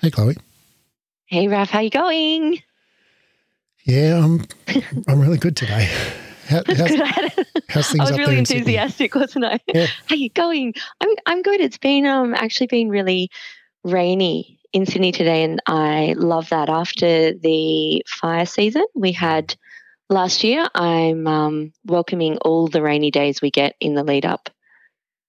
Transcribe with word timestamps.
Hey, 0.00 0.10
Chloe. 0.12 0.36
Hey, 1.26 1.48
Raf, 1.48 1.70
how 1.70 1.80
you 1.80 1.90
going? 1.90 2.62
Yeah, 3.84 4.22
I'm. 4.22 4.46
I'm 5.08 5.20
really 5.20 5.38
good 5.38 5.56
today. 5.56 5.90
How, 6.46 6.62
how's, 6.66 7.00
I, 7.00 7.30
how's 7.68 7.90
things 7.90 8.00
I 8.00 8.04
was 8.04 8.18
really 8.18 8.38
enthusiastic, 8.38 9.16
wasn't 9.16 9.46
I? 9.46 9.58
Yeah. 9.66 9.86
How 10.06 10.14
you 10.14 10.30
going? 10.30 10.74
I'm 11.00 11.10
I'm 11.26 11.42
good. 11.42 11.60
It's 11.60 11.78
been 11.78 12.06
um 12.06 12.32
actually 12.32 12.68
been 12.68 12.88
really 12.90 13.30
rainy 13.82 14.60
in 14.72 14.86
Sydney 14.86 15.10
today, 15.10 15.42
and 15.42 15.60
I 15.66 16.14
love 16.16 16.50
that. 16.50 16.68
After 16.68 17.34
the 17.34 18.04
fire 18.06 18.46
season 18.46 18.84
we 18.94 19.10
had 19.10 19.56
last 20.08 20.44
year, 20.44 20.68
I'm 20.76 21.26
um, 21.26 21.72
welcoming 21.84 22.38
all 22.38 22.68
the 22.68 22.82
rainy 22.82 23.10
days 23.10 23.42
we 23.42 23.50
get 23.50 23.74
in 23.80 23.94
the 23.94 24.04
lead 24.04 24.24
up, 24.24 24.48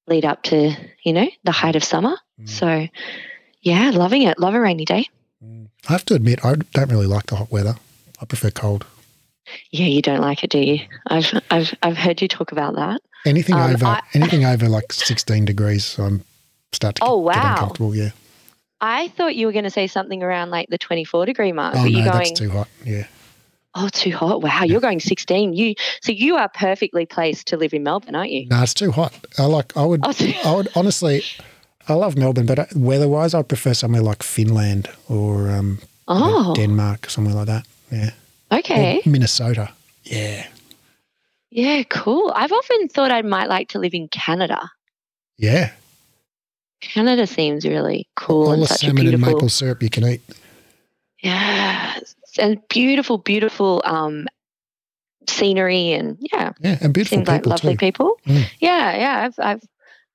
lead 0.07 0.25
up 0.25 0.43
to 0.43 0.75
you 1.03 1.13
know 1.13 1.27
the 1.43 1.51
height 1.51 1.75
of 1.75 1.83
summer. 1.83 2.17
Mm. 2.39 2.49
So, 2.49 2.87
yeah, 3.61 3.91
loving 3.93 4.21
it. 4.23 4.39
Love 4.39 4.53
a 4.55 4.59
rainy 4.59 4.85
day. 4.85 5.07
Mm. 5.43 5.67
I 5.87 5.91
have 5.93 6.05
to 6.05 6.13
admit, 6.15 6.43
I 6.45 6.55
don't 6.73 6.89
really 6.91 7.07
like 7.07 7.27
the 7.27 7.35
hot 7.37 7.51
weather. 7.51 7.75
I 8.21 8.25
prefer 8.25 8.51
cold. 8.51 8.85
Yeah, 9.71 9.85
you 9.87 10.01
don't 10.01 10.21
like 10.21 10.43
it, 10.43 10.49
do 10.51 10.59
you? 10.59 10.79
I've 11.07 11.31
I've 11.49 11.73
I've 11.81 11.97
heard 11.97 12.21
you 12.21 12.27
talk 12.27 12.51
about 12.51 12.75
that. 12.75 13.01
Anything 13.25 13.55
Um, 13.55 13.71
over 13.73 13.85
I- 13.85 14.01
anything 14.13 14.45
over 14.45 14.69
like 14.69 14.93
16 14.93 15.45
degrees, 15.45 15.97
I'm 15.97 16.23
start 16.71 16.95
to 16.95 17.03
Oh, 17.05 17.25
get, 17.27 17.33
get 17.33 17.43
wow. 17.43 17.51
uncomfortable. 17.53 17.95
Yeah. 17.95 18.11
I 18.81 19.07
thought 19.09 19.35
you 19.35 19.45
were 19.47 19.51
going 19.51 19.63
to 19.65 19.69
say 19.71 19.87
something 19.87 20.21
around 20.23 20.51
like 20.51 20.69
the 20.69 20.77
24 20.77 21.25
degree 21.25 21.51
mark, 21.51 21.75
Oh 21.75 21.83
but 21.83 21.91
no, 21.91 21.97
you're 21.97 22.05
that's 22.05 22.17
going, 22.31 22.35
too 22.35 22.49
hot. 22.51 22.67
Yeah. 22.85 23.07
oh, 23.75 23.89
too 23.89 24.11
hot. 24.15 24.41
Wow, 24.41 24.63
you're 24.63 24.79
going 24.81 24.99
16. 24.99 25.53
You 25.53 25.73
so 26.01 26.11
you 26.11 26.35
are 26.35 26.47
perfectly 26.49 27.05
placed 27.05 27.47
to 27.47 27.57
live 27.57 27.73
in 27.73 27.83
Melbourne, 27.83 28.15
aren't 28.15 28.31
you? 28.31 28.45
No, 28.47 28.61
it's 28.61 28.73
too 28.75 28.91
hot. 28.91 29.13
I 29.37 29.45
like. 29.45 29.75
I 29.75 29.83
would. 29.83 30.01
Oh, 30.03 30.13
I 30.45 30.55
would 30.55 30.69
honestly. 30.75 31.23
I 31.89 31.93
love 31.95 32.17
Melbourne, 32.17 32.45
but 32.45 32.59
uh, 32.59 32.65
weather-wise, 32.75 33.33
I 33.33 33.41
prefer 33.43 33.73
somewhere 33.73 34.01
like 34.01 34.23
Finland 34.23 34.89
or 35.07 35.49
um, 35.49 35.79
Oh, 36.07 36.53
Denmark, 36.55 37.09
somewhere 37.09 37.35
like 37.35 37.47
that. 37.47 37.65
Yeah. 37.91 38.11
Or 38.51 38.57
okay. 38.59 39.01
Minnesota. 39.05 39.69
Yeah. 40.03 40.45
Yeah, 41.51 41.83
cool. 41.89 42.31
I've 42.35 42.51
often 42.51 42.87
thought 42.89 43.11
I 43.11 43.21
might 43.21 43.49
like 43.49 43.69
to 43.69 43.79
live 43.79 43.93
in 43.93 44.07
Canada. 44.07 44.69
Yeah. 45.37 45.71
Canada 46.81 47.27
seems 47.27 47.65
really 47.65 48.07
cool 48.15 48.47
All 48.47 48.51
and 48.53 48.61
the 48.63 48.67
such 48.67 48.83
a 48.83 48.85
salmon 48.87 49.07
and 49.07 49.19
maple 49.21 49.49
syrup 49.49 49.83
you 49.83 49.89
can 49.89 50.05
eat. 50.07 50.21
yeah, 51.21 51.99
and 52.39 52.59
beautiful, 52.69 53.17
beautiful 53.17 53.81
um, 53.85 54.27
scenery 55.27 55.91
and 55.93 56.17
yeah, 56.31 56.53
Yeah, 56.61 56.77
and 56.81 56.93
beautiful 56.93 57.17
seems 57.17 57.27
like 57.27 57.41
people 57.41 57.49
lovely 57.51 57.73
too. 57.73 57.77
people. 57.77 58.19
Mm. 58.25 58.45
Yeah, 58.59 58.95
yeah. 58.97 59.25
I've, 59.25 59.39
I've, 59.39 59.61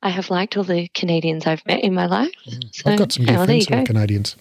I 0.04 0.10
have 0.10 0.30
liked 0.30 0.56
all 0.56 0.64
the 0.64 0.86
Canadians 0.88 1.46
I've 1.46 1.64
met 1.66 1.82
in 1.82 1.94
my 1.94 2.06
life. 2.06 2.30
Mm. 2.46 2.74
So, 2.74 2.90
I've 2.90 2.98
got 2.98 3.10
some 3.10 3.24
yeah, 3.24 3.32
good 3.32 3.36
well, 3.38 3.46
friends 3.46 3.66
who 3.68 3.74
are. 3.74 3.84
Canadians. 3.84 4.36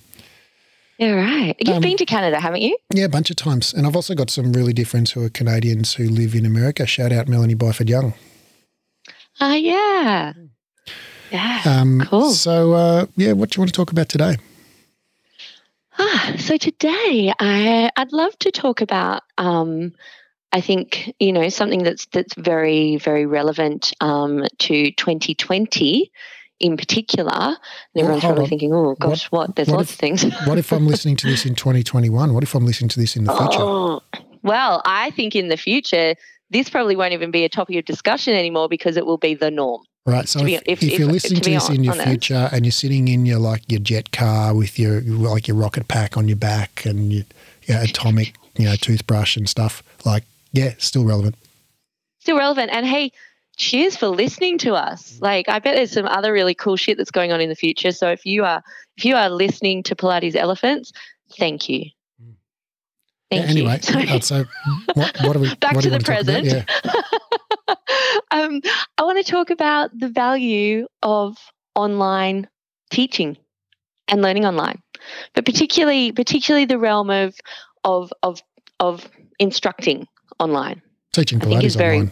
Yeah, 0.99 1.11
right. 1.13 1.55
You've 1.59 1.77
Um, 1.77 1.81
been 1.81 1.97
to 1.97 2.05
Canada, 2.05 2.39
haven't 2.39 2.61
you? 2.61 2.77
Yeah, 2.93 3.05
a 3.05 3.09
bunch 3.09 3.29
of 3.31 3.35
times. 3.37 3.73
And 3.73 3.87
I've 3.87 3.95
also 3.95 4.13
got 4.13 4.29
some 4.29 4.53
really 4.53 4.73
dear 4.73 4.85
friends 4.85 5.11
who 5.11 5.23
are 5.23 5.29
Canadians 5.29 5.93
who 5.93 6.07
live 6.07 6.35
in 6.35 6.45
America. 6.45 6.85
Shout 6.85 7.11
out 7.11 7.27
Melanie 7.27 7.55
Byford 7.55 7.89
Young. 7.89 8.13
Ah, 9.39 9.55
yeah. 9.55 10.33
Yeah. 11.31 11.61
Um, 11.65 12.01
Cool. 12.07 12.29
So, 12.31 12.73
uh, 12.73 13.05
yeah, 13.15 13.31
what 13.31 13.49
do 13.49 13.57
you 13.57 13.61
want 13.61 13.69
to 13.73 13.75
talk 13.75 13.91
about 13.91 14.09
today? 14.09 14.37
Ah, 15.97 16.33
so 16.37 16.57
today 16.57 17.33
I 17.39 17.89
I'd 17.95 18.11
love 18.11 18.37
to 18.39 18.51
talk 18.51 18.81
about 18.81 19.21
um, 19.37 19.93
I 20.53 20.61
think 20.61 21.13
you 21.19 21.33
know 21.33 21.49
something 21.49 21.83
that's 21.83 22.05
that's 22.07 22.33
very 22.35 22.97
very 22.97 23.25
relevant 23.25 23.91
um, 24.01 24.45
to 24.59 24.91
2020 24.91 26.11
in 26.59 26.77
particular. 26.77 27.31
And 27.33 27.57
Well, 27.95 28.03
everyone's 28.05 28.23
probably 28.23 28.43
on. 28.43 28.49
thinking, 28.49 28.73
oh 28.73 28.95
gosh, 28.99 29.25
what? 29.31 29.55
There's 29.55 29.67
what 29.67 29.77
lots 29.77 29.89
if- 29.89 29.95
of 29.95 29.99
things. 29.99 30.23
What 30.47 30.57
if 30.57 30.71
I'm 30.71 30.87
listening 30.87 31.17
to 31.17 31.27
this 31.27 31.45
in 31.45 31.55
2021? 31.55 32.33
What 32.33 32.43
if 32.43 32.53
I'm 32.55 32.65
listening 32.65 32.89
to 32.89 32.99
this 32.99 33.15
in 33.15 33.25
the 33.25 33.33
future? 33.35 33.57
Oh, 33.59 34.01
well, 34.43 34.81
I 34.85 35.09
think 35.11 35.35
in 35.35 35.49
the 35.49 35.57
future 35.57 36.15
this 36.51 36.69
probably 36.69 36.95
won't 36.95 37.13
even 37.13 37.31
be 37.31 37.43
a 37.45 37.49
topic 37.49 37.75
of 37.77 37.85
discussion 37.85 38.35
anymore 38.35 38.69
because 38.69 38.95
it 38.95 39.05
will 39.07 39.17
be 39.17 39.33
the 39.33 39.49
norm. 39.49 39.81
Right. 40.05 40.29
So 40.29 40.39
to 40.39 40.45
be- 40.45 40.55
if, 40.55 40.83
if- 40.83 40.99
you're 40.99 41.07
to 41.07 41.13
listening 41.13 41.41
to, 41.41 41.49
be 41.49 41.55
this 41.55 41.69
in 41.69 41.83
your 41.83 41.95
future 41.95 42.47
and 42.51 42.63
you're 42.63 42.71
sitting 42.71 43.07
in 43.07 43.25
your 43.25 43.39
like 43.39 43.63
your 43.71 43.79
jet 43.81 44.11
car 44.11 44.53
with 44.55 44.77
your 44.77 45.01
like 45.01 45.47
your 45.47 45.57
rocket 45.57 45.87
pack 45.87 46.15
on 46.15 46.27
your 46.27 46.37
back 46.37 46.85
and 46.85 47.11
your, 47.11 47.23
your 47.63 47.79
atomic 47.79 48.35
you 48.57 48.65
know 48.65 48.75
toothbrush 48.75 49.35
and 49.35 49.49
stuff, 49.49 49.81
like 50.05 50.23
yeah, 50.53 50.73
still 50.77 51.03
relevant. 51.03 51.35
still 52.19 52.37
relevant. 52.37 52.71
And 52.71 52.85
hey, 52.85 53.11
cheers 53.57 53.95
for 53.95 54.07
listening 54.07 54.57
to 54.59 54.73
us. 54.73 55.19
Like 55.21 55.49
I 55.49 55.59
bet 55.59 55.75
there's 55.75 55.91
some 55.91 56.05
other 56.05 56.31
really 56.31 56.55
cool 56.55 56.75
shit 56.75 56.97
that's 56.97 57.11
going 57.11 57.31
on 57.31 57.41
in 57.41 57.49
the 57.49 57.55
future. 57.55 57.91
So 57.91 58.09
if 58.09 58.25
you 58.25 58.43
are 58.45 58.63
if 58.97 59.05
you 59.05 59.15
are 59.15 59.29
listening 59.29 59.83
to 59.83 59.95
Pilates 59.95 60.35
Elephants, 60.35 60.91
thank 61.37 61.69
you. 61.69 61.85
Mm. 62.21 62.33
Thank 63.29 63.43
Yeah, 63.43 63.49
anyway, 63.49 63.79
you. 64.13 64.21
So 64.21 64.45
what, 64.93 65.17
what 65.21 65.35
are 65.35 65.39
we? 65.39 65.55
Back 65.59 65.75
what 65.75 65.83
to 65.83 65.89
the 65.89 65.95
want 65.95 66.05
to 66.05 66.11
talk 66.13 66.21
about? 66.21 66.25
present. 66.25 66.45
Yeah. 66.45 67.75
um, 68.31 68.61
I 68.97 69.03
want 69.03 69.23
to 69.23 69.31
talk 69.31 69.49
about 69.49 69.97
the 69.97 70.09
value 70.09 70.87
of 71.01 71.37
online 71.75 72.47
teaching 72.91 73.37
and 74.07 74.21
learning 74.21 74.45
online, 74.45 74.81
but 75.33 75.45
particularly 75.45 76.11
particularly 76.11 76.65
the 76.65 76.79
realm 76.79 77.09
of 77.09 77.35
of 77.83 78.11
of 78.23 78.41
of 78.79 79.09
instructing 79.39 80.07
online. 80.43 80.81
Teaching 81.13 81.41
I 81.41 81.45
think 81.45 81.63
it's 81.63 81.75
Pilates 81.75 81.77
very- 81.77 81.97
online. 81.97 82.11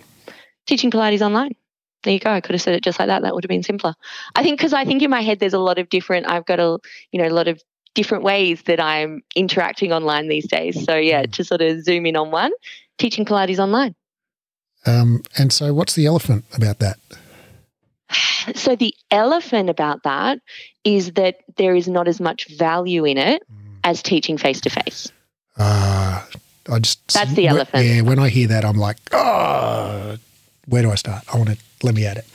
teaching 0.68 0.92
Pilates 0.92 1.22
online. 1.22 1.56
There 2.04 2.14
you 2.14 2.20
go. 2.20 2.32
I 2.32 2.42
could 2.42 2.54
have 2.56 2.62
said 2.62 2.74
it 2.74 2.84
just 2.84 2.98
like 3.00 3.08
that. 3.10 3.22
That 3.22 3.36
would 3.36 3.44
have 3.44 3.50
been 3.50 3.62
simpler. 3.64 3.94
I 4.36 4.42
think 4.44 4.58
because 4.58 4.74
I 4.74 4.86
think 4.86 5.02
in 5.04 5.10
my 5.12 5.22
head 5.22 5.40
there's 5.40 5.54
a 5.54 5.60
lot 5.60 5.78
of 5.78 5.88
different. 5.90 6.28
I've 6.28 6.46
got 6.46 6.60
a 6.60 6.80
you 7.12 7.22
know 7.22 7.28
a 7.28 7.36
lot 7.40 7.48
of 7.48 7.62
different 7.94 8.24
ways 8.24 8.62
that 8.64 8.80
I'm 8.80 9.22
interacting 9.36 9.92
online 9.94 10.28
these 10.30 10.48
days. 10.48 10.84
So 10.86 10.96
yeah, 10.96 11.24
Mm. 11.24 11.32
to 11.34 11.44
sort 11.44 11.62
of 11.62 11.84
zoom 11.84 12.06
in 12.08 12.16
on 12.16 12.32
one, 12.32 12.52
teaching 12.98 13.26
Pilates 13.26 13.60
online. 13.60 13.94
Um, 14.88 15.22
and 15.38 15.54
so, 15.54 15.74
what's 15.76 15.94
the 15.94 16.06
elephant 16.08 16.46
about 16.54 16.80
that? 16.80 16.98
So 18.56 18.76
the 18.76 18.94
elephant 19.12 19.70
about 19.70 20.04
that 20.04 20.40
is 20.84 21.12
that 21.14 21.36
there 21.58 21.76
is 21.76 21.88
not 21.88 22.08
as 22.08 22.20
much 22.20 22.48
value 22.58 23.06
in 23.06 23.18
it 23.20 23.44
as 23.84 24.02
teaching 24.02 24.38
face 24.40 24.60
to 24.62 24.70
face. 24.72 25.12
Uh, 25.58 26.24
I 26.70 26.80
just 26.80 27.14
That's 27.14 27.34
the 27.34 27.48
elephant. 27.48 27.86
Yeah, 27.86 28.02
when 28.02 28.20
I 28.20 28.30
hear 28.30 28.48
that, 28.50 28.66
I'm 28.66 28.78
like, 28.78 28.98
oh, 29.12 30.18
where 30.68 30.82
do 30.82 30.92
I 30.92 30.96
start? 30.96 31.24
I 31.34 31.38
want 31.38 31.50
to 31.50 31.58
let 31.84 31.96
me 31.96 32.06
at 32.06 32.18
it. 32.18 32.26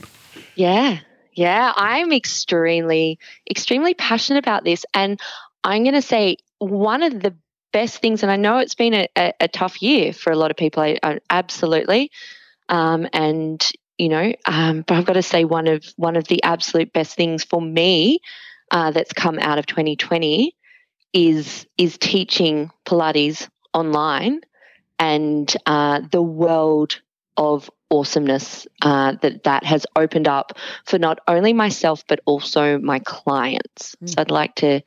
Yeah. 0.54 0.98
Yeah. 1.34 1.72
I'm 1.76 2.12
extremely, 2.12 3.18
extremely 3.48 3.94
passionate 3.94 4.38
about 4.38 4.64
this. 4.64 4.84
And 4.94 5.20
I'm 5.62 5.82
going 5.82 5.94
to 5.94 6.02
say 6.02 6.38
one 6.58 7.02
of 7.02 7.20
the 7.20 7.34
best 7.72 7.98
things, 7.98 8.22
and 8.22 8.32
I 8.32 8.36
know 8.36 8.58
it's 8.58 8.74
been 8.74 8.94
a, 8.94 9.08
a, 9.16 9.32
a 9.40 9.48
tough 9.48 9.82
year 9.82 10.12
for 10.12 10.32
a 10.32 10.36
lot 10.36 10.50
of 10.50 10.56
people, 10.56 10.82
I, 10.82 10.98
I, 11.02 11.20
absolutely. 11.30 12.10
Um, 12.68 13.06
and, 13.12 13.64
you 13.98 14.08
know, 14.08 14.32
um, 14.46 14.82
but 14.86 14.96
I've 14.96 15.04
got 15.04 15.14
to 15.14 15.22
say 15.22 15.44
one 15.44 15.68
of 15.68 15.84
one 15.96 16.16
of 16.16 16.26
the 16.26 16.42
absolute 16.42 16.92
best 16.92 17.14
things 17.14 17.44
for 17.44 17.60
me 17.60 18.20
uh, 18.70 18.90
that's 18.90 19.12
come 19.12 19.38
out 19.38 19.58
of 19.58 19.66
2020 19.66 20.56
is 21.12 21.66
is 21.78 21.96
teaching 21.98 22.70
Pilates 22.84 23.48
online 23.76 24.40
and 24.98 25.54
uh, 25.66 26.00
the 26.10 26.22
world 26.22 27.00
of 27.36 27.70
awesomeness 27.90 28.66
uh, 28.82 29.12
that 29.22 29.44
that 29.44 29.62
has 29.64 29.86
opened 29.94 30.26
up 30.26 30.52
for 30.86 30.98
not 30.98 31.18
only 31.28 31.52
myself 31.52 32.02
but 32.08 32.18
also 32.24 32.78
my 32.78 32.98
clients. 33.00 33.94
So 34.06 34.14
I'd 34.18 34.30
like 34.30 34.54
to 34.56 34.80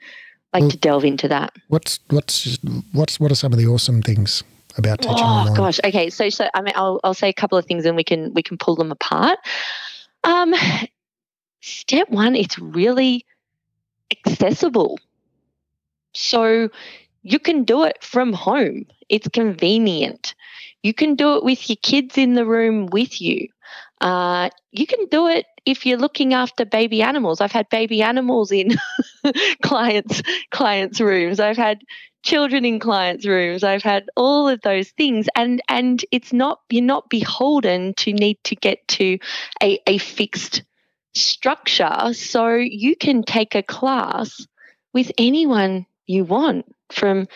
like 0.53 0.61
Well- 0.61 0.72
to 0.72 0.77
delve 0.77 1.05
into 1.05 1.27
that. 1.27 1.53
What's 1.67 2.00
what's 2.09 2.57
what's 2.91 3.19
what 3.19 3.31
are 3.31 3.35
some 3.35 3.53
of 3.53 3.59
the 3.59 3.67
awesome 3.67 4.01
things 4.01 4.44
about 4.77 5.00
teaching 5.01 5.16
Oh 5.17 5.45
online? 5.45 5.53
gosh. 5.53 5.79
Okay. 5.85 6.09
So 6.09 6.29
so 6.29 6.50
I 6.53 6.61
mean 6.61 6.73
I'll 6.75 7.00
I'll 7.03 7.13
say 7.13 7.29
a 7.29 7.33
couple 7.41 7.57
of 7.57 7.66
things 7.66 7.85
and 7.85 7.95
we 7.95 8.03
can 8.03 8.33
we 8.33 8.41
can 8.41 8.57
pull 8.57 8.75
them 8.75 8.91
apart. 8.91 9.38
Um, 10.24 10.53
step 11.62 12.09
one, 12.09 12.36
it's 12.36 12.57
really 12.59 13.25
accessible. 14.25 15.00
So 16.13 16.69
you 17.24 17.39
can 17.39 17.63
do 17.63 17.83
it 17.83 18.04
from 18.04 18.33
home. 18.33 18.86
It's 19.10 19.27
convenient. 19.27 20.36
You 20.83 20.94
can 20.94 21.16
do 21.16 21.36
it 21.36 21.44
with 21.44 21.69
your 21.69 21.77
kids 21.81 22.18
in 22.18 22.33
the 22.33 22.45
room 22.45 22.88
with 22.88 23.21
you. 23.21 23.48
Uh, 24.01 24.50
you 24.71 24.88
can 24.88 25.06
do 25.07 25.27
it 25.27 25.45
if 25.66 25.86
you're 25.86 25.98
looking 25.98 26.33
after 26.33 26.63
baby 26.63 27.01
animals. 27.01 27.42
I've 27.42 27.51
had 27.51 27.68
baby 27.69 28.01
animals 28.01 28.51
in 28.51 28.77
clients 29.62 30.21
clients' 30.51 31.01
rooms. 31.01 31.39
I've 31.39 31.57
had 31.57 31.81
children 32.24 32.63
in 32.63 32.80
clients' 32.80 33.25
rooms. 33.25 33.63
I've 33.63 33.83
had 33.83 34.06
all 34.15 34.48
of 34.48 34.62
those 34.62 34.89
things, 34.92 35.27
and 35.36 35.62
and 35.68 36.04
it's 36.12 36.31
not 36.31 36.62
you're 36.69 36.83
not 36.83 37.10
beholden 37.10 37.94
to 37.95 38.13
need 38.13 38.38
to 38.45 38.56
get 38.56 38.88
to 38.89 39.19
a, 39.62 39.80
a 39.86 39.98
fixed 39.98 40.63
structure. 41.13 42.13
So 42.13 42.56
you 42.56 42.95
can 42.95 43.24
take 43.24 43.54
a 43.54 43.63
class 43.63 44.48
with 44.94 45.12
anyone 45.18 45.86
you 46.07 46.24
want 46.24 46.65
from 46.91 47.27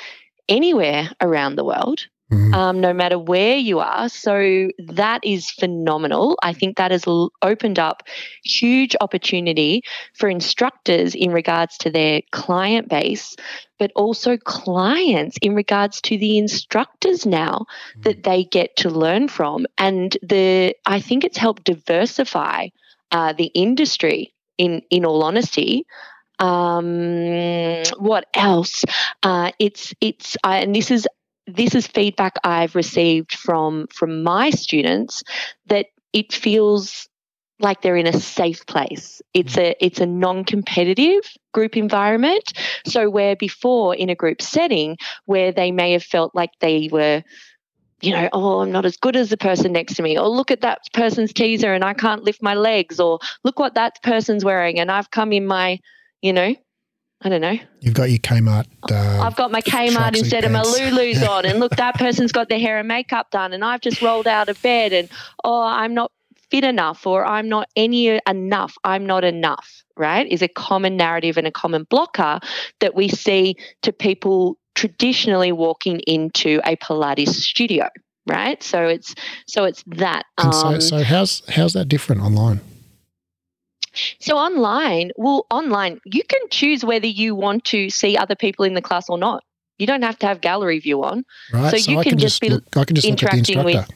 anywhere 0.50 1.09
around 1.21 1.55
the 1.55 1.63
world 1.65 2.07
Mm. 2.31 2.53
um, 2.55 2.79
no 2.81 2.94
matter 2.94 3.19
where 3.19 3.57
you 3.57 3.79
are. 3.79 4.09
So 4.09 4.69
that 4.79 5.19
is 5.23 5.51
phenomenal. 5.51 6.35
I 6.41 6.53
think 6.53 6.77
that 6.77 6.89
has 6.89 7.05
l- 7.05 7.31
opened 7.44 7.77
up 7.77 8.03
huge 8.44 8.95
opportunity 9.01 9.83
for 10.15 10.29
instructors 10.29 11.13
in 11.15 11.31
regards 11.31 11.77
to 11.79 11.91
their 11.91 12.21
client 12.31 12.89
base, 12.89 13.35
but 13.77 13.91
also 13.95 14.38
clients 14.38 15.38
in 15.41 15.53
regards 15.53 16.01
to 16.03 16.17
the 16.17 16.38
instructors 16.39 17.25
now 17.25 17.65
that 18.01 18.23
they 18.23 18.45
get 18.45 18.77
to 18.77 18.89
learn 18.89 19.27
from. 19.27 19.67
And 19.77 20.17
the 20.23 20.75
I 20.85 21.01
think 21.01 21.23
it's 21.25 21.38
helped 21.38 21.65
diversify 21.65 22.69
uh, 23.11 23.33
the 23.33 23.51
industry. 23.53 24.33
In 24.57 24.81
in 24.91 25.03
all 25.03 25.23
honesty, 25.23 25.85
um, 26.39 27.83
what 27.97 28.25
else? 28.33 28.83
Uh, 29.21 29.51
it's 29.59 29.94
it's 30.01 30.35
uh, 30.44 30.59
and 30.62 30.75
this 30.75 30.91
is 30.91 31.07
this 31.47 31.75
is 31.75 31.88
feedback 31.88 32.38
I've 32.44 32.75
received 32.75 33.33
from 33.33 33.88
from 33.88 34.24
my 34.24 34.50
students 34.50 35.24
that 35.68 35.88
it 36.13 36.33
feels 36.33 37.07
like 37.59 37.81
they're 37.81 37.97
in 37.97 38.07
a 38.07 38.19
safe 38.19 38.65
place. 38.65 39.21
It's 39.33 39.57
a 39.57 39.75
it's 39.83 40.00
a 40.00 40.06
non-competitive 40.06 41.21
group 41.53 41.77
environment. 41.77 42.53
So 42.86 43.09
where 43.09 43.36
before 43.36 43.95
in 43.95 44.09
a 44.09 44.15
group 44.15 44.41
setting 44.41 44.97
where 45.25 45.51
they 45.51 45.71
may 45.71 45.94
have 45.94 46.03
felt 46.03 46.36
like 46.36 46.51
they 46.59 46.89
were 46.91 47.24
you 48.01 48.12
know, 48.12 48.27
oh, 48.33 48.59
I'm 48.59 48.71
not 48.71 48.86
as 48.86 48.97
good 48.97 49.15
as 49.15 49.29
the 49.29 49.38
person 49.38 49.71
next 49.71 49.95
to 49.95 50.03
me, 50.03 50.19
or 50.19 50.27
look 50.27 50.51
at 50.51 50.59
that 50.59 50.79
person's 50.91 51.31
teaser 51.31 51.74
and 51.74 51.86
I 51.86 51.94
can't 51.94 52.24
lift 52.24 52.44
my 52.44 52.53
legs, 52.53 53.00
or 53.00 53.19
look 53.45 53.59
what 53.59 53.75
that 53.75 54.03
person's 54.03 54.44
wearing 54.44 54.77
and 54.77 54.91
I've 54.91 55.09
come 55.09 55.31
in 55.31 55.47
my, 55.47 55.79
you 56.23 56.33
know, 56.33 56.55
I 57.25 57.29
don't 57.29 57.41
know, 57.41 57.57
You've 57.81 57.93
got 57.93 58.09
your 58.09 58.19
Kmart. 58.19 58.65
Uh, 58.91 59.21
I've 59.21 59.35
got 59.35 59.51
my 59.51 59.61
Kmart 59.61 59.91
tracksuit 59.91 60.17
instead 60.19 60.43
of 60.45 60.51
my. 60.51 60.61
Lulu's 60.63 61.21
Yeah. 61.21 61.29
on, 61.29 61.45
and 61.45 61.59
look, 61.59 61.75
that 61.75 61.95
person's 61.95 62.31
got 62.31 62.49
their 62.49 62.59
hair 62.59 62.79
and 62.79 62.87
makeup 62.87 63.29
done, 63.31 63.53
and 63.53 63.63
I've 63.63 63.81
just 63.81 64.01
rolled 64.01 64.27
out 64.27 64.49
of 64.49 64.59
bed, 64.61 64.91
and 64.93 65.07
oh, 65.43 65.61
I'm 65.61 65.93
not 65.93 66.11
fit 66.49 66.63
enough, 66.63 67.05
or 67.07 67.25
I'm 67.25 67.47
not 67.49 67.67
any 67.75 68.19
enough, 68.27 68.73
I'm 68.83 69.05
not 69.05 69.23
enough, 69.23 69.83
right? 69.97 70.27
Is 70.27 70.41
a 70.41 70.47
common 70.47 70.97
narrative 70.97 71.37
and 71.37 71.45
a 71.47 71.51
common 71.51 71.83
blocker 71.89 72.39
that 72.79 72.93
we 72.95 73.07
see 73.09 73.55
to 73.83 73.91
people 73.93 74.57
traditionally 74.75 75.51
walking 75.51 75.99
into 76.01 76.59
a 76.65 76.75
Pilates 76.77 77.29
studio, 77.29 77.87
right? 78.27 78.61
So 78.63 78.87
it's 78.87 79.15
so 79.47 79.63
it's 79.65 79.83
that. 79.87 80.23
and 80.37 80.53
so, 80.53 80.67
Um, 80.67 80.81
so 80.81 81.03
how's 81.03 81.41
how's 81.49 81.73
that 81.73 81.87
different 81.89 82.21
online? 82.21 82.59
So 84.19 84.37
online, 84.37 85.11
well, 85.15 85.45
online, 85.49 85.99
you 86.05 86.23
can 86.23 86.41
choose 86.49 86.83
whether 86.83 87.07
you 87.07 87.35
want 87.35 87.65
to 87.65 87.89
see 87.89 88.17
other 88.17 88.35
people 88.35 88.65
in 88.65 88.73
the 88.73 88.81
class 88.81 89.09
or 89.09 89.17
not. 89.17 89.43
You 89.77 89.87
don't 89.87 90.03
have 90.03 90.17
to 90.19 90.27
have 90.27 90.41
gallery 90.41 90.79
view 90.79 91.03
on. 91.03 91.25
Right. 91.51 91.69
so 91.81 91.91
you 91.91 91.99
I 91.99 92.03
can 92.03 92.17
just 92.17 92.41
be 92.41 92.49
look, 92.49 92.63
I 92.77 92.85
can 92.85 92.95
just 92.95 93.07
look 93.07 93.23
at 93.23 93.31
the 93.31 93.33
interacting 93.53 93.63
with- 93.63 93.89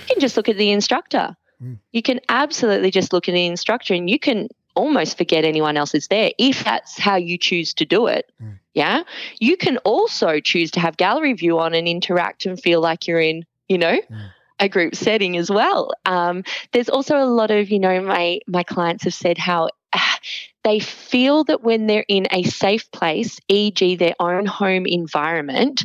You 0.00 0.06
can 0.14 0.20
just 0.20 0.36
look 0.36 0.48
at 0.48 0.56
the 0.56 0.70
instructor. 0.70 1.36
Mm. 1.62 1.78
You 1.92 2.02
can 2.02 2.20
absolutely 2.28 2.90
just 2.90 3.12
look 3.12 3.28
at 3.28 3.32
the 3.32 3.46
instructor 3.46 3.94
and 3.94 4.08
you 4.10 4.18
can 4.18 4.48
almost 4.74 5.16
forget 5.16 5.44
anyone 5.44 5.76
else 5.76 5.94
is 5.94 6.06
there 6.08 6.30
if 6.38 6.62
that's 6.62 6.98
how 6.98 7.16
you 7.16 7.38
choose 7.38 7.72
to 7.74 7.84
do 7.86 8.06
it. 8.06 8.30
Mm. 8.42 8.58
Yeah. 8.74 9.02
You 9.40 9.56
can 9.56 9.78
also 9.78 10.38
choose 10.38 10.70
to 10.72 10.80
have 10.80 10.96
gallery 10.98 11.32
view 11.32 11.58
on 11.58 11.74
and 11.74 11.88
interact 11.88 12.44
and 12.46 12.60
feel 12.60 12.80
like 12.80 13.06
you're 13.06 13.20
in, 13.20 13.44
you 13.68 13.78
know, 13.78 13.98
Mm. 14.10 14.30
A 14.58 14.68
group 14.68 14.94
setting 14.94 15.36
as 15.36 15.50
well. 15.50 15.92
Um, 16.04 16.44
there's 16.72 16.88
also 16.88 17.18
a 17.18 17.26
lot 17.26 17.50
of, 17.50 17.70
you 17.70 17.78
know, 17.78 18.00
my 18.00 18.40
my 18.46 18.62
clients 18.62 19.04
have 19.04 19.14
said 19.14 19.38
how 19.38 19.68
ah, 19.94 20.18
they 20.64 20.80
feel 20.80 21.44
that 21.44 21.62
when 21.62 21.86
they're 21.86 22.04
in 22.08 22.26
a 22.30 22.42
safe 22.42 22.90
place, 22.90 23.38
e.g., 23.48 23.96
their 23.96 24.14
own 24.18 24.46
home 24.46 24.86
environment, 24.86 25.84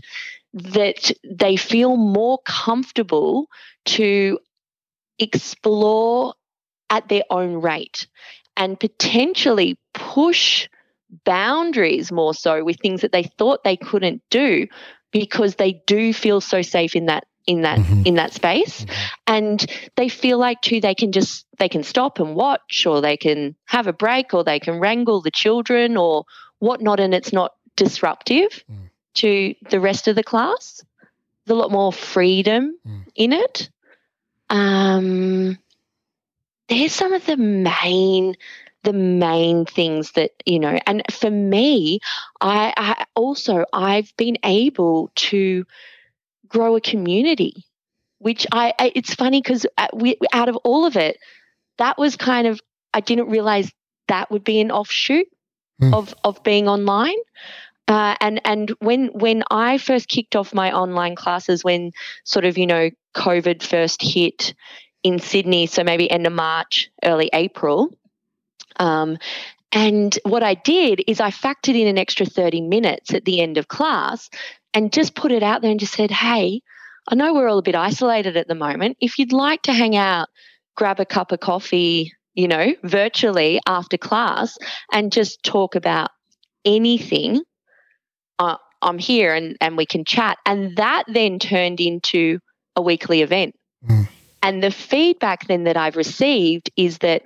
that 0.53 1.11
they 1.23 1.55
feel 1.55 1.97
more 1.97 2.39
comfortable 2.45 3.47
to 3.85 4.39
explore 5.19 6.33
at 6.89 7.07
their 7.07 7.23
own 7.29 7.55
rate 7.55 8.07
and 8.57 8.79
potentially 8.79 9.77
push 9.93 10.67
boundaries 11.25 12.11
more 12.11 12.33
so 12.33 12.63
with 12.63 12.79
things 12.79 13.01
that 13.01 13.11
they 13.11 13.23
thought 13.23 13.63
they 13.63 13.77
couldn't 13.77 14.21
do 14.29 14.67
because 15.11 15.55
they 15.55 15.81
do 15.85 16.13
feel 16.13 16.41
so 16.41 16.61
safe 16.61 16.95
in 16.95 17.05
that 17.05 17.25
in 17.47 17.61
that 17.61 17.79
Mhm. 17.79 18.05
in 18.05 18.15
that 18.15 18.33
space 18.33 18.85
Mhm. 18.85 19.09
and 19.27 19.65
they 19.95 20.09
feel 20.09 20.37
like 20.37 20.61
too 20.61 20.79
they 20.79 20.95
can 20.95 21.11
just 21.11 21.45
they 21.57 21.69
can 21.69 21.83
stop 21.83 22.19
and 22.19 22.35
watch 22.35 22.85
or 22.85 23.01
they 23.01 23.17
can 23.17 23.55
have 23.65 23.87
a 23.87 23.93
break 23.93 24.33
or 24.33 24.43
they 24.43 24.59
can 24.59 24.79
wrangle 24.79 25.21
the 25.21 25.31
children 25.31 25.97
or 25.97 26.25
whatnot 26.59 26.99
and 26.99 27.13
it's 27.13 27.33
not 27.33 27.53
disruptive 27.75 28.63
Mm. 28.69 28.89
to 29.15 29.55
the 29.69 29.79
rest 29.79 30.07
of 30.07 30.15
the 30.15 30.23
class 30.23 30.83
there's 31.45 31.57
a 31.57 31.59
lot 31.59 31.71
more 31.71 31.91
freedom 31.91 32.77
Mm. 32.87 33.05
in 33.15 33.33
it 33.33 33.69
um 34.49 35.57
there's 36.67 36.93
some 36.93 37.13
of 37.13 37.25
the 37.25 37.37
main 37.37 38.35
the 38.83 38.93
main 38.93 39.65
things 39.65 40.11
that 40.13 40.31
you 40.45 40.59
know 40.59 40.79
and 40.87 41.03
for 41.11 41.29
me 41.29 41.99
I, 42.39 42.73
I 42.77 43.05
also 43.15 43.65
i've 43.73 44.15
been 44.17 44.37
able 44.43 45.11
to 45.15 45.65
grow 46.51 46.75
a 46.75 46.81
community 46.81 47.65
which 48.19 48.45
i, 48.51 48.73
I 48.77 48.91
it's 48.95 49.13
funny 49.13 49.41
because 49.41 49.65
we, 49.93 50.17
out 50.33 50.49
of 50.49 50.55
all 50.57 50.85
of 50.85 50.95
it 50.95 51.17
that 51.77 51.97
was 51.97 52.15
kind 52.15 52.47
of 52.47 52.59
i 52.93 52.99
didn't 52.99 53.29
realize 53.29 53.71
that 54.07 54.31
would 54.31 54.43
be 54.43 54.59
an 54.59 54.71
offshoot 54.71 55.27
Hmm. 55.81 55.95
of 55.95 56.13
of 56.23 56.43
being 56.43 56.67
online 56.67 57.17
uh, 57.87 58.15
and 58.21 58.39
and 58.45 58.69
when 58.79 59.07
when 59.07 59.43
I 59.49 59.77
first 59.77 60.07
kicked 60.07 60.35
off 60.35 60.53
my 60.53 60.71
online 60.71 61.15
classes, 61.15 61.63
when 61.63 61.91
sort 62.23 62.45
of 62.45 62.57
you 62.57 62.67
know 62.67 62.89
COVID 63.15 63.63
first 63.63 64.01
hit 64.01 64.53
in 65.03 65.19
Sydney, 65.19 65.65
so 65.65 65.83
maybe 65.83 66.09
end 66.09 66.27
of 66.27 66.33
March, 66.33 66.89
early 67.03 67.29
April, 67.33 67.89
um, 68.79 69.17
and 69.71 70.17
what 70.23 70.43
I 70.43 70.53
did 70.53 71.03
is 71.07 71.19
I 71.19 71.31
factored 71.31 71.77
in 71.77 71.87
an 71.87 71.97
extra 71.97 72.25
thirty 72.25 72.61
minutes 72.61 73.13
at 73.13 73.25
the 73.25 73.41
end 73.41 73.57
of 73.57 73.67
class, 73.67 74.29
and 74.73 74.93
just 74.93 75.15
put 75.15 75.31
it 75.31 75.43
out 75.43 75.61
there 75.61 75.71
and 75.71 75.79
just 75.79 75.93
said, 75.93 76.11
hey, 76.11 76.61
I 77.07 77.15
know 77.15 77.33
we're 77.33 77.49
all 77.49 77.57
a 77.57 77.63
bit 77.63 77.75
isolated 77.75 78.37
at 78.37 78.47
the 78.47 78.55
moment. 78.55 78.97
If 79.01 79.17
you'd 79.17 79.33
like 79.33 79.63
to 79.63 79.73
hang 79.73 79.95
out, 79.95 80.29
grab 80.75 80.99
a 80.99 81.05
cup 81.05 81.31
of 81.31 81.39
coffee, 81.39 82.13
you 82.33 82.47
know, 82.47 82.73
virtually 82.83 83.59
after 83.65 83.97
class, 83.97 84.57
and 84.91 85.11
just 85.11 85.43
talk 85.43 85.75
about 85.75 86.09
anything 86.63 87.41
uh, 88.39 88.57
I'm 88.81 88.97
here 88.97 89.33
and, 89.33 89.55
and 89.61 89.77
we 89.77 89.85
can 89.85 90.05
chat. 90.05 90.37
And 90.45 90.75
that 90.77 91.03
then 91.07 91.39
turned 91.39 91.79
into 91.79 92.39
a 92.75 92.81
weekly 92.81 93.21
event. 93.21 93.55
Mm. 93.87 94.07
And 94.41 94.63
the 94.63 94.71
feedback 94.71 95.47
then 95.47 95.65
that 95.65 95.77
I've 95.77 95.95
received 95.95 96.71
is 96.75 96.99
that 96.99 97.23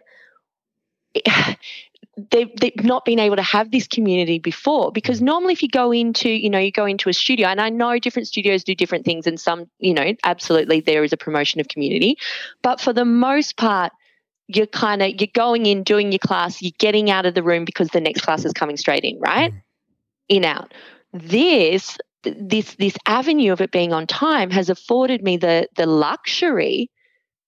they've, 2.32 2.50
they've 2.60 2.84
not 2.84 3.04
been 3.06 3.20
able 3.20 3.36
to 3.36 3.42
have 3.42 3.72
this 3.72 3.88
community 3.88 4.40
before 4.40 4.92
because 4.92 5.22
normally 5.22 5.54
if 5.54 5.62
you 5.62 5.70
go 5.70 5.92
into 5.92 6.30
you 6.30 6.50
know 6.50 6.60
you 6.60 6.72
go 6.72 6.86
into 6.86 7.10
a 7.10 7.14
studio 7.14 7.48
and 7.48 7.60
i 7.60 7.70
know 7.70 8.00
different 8.00 8.28
studios 8.28 8.64
do 8.64 8.74
different 8.74 9.04
things 9.04 9.28
and 9.28 9.40
some 9.40 9.70
you 9.80 9.94
know 9.94 10.14
absolutely 10.24 10.80
there 10.80 11.04
is 11.04 11.12
a 11.12 11.18
promotion 11.18 11.60
of 11.60 11.68
community 11.68 12.18
but 12.62 12.80
for 12.80 12.94
the 12.94 13.06
most 13.06 13.58
part 13.58 13.92
you're 14.48 14.68
kind 14.68 15.02
of 15.02 15.10
you're 15.20 15.28
going 15.34 15.66
in 15.66 15.84
doing 15.84 16.12
your 16.12 16.20
class 16.20 16.62
you're 16.62 16.72
getting 16.78 17.10
out 17.10 17.26
of 17.26 17.34
the 17.34 17.44
room 17.44 17.66
because 17.66 17.90
the 17.90 18.02
next 18.02 18.22
class 18.22 18.46
is 18.46 18.54
coming 18.54 18.78
straight 18.78 19.04
in 19.04 19.20
right? 19.20 19.52
Mm. 19.52 19.62
in 20.30 20.46
out. 20.46 20.74
This 21.14 21.98
this 22.24 22.76
this 22.76 22.96
avenue 23.06 23.52
of 23.52 23.62
it 23.62 23.72
being 23.72 23.94
on 23.94 24.08
time 24.08 24.50
has 24.52 24.70
afforded 24.70 25.24
me 25.24 25.38
the 25.38 25.68
the 25.76 25.86
luxury 25.86 26.90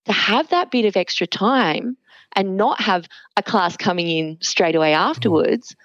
to 0.06 0.14
have 0.14 0.50
that 0.50 0.72
bit 0.72 0.86
of 0.86 0.96
extra 0.96 1.28
time 1.28 1.98
and 2.36 2.58
not 2.58 2.80
have 2.82 3.08
a 3.36 3.44
class 3.44 3.78
coming 3.78 4.08
in 4.08 4.38
straight 4.42 4.76
away 4.76 4.94
afterwards 4.94 5.76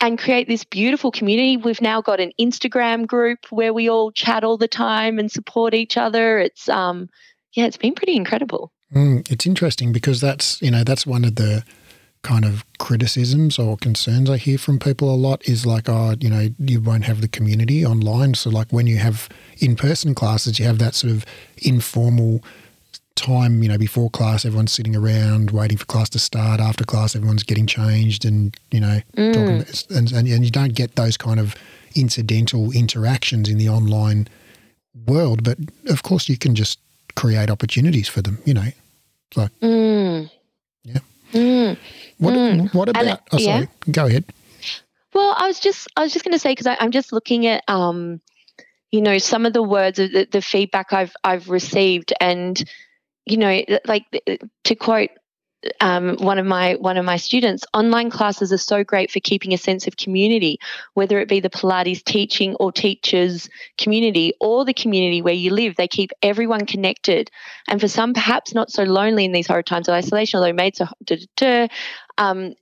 and 0.00 0.18
create 0.18 0.48
this 0.48 0.64
beautiful 0.64 1.10
community. 1.10 1.56
We've 1.56 1.80
now 1.80 2.00
got 2.00 2.20
an 2.20 2.32
Instagram 2.40 3.06
group 3.06 3.46
where 3.50 3.72
we 3.72 3.88
all 3.88 4.10
chat 4.10 4.44
all 4.44 4.56
the 4.56 4.68
time 4.68 5.18
and 5.18 5.30
support 5.30 5.74
each 5.74 5.96
other. 5.96 6.38
It's 6.38 6.68
um 6.68 7.08
yeah, 7.52 7.66
it's 7.66 7.76
been 7.76 7.94
pretty 7.94 8.16
incredible. 8.16 8.72
Mm, 8.94 9.30
it's 9.30 9.46
interesting 9.46 9.92
because 9.92 10.20
that's 10.20 10.60
you 10.62 10.70
know 10.70 10.84
that's 10.84 11.06
one 11.06 11.24
of 11.24 11.36
the 11.36 11.64
kind 12.22 12.44
of 12.44 12.64
criticisms 12.78 13.58
or 13.58 13.78
concerns 13.78 14.28
I 14.28 14.36
hear 14.36 14.58
from 14.58 14.78
people 14.78 15.12
a 15.12 15.16
lot 15.16 15.42
is 15.48 15.64
like 15.64 15.88
oh 15.88 16.16
you 16.20 16.28
know 16.28 16.48
you 16.58 16.80
won't 16.80 17.04
have 17.04 17.22
the 17.22 17.28
community 17.28 17.84
online 17.84 18.34
so 18.34 18.50
like 18.50 18.70
when 18.70 18.86
you 18.86 18.98
have 18.98 19.26
in 19.58 19.74
person 19.74 20.14
classes 20.14 20.58
you 20.58 20.66
have 20.66 20.78
that 20.80 20.94
sort 20.94 21.14
of 21.14 21.24
informal 21.62 22.44
time 23.16 23.62
you 23.62 23.68
know 23.68 23.76
before 23.76 24.08
class 24.10 24.44
everyone's 24.46 24.72
sitting 24.72 24.96
around 24.96 25.50
waiting 25.50 25.76
for 25.76 25.84
class 25.84 26.08
to 26.08 26.18
start 26.18 26.58
after 26.60 26.84
class 26.84 27.14
everyone's 27.14 27.42
getting 27.42 27.66
changed 27.66 28.24
and 28.24 28.56
you 28.70 28.80
know 28.80 29.00
Mm. 29.16 29.34
talking 29.34 29.56
about, 29.60 29.86
and, 29.90 30.12
and 30.12 30.28
and 30.28 30.44
you 30.44 30.50
don't 30.50 30.74
get 30.74 30.96
those 30.96 31.16
kind 31.18 31.38
of 31.38 31.54
incidental 31.94 32.70
interactions 32.72 33.48
in 33.48 33.58
the 33.58 33.68
online 33.68 34.26
world 35.06 35.44
but 35.44 35.58
of 35.88 36.02
course 36.02 36.28
you 36.28 36.38
can 36.38 36.54
just 36.54 36.78
create 37.16 37.50
opportunities 37.50 38.08
for 38.08 38.22
them 38.22 38.38
you 38.44 38.54
know 38.54 38.68
Mm. 39.62 40.30
Yeah. 40.84 40.98
Mm. 41.32 41.76
What 42.18 42.34
Mm. 42.34 42.74
What 42.74 42.88
And, 42.88 42.96
about? 43.08 43.20
oh, 43.32 43.38
yeah. 43.38 43.44
sorry. 43.58 43.68
Go 43.92 44.06
ahead. 44.06 44.24
Well, 45.14 45.34
I 45.38 45.46
was 45.46 45.60
just 45.60 45.86
I 45.96 46.02
was 46.02 46.12
just 46.12 46.24
going 46.24 46.32
to 46.32 46.38
say 46.38 46.50
because 46.52 46.66
I'm 46.80 46.90
just 46.90 47.12
looking 47.12 47.46
at 47.46 47.62
um, 47.68 48.20
you 48.90 49.00
know 49.00 49.18
some 49.18 49.46
of 49.46 49.52
the 49.52 49.62
words 49.62 49.98
of 50.00 50.10
the, 50.10 50.26
the 50.30 50.42
feedback 50.42 50.92
I've 50.92 51.12
I've 51.22 51.48
received 51.48 52.12
and 52.20 52.60
you 53.30 53.36
know 53.36 53.62
like 53.86 54.04
to 54.64 54.74
quote 54.74 55.10
um, 55.80 56.16
one 56.16 56.38
of 56.38 56.46
my 56.46 56.74
one 56.76 56.96
of 56.96 57.04
my 57.04 57.16
students 57.16 57.64
online 57.74 58.10
classes 58.10 58.52
are 58.52 58.58
so 58.58 58.82
great 58.82 59.10
for 59.10 59.20
keeping 59.20 59.52
a 59.52 59.58
sense 59.58 59.86
of 59.86 59.96
community 59.96 60.58
whether 60.94 61.18
it 61.20 61.28
be 61.28 61.40
the 61.40 61.50
pilates 61.50 62.02
teaching 62.02 62.54
or 62.54 62.72
teachers 62.72 63.48
community 63.76 64.32
or 64.40 64.64
the 64.64 64.72
community 64.72 65.20
where 65.20 65.34
you 65.34 65.52
live. 65.52 65.76
They 65.76 65.88
keep 65.88 66.12
everyone 66.22 66.64
connected. 66.64 67.30
And 67.68 67.80
for 67.80 67.88
some 67.88 68.14
perhaps 68.14 68.54
not 68.54 68.70
so 68.70 68.84
lonely 68.84 69.24
in 69.26 69.32
these 69.32 69.46
horrid 69.46 69.66
times 69.66 69.88
of 69.88 69.94
isolation 69.94 70.38
although 70.38 70.52
mates 70.52 70.80
are 70.80 71.68
um, 72.16 72.54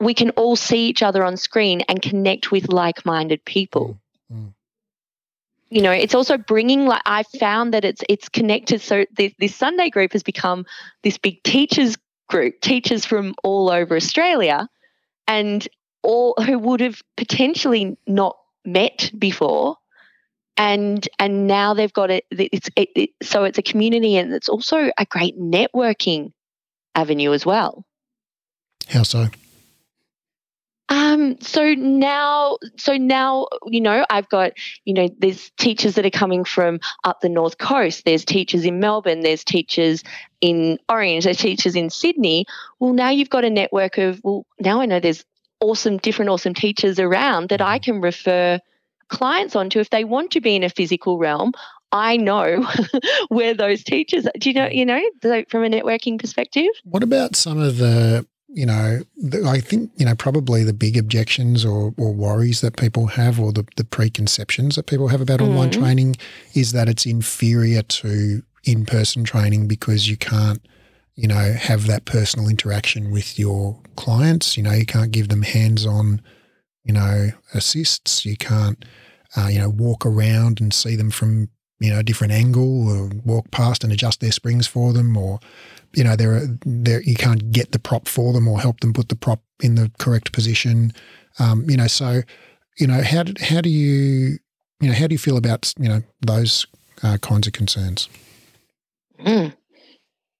we 0.00 0.14
can 0.14 0.30
all 0.30 0.56
see 0.56 0.88
each 0.88 1.02
other 1.02 1.24
on 1.24 1.36
screen 1.36 1.82
and 1.82 2.02
connect 2.02 2.50
with 2.50 2.72
like-minded 2.72 3.44
people. 3.44 3.88
Mm 3.88 3.98
you 5.74 5.82
know 5.82 5.90
it's 5.90 6.14
also 6.14 6.38
bringing 6.38 6.86
like 6.86 7.02
i 7.04 7.22
found 7.38 7.74
that 7.74 7.84
it's 7.84 8.02
it's 8.08 8.28
connected. 8.28 8.80
So 8.80 9.04
this, 9.16 9.32
this 9.38 9.54
sunday 9.54 9.90
group 9.90 10.12
has 10.12 10.22
become 10.22 10.66
this 11.02 11.18
big 11.18 11.42
teachers 11.42 11.96
group 12.28 12.60
teachers 12.60 13.04
from 13.04 13.34
all 13.42 13.70
over 13.70 13.96
australia 13.96 14.68
and 15.26 15.66
all 16.02 16.34
who 16.44 16.58
would 16.58 16.80
have 16.80 17.02
potentially 17.16 17.96
not 18.06 18.36
met 18.64 19.10
before. 19.18 19.76
And 20.56 21.08
and 21.18 21.48
now 21.48 21.74
they've 21.74 21.92
got 21.92 22.12
it 22.12 22.24
it's 22.30 22.70
it, 22.76 22.88
it, 22.94 23.10
so 23.22 23.42
it's 23.42 23.58
a 23.58 23.62
community 23.62 24.16
and 24.16 24.32
it's 24.32 24.48
also 24.48 24.92
a 24.96 25.04
great 25.04 25.36
networking 25.36 26.32
avenue 26.94 27.32
as 27.32 27.44
well. 27.44 27.84
How 28.86 29.02
so 29.02 29.28
um, 30.94 31.40
so 31.40 31.74
now, 31.74 32.58
so 32.76 32.96
now, 32.96 33.48
you 33.66 33.80
know, 33.80 34.06
I've 34.10 34.28
got, 34.28 34.52
you 34.84 34.94
know, 34.94 35.08
there's 35.18 35.50
teachers 35.58 35.96
that 35.96 36.06
are 36.06 36.10
coming 36.10 36.44
from 36.44 36.78
up 37.02 37.20
the 37.20 37.28
north 37.28 37.58
coast. 37.58 38.04
There's 38.04 38.24
teachers 38.24 38.64
in 38.64 38.78
Melbourne. 38.78 39.22
There's 39.22 39.42
teachers 39.42 40.04
in 40.40 40.78
Orange. 40.88 41.24
There's 41.24 41.38
teachers 41.38 41.74
in 41.74 41.90
Sydney. 41.90 42.46
Well, 42.78 42.92
now 42.92 43.10
you've 43.10 43.30
got 43.30 43.44
a 43.44 43.50
network 43.50 43.98
of. 43.98 44.20
Well, 44.22 44.46
now 44.60 44.80
I 44.80 44.86
know 44.86 45.00
there's 45.00 45.24
awesome, 45.60 45.96
different, 45.96 46.30
awesome 46.30 46.54
teachers 46.54 47.00
around 47.00 47.48
that 47.48 47.60
I 47.60 47.80
can 47.80 48.00
refer 48.00 48.60
clients 49.08 49.56
onto 49.56 49.80
if 49.80 49.90
they 49.90 50.04
want 50.04 50.30
to 50.32 50.40
be 50.40 50.54
in 50.54 50.62
a 50.62 50.70
physical 50.70 51.18
realm. 51.18 51.52
I 51.90 52.16
know 52.16 52.68
where 53.28 53.54
those 53.54 53.82
teachers. 53.82 54.26
Are. 54.26 54.32
Do 54.38 54.50
you 54.50 54.54
know? 54.54 54.68
You 54.68 54.84
know, 54.84 55.44
from 55.48 55.64
a 55.64 55.68
networking 55.68 56.20
perspective. 56.20 56.70
What 56.84 57.02
about 57.02 57.34
some 57.34 57.58
of 57.58 57.78
the 57.78 58.26
you 58.54 58.64
know, 58.64 59.00
I 59.44 59.58
think, 59.58 59.90
you 59.96 60.06
know, 60.06 60.14
probably 60.14 60.62
the 60.62 60.72
big 60.72 60.96
objections 60.96 61.64
or, 61.64 61.92
or 61.96 62.14
worries 62.14 62.60
that 62.60 62.76
people 62.76 63.08
have 63.08 63.40
or 63.40 63.52
the, 63.52 63.66
the 63.76 63.84
preconceptions 63.84 64.76
that 64.76 64.86
people 64.86 65.08
have 65.08 65.20
about 65.20 65.40
mm. 65.40 65.48
online 65.48 65.72
training 65.72 66.16
is 66.54 66.70
that 66.70 66.88
it's 66.88 67.04
inferior 67.04 67.82
to 67.82 68.42
in 68.62 68.86
person 68.86 69.24
training 69.24 69.66
because 69.66 70.08
you 70.08 70.16
can't, 70.16 70.64
you 71.16 71.26
know, 71.26 71.54
have 71.54 71.88
that 71.88 72.04
personal 72.04 72.48
interaction 72.48 73.10
with 73.10 73.40
your 73.40 73.76
clients. 73.96 74.56
You 74.56 74.62
know, 74.62 74.72
you 74.72 74.86
can't 74.86 75.10
give 75.10 75.30
them 75.30 75.42
hands 75.42 75.84
on, 75.84 76.22
you 76.84 76.94
know, 76.94 77.30
assists. 77.54 78.24
You 78.24 78.36
can't, 78.36 78.84
uh, 79.36 79.48
you 79.48 79.58
know, 79.58 79.68
walk 79.68 80.06
around 80.06 80.60
and 80.60 80.72
see 80.72 80.94
them 80.94 81.10
from, 81.10 81.48
you 81.80 81.90
know, 81.90 81.98
a 81.98 82.04
different 82.04 82.32
angle 82.32 82.88
or 82.88 83.10
walk 83.24 83.50
past 83.50 83.82
and 83.82 83.92
adjust 83.92 84.20
their 84.20 84.32
springs 84.32 84.68
for 84.68 84.92
them 84.92 85.16
or, 85.16 85.40
you 85.94 86.04
know, 86.04 86.16
there, 86.16 86.40
there 86.64 87.02
you 87.02 87.14
can't 87.14 87.50
get 87.50 87.72
the 87.72 87.78
prop 87.78 88.08
for 88.08 88.32
them 88.32 88.48
or 88.48 88.60
help 88.60 88.80
them 88.80 88.92
put 88.92 89.08
the 89.08 89.16
prop 89.16 89.40
in 89.62 89.74
the 89.74 89.90
correct 89.98 90.32
position. 90.32 90.92
Um, 91.38 91.68
you 91.68 91.76
know, 91.76 91.86
so 91.86 92.22
you 92.78 92.86
know, 92.86 93.02
how 93.02 93.22
do, 93.22 93.34
how 93.42 93.60
do 93.60 93.68
you 93.68 94.38
you 94.80 94.88
know 94.88 94.94
how 94.94 95.06
do 95.06 95.14
you 95.14 95.18
feel 95.18 95.36
about 95.36 95.72
you 95.78 95.88
know 95.88 96.02
those 96.20 96.66
uh, 97.02 97.18
kinds 97.18 97.46
of 97.46 97.52
concerns? 97.52 98.08
Mm. 99.20 99.54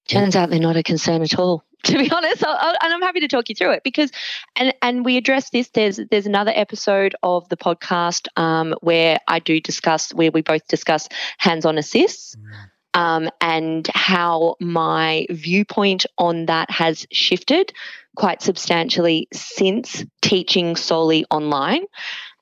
Turns 0.09 0.37
out 0.37 0.51
they're 0.51 0.61
not 0.61 0.77
a 0.77 0.83
concern 0.83 1.23
at 1.23 1.39
all. 1.39 1.65
To 1.85 1.99
be 1.99 2.11
honest, 2.11 2.43
I'll, 2.43 2.57
I'll, 2.59 2.77
and 2.83 2.95
I'm 2.95 3.03
happy 3.03 3.21
to 3.21 3.29
talk 3.29 3.51
you 3.51 3.55
through 3.55 3.73
it 3.73 3.83
because, 3.85 4.11
and 4.57 4.73
and 4.81 5.05
we 5.05 5.19
address 5.19 5.51
this. 5.51 5.69
There's 5.69 6.01
there's 6.11 6.25
another 6.25 6.51
episode 6.55 7.15
of 7.23 7.47
the 7.51 7.59
podcast 7.59 8.27
um, 8.39 8.75
where 8.81 9.19
I 9.29 9.39
do 9.39 9.61
discuss 9.61 10.15
where 10.15 10.31
we 10.31 10.41
both 10.41 10.67
discuss 10.67 11.11
hands-on 11.37 11.77
assists. 11.77 12.37
Mm 12.37 12.71
um, 12.95 13.29
and 13.41 13.87
how 13.95 14.57
my 14.61 15.27
viewpoint 15.31 16.07
on 16.17 16.47
that 16.47 16.71
has 16.71 17.07
shifted 17.13 17.73
quite 18.17 18.41
substantially 18.41 19.29
since 19.33 20.05
teaching 20.23 20.77
solely 20.77 21.27
online. 21.31 21.85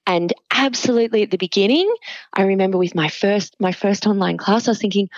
And 0.06 0.32
absolutely 0.50 1.22
at 1.22 1.30
the 1.30 1.38
beginning 1.38 1.92
i 2.34 2.42
remember 2.42 2.78
with 2.78 2.94
my 2.94 3.08
first 3.08 3.56
my 3.58 3.72
first 3.72 4.06
online 4.06 4.36
class 4.36 4.68
i 4.68 4.70
was 4.70 4.78
thinking 4.78 5.08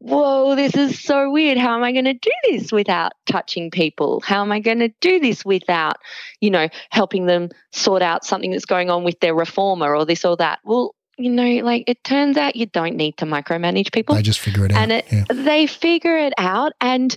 whoa 0.00 0.54
this 0.54 0.76
is 0.76 1.00
so 1.00 1.30
weird. 1.30 1.58
How 1.58 1.74
am 1.76 1.82
i 1.82 1.92
going 1.92 2.04
to 2.04 2.14
do 2.14 2.30
this 2.44 2.70
without 2.70 3.12
touching 3.26 3.70
people? 3.70 4.20
How 4.20 4.42
am 4.42 4.52
i 4.52 4.60
going 4.60 4.78
to 4.78 4.92
do 5.00 5.18
this 5.18 5.44
without 5.44 5.96
you 6.40 6.50
know 6.50 6.68
helping 6.90 7.26
them 7.26 7.50
sort 7.72 8.02
out 8.02 8.24
something 8.24 8.50
that's 8.50 8.64
going 8.64 8.90
on 8.90 9.04
with 9.04 9.18
their 9.20 9.34
reformer 9.34 9.94
or 9.94 10.04
this 10.04 10.24
or 10.24 10.36
that? 10.36 10.60
Well 10.64 10.94
you 11.18 11.30
know, 11.30 11.64
like 11.64 11.84
it 11.86 12.02
turns 12.04 12.36
out 12.36 12.56
you 12.56 12.66
don't 12.66 12.96
need 12.96 13.16
to 13.18 13.26
micromanage 13.26 13.92
people. 13.92 14.14
They 14.14 14.22
just 14.22 14.38
figure 14.38 14.64
it 14.64 14.72
out. 14.72 14.78
And 14.78 14.92
it, 14.92 15.06
yeah. 15.10 15.24
they 15.28 15.66
figure 15.66 16.16
it 16.16 16.32
out. 16.38 16.72
And, 16.80 17.14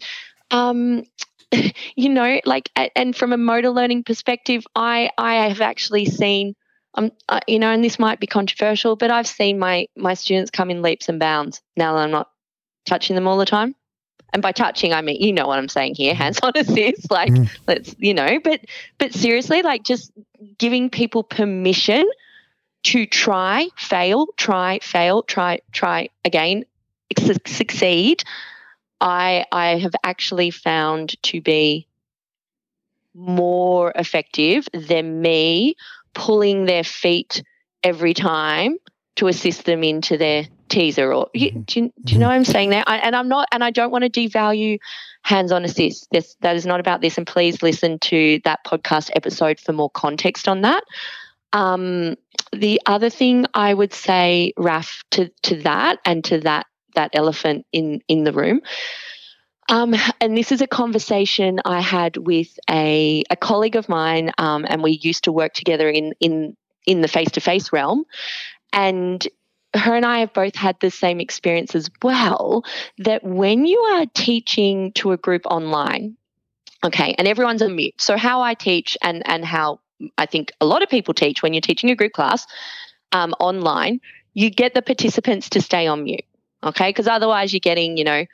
um, 0.49 1.03
you 1.95 2.09
know, 2.09 2.41
like, 2.45 2.69
and 2.95 3.15
from 3.15 3.31
a 3.31 3.37
motor 3.37 3.69
learning 3.69 4.03
perspective, 4.03 4.65
I, 4.75 5.11
I 5.17 5.47
have 5.47 5.61
actually 5.61 6.05
seen, 6.05 6.55
um, 6.95 7.11
uh, 7.29 7.41
you 7.47 7.59
know, 7.59 7.69
and 7.69 7.83
this 7.83 7.99
might 7.99 8.19
be 8.19 8.27
controversial, 8.27 8.95
but 8.95 9.11
I've 9.11 9.27
seen 9.27 9.59
my, 9.59 9.87
my 9.95 10.15
students 10.15 10.49
come 10.49 10.71
in 10.71 10.81
leaps 10.81 11.07
and 11.07 11.19
bounds 11.19 11.61
now 11.77 11.93
that 11.93 12.01
I'm 12.01 12.11
not 12.11 12.29
touching 12.85 13.15
them 13.15 13.27
all 13.27 13.37
the 13.37 13.45
time. 13.45 13.75
And 14.33 14.41
by 14.41 14.53
touching, 14.53 14.93
I 14.93 15.01
mean, 15.01 15.21
you 15.21 15.33
know 15.33 15.45
what 15.45 15.59
I'm 15.59 15.67
saying 15.67 15.95
here, 15.95 16.15
hands 16.15 16.39
on 16.41 16.53
assist, 16.55 17.11
like, 17.11 17.31
mm. 17.31 17.49
let's, 17.67 17.93
you 17.99 18.13
know, 18.13 18.39
but, 18.43 18.61
but 18.97 19.13
seriously, 19.13 19.61
like 19.61 19.83
just 19.83 20.11
giving 20.57 20.89
people 20.89 21.21
permission 21.21 22.09
to 22.83 23.05
try, 23.05 23.67
fail, 23.77 24.27
try, 24.37 24.79
fail, 24.81 25.23
try, 25.23 25.59
try 25.71 26.09
again, 26.25 26.65
succeed, 27.45 28.23
I 28.99 29.45
I 29.51 29.77
have 29.77 29.93
actually 30.03 30.51
found 30.51 31.21
to 31.23 31.41
be 31.41 31.87
more 33.13 33.91
effective 33.95 34.67
than 34.73 35.21
me 35.21 35.75
pulling 36.13 36.65
their 36.65 36.83
feet 36.83 37.43
every 37.83 38.13
time 38.13 38.77
to 39.15 39.27
assist 39.27 39.65
them 39.65 39.83
into 39.83 40.17
their 40.17 40.47
teaser 40.69 41.13
or 41.13 41.29
mm-hmm. 41.35 41.61
do, 41.61 41.79
you, 41.81 41.93
do 42.03 42.13
you 42.13 42.19
know 42.19 42.27
what 42.27 42.33
I'm 42.33 42.45
saying 42.45 42.69
there? 42.69 42.83
I, 42.87 42.97
and 42.97 43.15
I'm 43.15 43.27
not, 43.27 43.47
and 43.51 43.63
I 43.63 43.71
don't 43.71 43.91
want 43.91 44.05
to 44.05 44.09
devalue 44.09 44.79
hands-on 45.23 45.65
assist. 45.65 46.07
This, 46.11 46.35
that 46.39 46.55
is 46.55 46.65
not 46.65 46.79
about 46.79 47.01
this. 47.01 47.17
And 47.17 47.27
please 47.27 47.61
listen 47.61 47.99
to 47.99 48.39
that 48.45 48.63
podcast 48.65 49.11
episode 49.15 49.59
for 49.59 49.73
more 49.73 49.89
context 49.89 50.47
on 50.47 50.61
that. 50.61 50.83
Um, 51.53 52.15
the 52.53 52.81
other 52.85 53.09
thing 53.09 53.45
I 53.53 53.73
would 53.73 53.93
say, 53.93 54.53
Raf, 54.57 55.03
to, 55.11 55.29
to 55.43 55.61
that 55.61 55.99
and 56.05 56.23
to 56.25 56.39
that 56.41 56.65
that 56.95 57.11
elephant 57.13 57.65
in 57.71 58.01
in 58.07 58.23
the 58.23 58.33
room. 58.33 58.61
Um, 59.69 59.95
and 60.19 60.37
this 60.37 60.51
is 60.51 60.61
a 60.61 60.67
conversation 60.67 61.59
I 61.63 61.79
had 61.79 62.17
with 62.17 62.59
a, 62.69 63.23
a 63.29 63.37
colleague 63.37 63.77
of 63.77 63.87
mine, 63.87 64.31
um, 64.37 64.65
and 64.67 64.83
we 64.83 64.99
used 65.01 65.23
to 65.25 65.31
work 65.31 65.53
together 65.53 65.89
in 65.89 66.13
in 66.19 66.57
in 66.85 67.01
the 67.01 67.07
face 67.07 67.31
to 67.31 67.41
face 67.41 67.71
realm. 67.71 68.03
And 68.73 69.25
her 69.73 69.95
and 69.95 70.05
I 70.05 70.19
have 70.19 70.33
both 70.33 70.55
had 70.55 70.77
the 70.81 70.91
same 70.91 71.21
experience 71.21 71.73
as 71.75 71.89
well. 72.03 72.65
That 72.97 73.23
when 73.23 73.65
you 73.65 73.79
are 73.79 74.05
teaching 74.13 74.91
to 74.93 75.13
a 75.13 75.17
group 75.17 75.45
online, 75.45 76.17
okay, 76.83 77.15
and 77.17 77.27
everyone's 77.27 77.61
on 77.61 77.75
mute. 77.75 78.01
So 78.01 78.17
how 78.17 78.41
I 78.41 78.55
teach 78.55 78.97
and 79.01 79.23
and 79.25 79.45
how 79.45 79.79
I 80.17 80.25
think 80.25 80.51
a 80.61 80.65
lot 80.65 80.83
of 80.83 80.89
people 80.89 81.13
teach 81.13 81.41
when 81.41 81.53
you're 81.53 81.61
teaching 81.61 81.89
a 81.89 81.95
group 81.95 82.13
class 82.13 82.45
um, 83.11 83.33
online, 83.39 83.99
you 84.33 84.49
get 84.49 84.73
the 84.73 84.81
participants 84.81 85.49
to 85.49 85.61
stay 85.61 85.87
on 85.87 86.03
mute, 86.03 86.25
okay? 86.63 86.89
Because 86.89 87.07
otherwise 87.07 87.53
you're 87.53 87.59
getting, 87.59 87.97
you 87.97 88.03
know, 88.03 88.25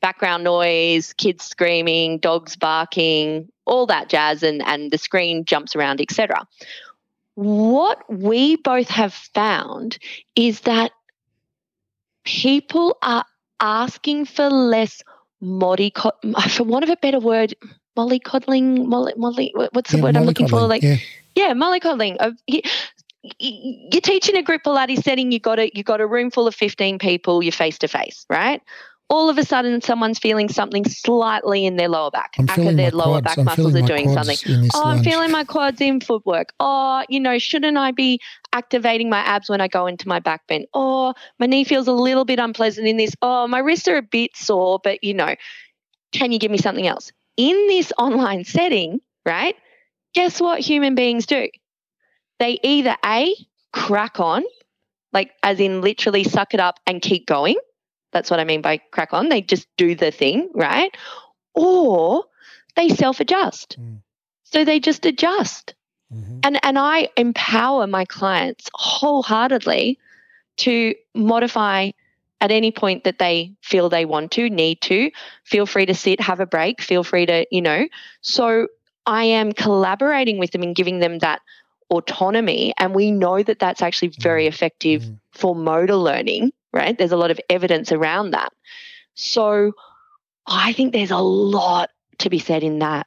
background 0.00 0.44
noise, 0.44 1.12
kids 1.14 1.44
screaming, 1.44 2.18
dogs 2.18 2.56
barking, 2.56 3.48
all 3.64 3.86
that 3.86 4.08
jazz, 4.08 4.42
and, 4.42 4.62
and 4.66 4.90
the 4.90 4.98
screen 4.98 5.44
jumps 5.44 5.74
around, 5.74 6.00
etc. 6.00 6.46
What 7.34 8.02
we 8.08 8.56
both 8.56 8.88
have 8.88 9.14
found 9.14 9.98
is 10.34 10.62
that 10.62 10.92
people 12.24 12.98
are 13.02 13.24
asking 13.60 14.26
for 14.26 14.50
less 14.50 15.02
modi, 15.40 15.92
for 15.94 16.64
want 16.64 16.84
of 16.84 16.90
a 16.90 16.96
better 16.96 17.20
word, 17.20 17.54
mollycoddling, 17.98 18.86
molly, 18.86 19.14
molly, 19.16 19.52
what's 19.72 19.90
the 19.90 19.98
yeah, 19.98 20.02
word 20.02 20.16
I'm 20.16 20.24
looking 20.24 20.48
for? 20.48 20.60
Like, 20.60 20.82
yeah, 20.82 20.96
yeah 21.34 21.54
mollycoddling. 21.54 22.16
You're 23.38 24.00
teaching 24.00 24.36
a 24.36 24.42
group 24.42 24.62
Pilates 24.64 25.02
setting. 25.02 25.32
You 25.32 25.40
got 25.40 25.58
a 25.58 25.70
you 25.74 25.82
got 25.82 26.00
a 26.00 26.06
room 26.06 26.30
full 26.30 26.46
of 26.46 26.54
15 26.54 26.98
people. 26.98 27.42
You're 27.42 27.52
face 27.52 27.78
to 27.78 27.88
face, 27.88 28.24
right? 28.30 28.62
all 29.10 29.30
of 29.30 29.38
a 29.38 29.44
sudden 29.44 29.80
someone's 29.80 30.18
feeling 30.18 30.48
something 30.48 30.84
slightly 30.84 31.64
in 31.64 31.76
their 31.76 31.88
lower 31.88 32.10
back. 32.10 32.34
I'm 32.38 32.46
feeling 32.46 32.76
their 32.76 32.90
my 32.90 33.04
lower 33.04 33.20
quads. 33.22 33.24
back 33.24 33.38
I'm 33.38 33.44
muscles 33.46 33.74
are 33.74 33.82
doing 33.82 34.12
something. 34.12 34.68
Oh, 34.74 34.84
I'm 34.84 35.02
feeling 35.02 35.30
my 35.30 35.44
quads 35.44 35.80
in 35.80 36.00
footwork. 36.00 36.52
Oh, 36.60 37.02
you 37.08 37.18
know, 37.18 37.38
shouldn't 37.38 37.78
I 37.78 37.90
be 37.90 38.20
activating 38.52 39.08
my 39.08 39.20
abs 39.20 39.48
when 39.48 39.60
I 39.60 39.68
go 39.68 39.86
into 39.86 40.08
my 40.08 40.20
back 40.20 40.46
bend? 40.46 40.66
Or 40.74 41.14
my 41.38 41.46
knee 41.46 41.64
feels 41.64 41.88
a 41.88 41.92
little 41.92 42.26
bit 42.26 42.38
unpleasant 42.38 42.86
in 42.86 42.98
this. 42.98 43.14
Oh, 43.22 43.46
my 43.46 43.60
wrists 43.60 43.88
are 43.88 43.96
a 43.96 44.02
bit 44.02 44.36
sore, 44.36 44.78
but 44.82 45.02
you 45.02 45.14
know, 45.14 45.34
can 46.12 46.30
you 46.30 46.38
give 46.38 46.50
me 46.50 46.58
something 46.58 46.86
else? 46.86 47.10
In 47.38 47.68
this 47.68 47.92
online 47.96 48.44
setting, 48.44 49.00
right? 49.24 49.56
Guess 50.12 50.40
what 50.40 50.60
human 50.60 50.94
beings 50.94 51.24
do? 51.24 51.48
They 52.40 52.58
either 52.62 52.96
A, 53.04 53.34
crack 53.72 54.20
on, 54.20 54.44
like 55.12 55.30
as 55.42 55.60
in 55.60 55.80
literally 55.80 56.24
suck 56.24 56.52
it 56.52 56.60
up 56.60 56.80
and 56.86 57.00
keep 57.00 57.26
going. 57.26 57.56
That's 58.12 58.30
what 58.30 58.40
I 58.40 58.44
mean 58.44 58.60
by 58.60 58.78
crack 58.90 59.14
on. 59.14 59.28
They 59.28 59.40
just 59.40 59.68
do 59.76 59.94
the 59.94 60.10
thing, 60.10 60.50
right? 60.54 60.94
Or 61.54 62.24
they 62.74 62.88
self 62.88 63.20
adjust. 63.20 63.76
Mm. 63.78 64.02
So 64.44 64.64
they 64.64 64.80
just 64.80 65.06
adjust. 65.06 65.74
Mhm. 66.12 66.40
And, 66.42 66.58
and 66.64 66.78
I 66.78 67.08
empower 67.16 67.86
my 67.86 68.04
clients 68.04 68.68
wholeheartedly 68.74 69.98
to 70.58 70.94
modify 71.14 71.90
at 72.40 72.50
any 72.50 72.70
point 72.70 73.04
that 73.04 73.18
they 73.18 73.52
feel 73.62 73.88
they 73.88 74.04
want 74.04 74.30
to, 74.32 74.48
need 74.48 74.80
to. 74.82 75.10
Feel 75.44 75.66
free 75.66 75.86
to 75.86 75.94
sit, 75.94 76.20
have 76.20 76.40
a 76.40 76.46
break, 76.46 76.80
feel 76.80 77.02
free 77.02 77.26
to, 77.26 77.46
you 77.50 77.60
know. 77.60 77.86
So 78.20 78.68
I 79.06 79.24
am 79.24 79.52
collaborating 79.52 80.38
with 80.38 80.52
them 80.52 80.62
and 80.62 80.74
giving 80.74 81.00
them 81.00 81.18
that 81.18 81.40
autonomy. 81.90 82.74
And 82.78 82.94
we 82.94 83.10
know 83.10 83.42
that 83.42 83.58
that's 83.58 83.82
actually 83.82 84.12
very 84.20 84.46
effective 84.46 85.02
Mm. 85.02 85.18
for 85.32 85.54
motor 85.54 85.96
learning, 85.96 86.52
right? 86.72 86.96
There's 86.96 87.12
a 87.12 87.16
lot 87.16 87.30
of 87.30 87.40
evidence 87.48 87.90
around 87.92 88.32
that. 88.32 88.52
So 89.14 89.72
I 90.46 90.72
think 90.72 90.92
there's 90.92 91.10
a 91.10 91.18
lot 91.18 91.90
to 92.18 92.30
be 92.30 92.38
said 92.38 92.62
in 92.62 92.78
that. 92.80 93.06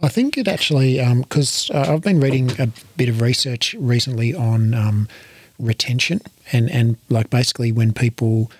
I 0.00 0.08
think 0.08 0.38
it 0.38 0.46
actually, 0.46 1.00
because 1.22 1.70
uh, 1.74 1.86
I've 1.88 2.02
been 2.02 2.20
reading 2.20 2.52
a 2.60 2.68
bit 2.96 3.08
of 3.08 3.20
research 3.20 3.74
recently 3.78 4.32
on 4.32 4.72
um, 4.72 5.08
retention 5.58 6.20
and, 6.52 6.70
and 6.70 6.96
like 7.08 7.30
basically 7.30 7.72
when 7.72 7.92
people 7.92 8.50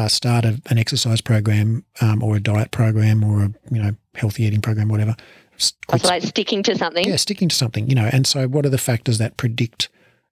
uh, 0.00 0.08
start 0.08 0.44
a, 0.44 0.60
an 0.70 0.78
exercise 0.78 1.20
program 1.20 1.84
um, 2.00 2.22
or 2.22 2.36
a 2.36 2.40
diet 2.40 2.70
program 2.70 3.22
or 3.24 3.42
a 3.44 3.50
you 3.74 3.82
know 3.82 3.92
healthy 4.14 4.44
eating 4.44 4.60
program, 4.60 4.88
whatever. 4.88 5.14
s- 5.56 5.72
quit 5.86 6.02
Also, 6.02 6.08
like 6.14 6.22
sticking 6.22 6.62
to 6.64 6.76
something. 6.76 7.06
yeah, 7.08 7.16
sticking 7.16 7.48
to 7.48 7.56
something, 7.56 7.88
you 7.88 7.94
know. 7.94 8.08
And 8.12 8.26
so, 8.26 8.48
what 8.48 8.64
are 8.66 8.70
the 8.70 8.78
factors 8.90 9.18
that 9.18 9.36
predict, 9.36 9.88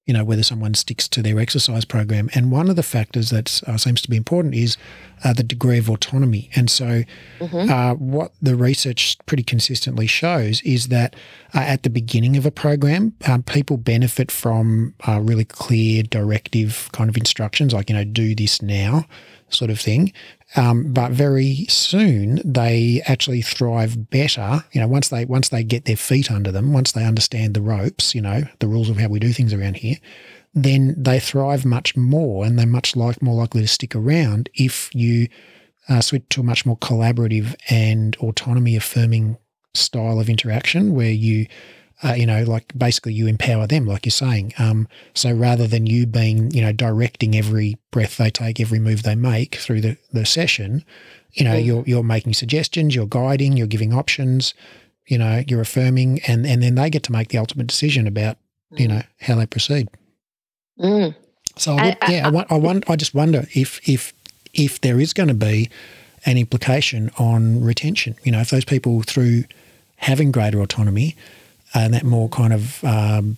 you 0.07 0.15
know, 0.15 0.25
whether 0.25 0.43
someone 0.43 0.75
sticks 0.75 1.07
to 1.09 1.23
their 1.23 1.39
exercise 1.39 1.85
program? 1.85 2.29
And 2.35 2.51
one 2.51 2.69
of 2.71 2.77
the 2.77 2.83
factors 2.83 3.31
that 3.31 3.61
uh, 3.67 3.77
seems 3.77 4.01
to 4.03 4.11
be 4.11 4.17
important 4.17 4.55
is 4.55 4.77
uh, 5.25 5.33
the 5.33 5.43
degree 5.45 5.79
of 5.79 5.89
autonomy. 5.91 6.49
And 6.57 6.69
so, 6.71 7.03
Mhm. 7.41 7.69
uh, 7.71 7.95
what 7.95 8.33
the 8.43 8.57
research 8.57 9.17
pretty 9.27 9.43
consistently 9.45 10.07
shows 10.07 10.61
is 10.63 10.89
that 10.89 11.15
uh, 11.55 11.59
at 11.75 11.83
the 11.83 11.91
beginning 11.91 12.37
of 12.37 12.45
a 12.47 12.51
program, 12.51 13.13
um, 13.27 13.43
people 13.43 13.77
benefit 13.77 14.31
from 14.31 14.95
uh, 15.07 15.21
really 15.21 15.45
clear, 15.45 16.03
directive 16.03 16.89
kind 16.93 17.09
of 17.11 17.17
instructions, 17.17 17.73
like 17.73 17.89
you 17.91 17.97
know, 17.97 18.05
do 18.05 18.35
this 18.35 18.61
now, 18.63 19.05
sort 19.51 19.71
of 19.71 19.81
thing. 19.81 20.13
Um, 20.57 20.93
but 20.93 21.13
very 21.13 21.67
soon 21.69 22.41
they 22.45 23.03
actually 23.07 23.43
thrive 23.43 24.11
better. 24.11 24.65
You 24.73 24.81
know, 24.81 24.89
once 24.89 25.09
they 25.09 25.25
once 25.25 25.51
they 25.51 25.63
get 25.63 25.85
their 25.85 25.97
feet 25.97 26.31
under 26.31 26.51
them, 26.51 26.73
once 26.73 26.93
they 26.93 27.05
understand 27.05 27.55
the 27.55 27.61
ropes, 27.61 28.15
you 28.15 28.23
know, 28.23 28.45
the 28.61 28.69
rules 28.69 28.89
of 28.89 28.99
how 28.99 29.09
we 29.09 29.19
do 29.19 29.33
things 29.33 29.53
around 29.53 29.77
here, 29.77 29.97
then 30.55 30.95
they 30.97 31.21
thrive 31.21 31.65
much 31.65 31.97
more, 31.97 32.45
and 32.45 32.59
they're 32.59 32.67
much 32.67 32.97
like 32.97 33.21
more 33.21 33.35
likely 33.35 33.61
to 33.61 33.69
stick 33.69 33.95
around 33.95 34.49
if 34.55 34.95
you 34.95 35.29
uh, 35.89 36.01
switch 36.01 36.25
to 36.31 36.41
a 36.41 36.45
much 36.45 36.65
more 36.65 36.79
collaborative 36.79 37.55
and 37.69 38.17
autonomy 38.17 38.77
affirming 38.77 39.37
style 39.75 40.19
of 40.19 40.31
interaction, 40.31 40.95
where 40.95 41.11
you 41.11 41.47
uh, 42.03 42.15
you 42.15 42.27
know, 42.27 42.45
like 42.45 42.73
basically 42.79 43.13
you 43.13 43.27
empower 43.27 43.67
them, 43.67 43.87
like 43.87 44.07
you're 44.07 44.11
saying. 44.11 44.53
Um, 44.59 44.87
so 45.15 45.33
rather 45.33 45.67
than 45.67 45.87
you 45.87 46.07
being, 46.07 46.51
you 46.53 46.61
know, 46.63 46.73
directing 46.73 47.37
every 47.37 47.77
breath 47.91 48.17
they 48.19 48.31
take, 48.31 48.61
every 48.61 48.79
move 48.79 49.03
they 49.03 49.17
make 49.17 49.57
through 49.57 49.81
the, 49.81 49.97
the 50.13 50.25
session, 50.25 50.85
you 51.33 51.45
know, 51.45 51.55
Mm. 51.55 51.65
you're 51.67 51.85
you're 51.87 52.03
making 52.05 52.35
suggestions, 52.35 52.95
you're 52.95 53.07
guiding, 53.07 53.57
you're 53.57 53.67
giving 53.67 53.93
options, 53.93 54.55
you 55.07 55.19
know, 55.19 55.43
you're 55.49 55.61
affirming, 55.61 56.21
and 56.27 56.47
and 56.47 56.63
then 56.63 56.75
they 56.77 56.89
get 56.91 57.03
to 57.05 57.13
make 57.13 57.29
the 57.29 57.39
ultimate 57.39 57.67
decision 57.67 58.07
about, 58.07 58.37
you 58.77 58.87
know, 58.89 59.03
how 59.21 59.35
they 59.37 59.47
proceed. 59.47 59.89
Mm. 60.81 61.15
So 61.57 61.77
I 61.77 61.97
I- 62.03 62.13
yeah, 62.13 62.29
I, 62.49 62.55
I 62.55 62.59
want, 62.59 62.89
I 62.89 62.97
just 62.97 63.15
wonder 63.15 63.47
if 63.55 63.81
if 63.89 64.13
if 64.55 64.81
there 64.81 65.01
is 65.01 65.13
going 65.13 65.29
to 65.29 65.35
be 65.35 65.69
an 66.27 66.39
implication 66.39 67.11
on 67.19 67.61
retention. 67.61 68.15
You 68.25 68.33
know, 68.33 68.41
if 68.41 68.51
those 68.51 68.65
people 68.65 69.03
through 69.03 69.45
having 69.97 70.31
greater 70.33 70.61
autonomy 70.61 71.17
and 71.75 71.95
that 71.95 72.05
more 72.05 72.29
kind 72.29 72.53
of 72.53 72.83
um, 72.85 73.37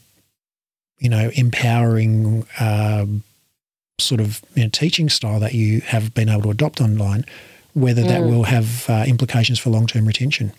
you 0.99 1.09
know 1.09 1.31
empowering 1.35 2.47
um, 2.59 3.23
sort 3.99 4.21
of 4.21 4.43
you 4.55 4.64
know, 4.64 4.71
teaching 4.71 5.09
style 5.09 5.40
that 5.40 5.55
you 5.55 5.81
have 5.83 6.14
been 6.14 6.29
able 6.29 6.43
to 6.43 6.51
adopt 6.51 6.81
online, 6.81 7.25
whether 7.75 8.03
that 8.03 8.23
Mm. 8.23 8.31
will 8.31 8.45
have 8.45 8.88
uh, 8.88 9.05
implications 9.07 9.59
for 9.59 9.71
long 9.71 9.87
term 9.87 10.07
retention. 10.07 10.53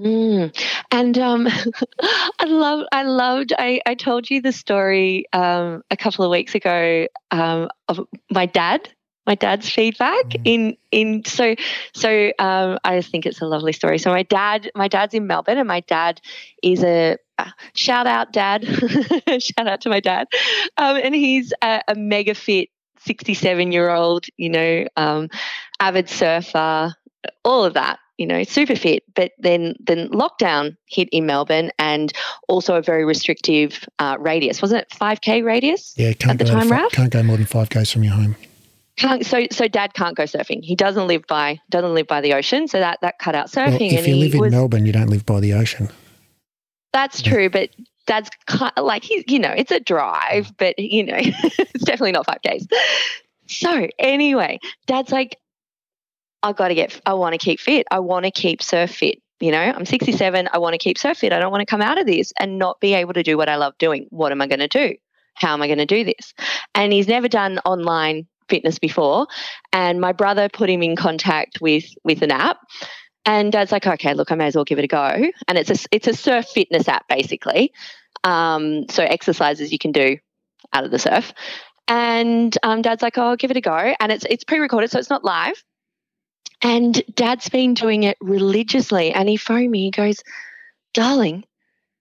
Mm. 0.00 0.56
And 0.90 1.18
um, 1.18 1.48
I 2.40 2.44
love, 2.44 2.86
I 2.92 3.02
loved. 3.02 3.52
I, 3.58 3.80
I 3.86 3.94
told 3.94 4.30
you 4.30 4.40
the 4.40 4.52
story 4.52 5.26
um, 5.32 5.82
a 5.90 5.96
couple 5.96 6.24
of 6.24 6.30
weeks 6.30 6.54
ago 6.54 7.06
um, 7.30 7.68
of 7.88 8.00
my 8.30 8.46
dad. 8.46 8.88
My 9.26 9.34
dad's 9.36 9.68
feedback 9.70 10.24
Mm. 10.30 10.40
in 10.44 10.76
in 10.90 11.24
so 11.24 11.54
so 11.94 12.32
um, 12.38 12.78
I 12.84 12.98
just 12.98 13.10
think 13.10 13.24
it's 13.26 13.40
a 13.40 13.46
lovely 13.46 13.72
story. 13.72 13.98
So 13.98 14.10
my 14.10 14.24
dad, 14.24 14.70
my 14.74 14.88
dad's 14.88 15.14
in 15.14 15.26
Melbourne, 15.26 15.58
and 15.58 15.68
my 15.68 15.80
dad 15.80 16.20
is 16.62 16.82
a 16.82 17.16
uh, 17.38 17.50
shout 17.74 18.06
out 18.06 18.32
dad, 18.32 18.64
shout 19.38 19.66
out 19.68 19.80
to 19.82 19.88
my 19.88 20.00
dad, 20.00 20.26
um, 20.76 20.96
and 20.96 21.14
he's 21.14 21.52
a, 21.62 21.82
a 21.88 21.94
mega 21.94 22.34
fit 22.34 22.68
sixty 22.98 23.34
seven 23.34 23.70
year 23.72 23.90
old, 23.90 24.26
you 24.36 24.48
know, 24.50 24.86
um, 24.96 25.28
avid 25.80 26.08
surfer, 26.08 26.94
all 27.44 27.64
of 27.64 27.74
that 27.74 27.98
you 28.18 28.26
know, 28.26 28.44
super 28.44 28.76
fit. 28.76 29.02
But 29.16 29.32
then 29.38 29.74
then 29.80 30.08
lockdown 30.10 30.76
hit 30.86 31.08
in 31.12 31.26
Melbourne 31.26 31.70
and 31.78 32.12
also 32.46 32.76
a 32.76 32.82
very 32.82 33.04
restrictive 33.04 33.88
uh, 33.98 34.16
radius. 34.20 34.60
Wasn't 34.62 34.82
it 34.82 34.90
5K 34.90 35.42
radius? 35.44 35.94
Yeah, 35.96 36.12
can't 36.12 36.38
the 36.38 36.44
go 36.44 36.50
time, 36.52 36.68
fi- 36.68 36.82
Raf? 36.82 36.92
can't 36.92 37.10
go 37.10 37.22
more 37.22 37.36
than 37.38 37.46
five 37.46 37.70
k's 37.70 37.90
from 37.90 38.04
your 38.04 38.12
home. 38.12 38.36
Can't, 39.02 39.26
so 39.26 39.46
so 39.50 39.66
dad 39.66 39.94
can't 39.94 40.16
go 40.16 40.24
surfing. 40.24 40.62
He 40.62 40.76
doesn't 40.76 41.08
live 41.08 41.26
by 41.26 41.58
doesn't 41.70 41.92
live 41.92 42.06
by 42.06 42.20
the 42.20 42.34
ocean, 42.34 42.68
so 42.68 42.78
that 42.78 43.00
that 43.02 43.18
cut 43.18 43.34
out 43.34 43.48
surfing. 43.50 43.90
Well, 43.90 43.98
if 43.98 44.06
you 44.06 44.14
live 44.14 44.34
in 44.34 44.40
was, 44.40 44.52
Melbourne, 44.52 44.86
you 44.86 44.92
don't 44.92 45.08
live 45.08 45.26
by 45.26 45.40
the 45.40 45.54
ocean. 45.54 45.90
that's 46.92 47.20
true, 47.20 47.50
but 47.50 47.70
dad's 48.06 48.30
kind 48.46 48.72
like 48.76 49.02
he's 49.02 49.24
you 49.26 49.40
know 49.40 49.50
it's 49.50 49.72
a 49.72 49.80
drive, 49.80 50.52
but 50.56 50.78
you 50.78 51.04
know 51.04 51.16
it's 51.18 51.84
definitely 51.84 52.12
not 52.12 52.26
five 52.26 52.40
days. 52.42 52.66
So 53.48 53.88
anyway, 53.98 54.60
dad's 54.86 55.10
like, 55.10 55.36
I 56.42 56.52
got 56.52 56.68
to 56.68 56.74
get, 56.74 57.00
I 57.04 57.14
want 57.14 57.32
to 57.34 57.38
keep 57.38 57.60
fit. 57.60 57.86
I 57.90 57.98
want 57.98 58.24
to 58.24 58.30
keep 58.30 58.62
surf 58.62 58.94
fit. 58.94 59.20
You 59.40 59.50
know, 59.50 59.60
I'm 59.60 59.84
67. 59.84 60.48
I 60.52 60.58
want 60.58 60.74
to 60.74 60.78
keep 60.78 60.96
surf 60.96 61.18
fit. 61.18 61.32
I 61.32 61.40
don't 61.40 61.50
want 61.50 61.62
to 61.62 61.66
come 61.66 61.82
out 61.82 62.00
of 62.00 62.06
this 62.06 62.32
and 62.38 62.58
not 62.58 62.80
be 62.80 62.94
able 62.94 63.12
to 63.14 63.22
do 63.22 63.36
what 63.36 63.48
I 63.48 63.56
love 63.56 63.74
doing. 63.78 64.06
What 64.10 64.30
am 64.30 64.40
I 64.40 64.46
going 64.46 64.60
to 64.60 64.68
do? 64.68 64.94
How 65.34 65.52
am 65.52 65.62
I 65.62 65.66
going 65.66 65.78
to 65.78 65.86
do 65.86 66.04
this? 66.04 66.32
And 66.74 66.92
he's 66.92 67.08
never 67.08 67.26
done 67.28 67.58
online 67.64 68.28
fitness 68.52 68.78
before. 68.78 69.26
And 69.72 70.00
my 70.00 70.12
brother 70.12 70.50
put 70.50 70.68
him 70.68 70.82
in 70.82 70.94
contact 70.94 71.60
with 71.60 71.86
with 72.04 72.22
an 72.22 72.30
app. 72.30 72.58
And 73.24 73.52
dad's 73.52 73.72
like, 73.72 73.86
okay, 73.86 74.14
look, 74.14 74.30
I 74.30 74.34
may 74.34 74.46
as 74.46 74.56
well 74.56 74.64
give 74.64 74.78
it 74.78 74.84
a 74.84 74.88
go. 74.88 75.30
And 75.48 75.56
it's 75.56 75.70
a 75.70 75.88
it's 75.90 76.08
a 76.08 76.14
surf 76.14 76.46
fitness 76.48 76.88
app 76.88 77.08
basically. 77.08 77.72
Um, 78.24 78.88
so 78.90 79.02
exercises 79.02 79.72
you 79.72 79.78
can 79.78 79.92
do 79.92 80.18
out 80.72 80.84
of 80.84 80.90
the 80.90 80.98
surf. 80.98 81.32
And 81.88 82.56
um, 82.62 82.82
dad's 82.82 83.02
like, 83.02 83.18
oh, 83.18 83.28
I'll 83.30 83.36
give 83.36 83.50
it 83.50 83.56
a 83.56 83.60
go. 83.62 83.94
And 84.00 84.12
it's 84.12 84.26
it's 84.28 84.44
pre-recorded, 84.44 84.90
so 84.90 84.98
it's 84.98 85.10
not 85.10 85.24
live. 85.24 85.64
And 86.62 87.02
dad's 87.14 87.48
been 87.48 87.74
doing 87.74 88.02
it 88.04 88.18
religiously. 88.20 89.12
And 89.12 89.28
he 89.28 89.36
phoned 89.36 89.70
me, 89.70 89.84
he 89.84 89.90
goes, 89.90 90.22
darling, 90.94 91.44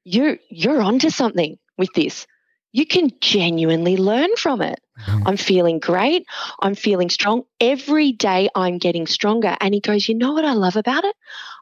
you 0.03 0.37
you're 0.49 0.81
onto 0.81 1.09
something 1.09 1.57
with 1.77 1.93
this. 1.93 2.27
You 2.73 2.85
can 2.85 3.11
genuinely 3.19 3.97
learn 3.97 4.35
from 4.37 4.61
it. 4.61 4.79
I'm 5.25 5.37
feeling 5.37 5.79
great. 5.79 6.25
I'm 6.61 6.75
feeling 6.75 7.09
strong. 7.09 7.43
Every 7.59 8.11
day 8.13 8.49
I'm 8.55 8.77
getting 8.77 9.07
stronger. 9.07 9.55
And 9.59 9.73
he 9.73 9.79
goes, 9.81 10.07
You 10.07 10.15
know 10.15 10.33
what 10.33 10.45
I 10.45 10.53
love 10.53 10.75
about 10.75 11.03
it? 11.03 11.15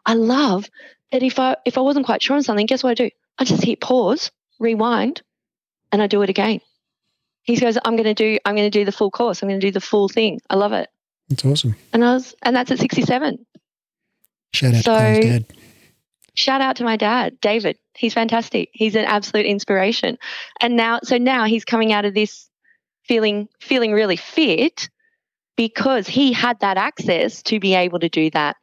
I 0.05 0.13
love 0.13 0.69
that 1.11 1.23
if 1.23 1.39
I 1.39 1.55
if 1.65 1.77
I 1.77 1.81
wasn't 1.81 2.05
quite 2.05 2.21
sure 2.21 2.35
on 2.35 2.43
something, 2.43 2.65
guess 2.65 2.83
what 2.83 2.91
I 2.91 2.95
do? 2.95 3.09
I 3.37 3.43
just 3.45 3.63
hit 3.63 3.79
pause, 3.81 4.31
rewind, 4.59 5.21
and 5.91 6.01
I 6.01 6.07
do 6.07 6.21
it 6.21 6.29
again. 6.29 6.61
He 7.43 7.55
goes, 7.57 7.77
I'm 7.83 7.95
gonna 7.95 8.13
do 8.13 8.37
I'm 8.45 8.55
gonna 8.55 8.69
do 8.69 8.85
the 8.85 8.91
full 8.91 9.09
course. 9.09 9.41
I'm 9.41 9.49
gonna 9.49 9.59
do 9.61 9.71
the 9.71 9.81
full 9.81 10.09
thing. 10.09 10.39
I 10.49 10.55
love 10.55 10.73
it. 10.73 10.89
It's 11.29 11.43
awesome. 11.45 11.75
And 11.93 12.03
I 12.03 12.13
was 12.13 12.35
and 12.43 12.55
that's 12.55 12.69
at 12.71 12.79
67. 12.79 13.45
Shout 14.53 14.75
out 14.75 14.83
So- 14.83 14.93
to 14.93 14.99
Chloe's 14.99 15.25
dad. 15.25 15.45
Shout 16.35 16.61
out 16.61 16.77
to 16.77 16.83
my 16.83 16.97
dad, 16.97 17.39
David. 17.41 17.77
He's 17.95 18.13
fantastic. 18.13 18.69
He's 18.73 18.95
an 18.95 19.05
absolute 19.05 19.45
inspiration. 19.45 20.17
And 20.61 20.75
now 20.75 20.99
so 21.03 21.17
now 21.17 21.45
he's 21.45 21.65
coming 21.65 21.91
out 21.93 22.05
of 22.05 22.13
this 22.13 22.49
feeling 23.03 23.49
feeling 23.59 23.91
really 23.91 24.15
fit 24.15 24.89
because 25.57 26.07
he 26.07 26.31
had 26.31 26.59
that 26.61 26.77
access 26.77 27.43
to 27.43 27.59
be 27.59 27.75
able 27.75 27.99
to 27.99 28.09
do 28.09 28.29
that 28.31 28.55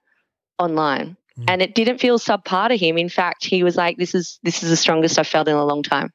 online. 0.59 1.17
Mm. 1.39 1.45
And 1.49 1.63
it 1.63 1.75
didn't 1.75 1.99
feel 1.99 2.19
subpar 2.19 2.69
to 2.69 2.77
him. 2.77 2.97
In 2.97 3.09
fact, 3.09 3.45
he 3.45 3.63
was 3.63 3.77
like, 3.77 3.99
"This 3.99 4.15
is 4.15 4.39
this 4.43 4.63
is 4.63 4.71
the 4.71 4.77
strongest 4.77 5.19
I've 5.19 5.27
felt 5.27 5.49
in 5.49 5.55
a 5.55 5.65
long 5.65 5.83
time." 5.83 6.13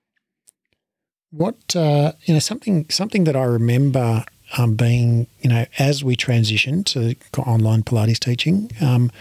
What 1.30 1.76
uh, 1.76 2.14
you 2.26 2.34
know, 2.34 2.40
something 2.40 2.90
something 2.90 3.26
that 3.26 3.36
I 3.36 3.44
remember 3.44 4.26
um, 4.58 4.76
being, 4.76 5.28
you 5.40 5.50
know, 5.50 5.66
as 5.80 6.04
we 6.04 6.16
transitioned 6.16 6.86
to 6.86 7.42
online 7.42 7.84
Pilates 7.84 8.20
teaching, 8.20 8.72
um, 8.82 9.12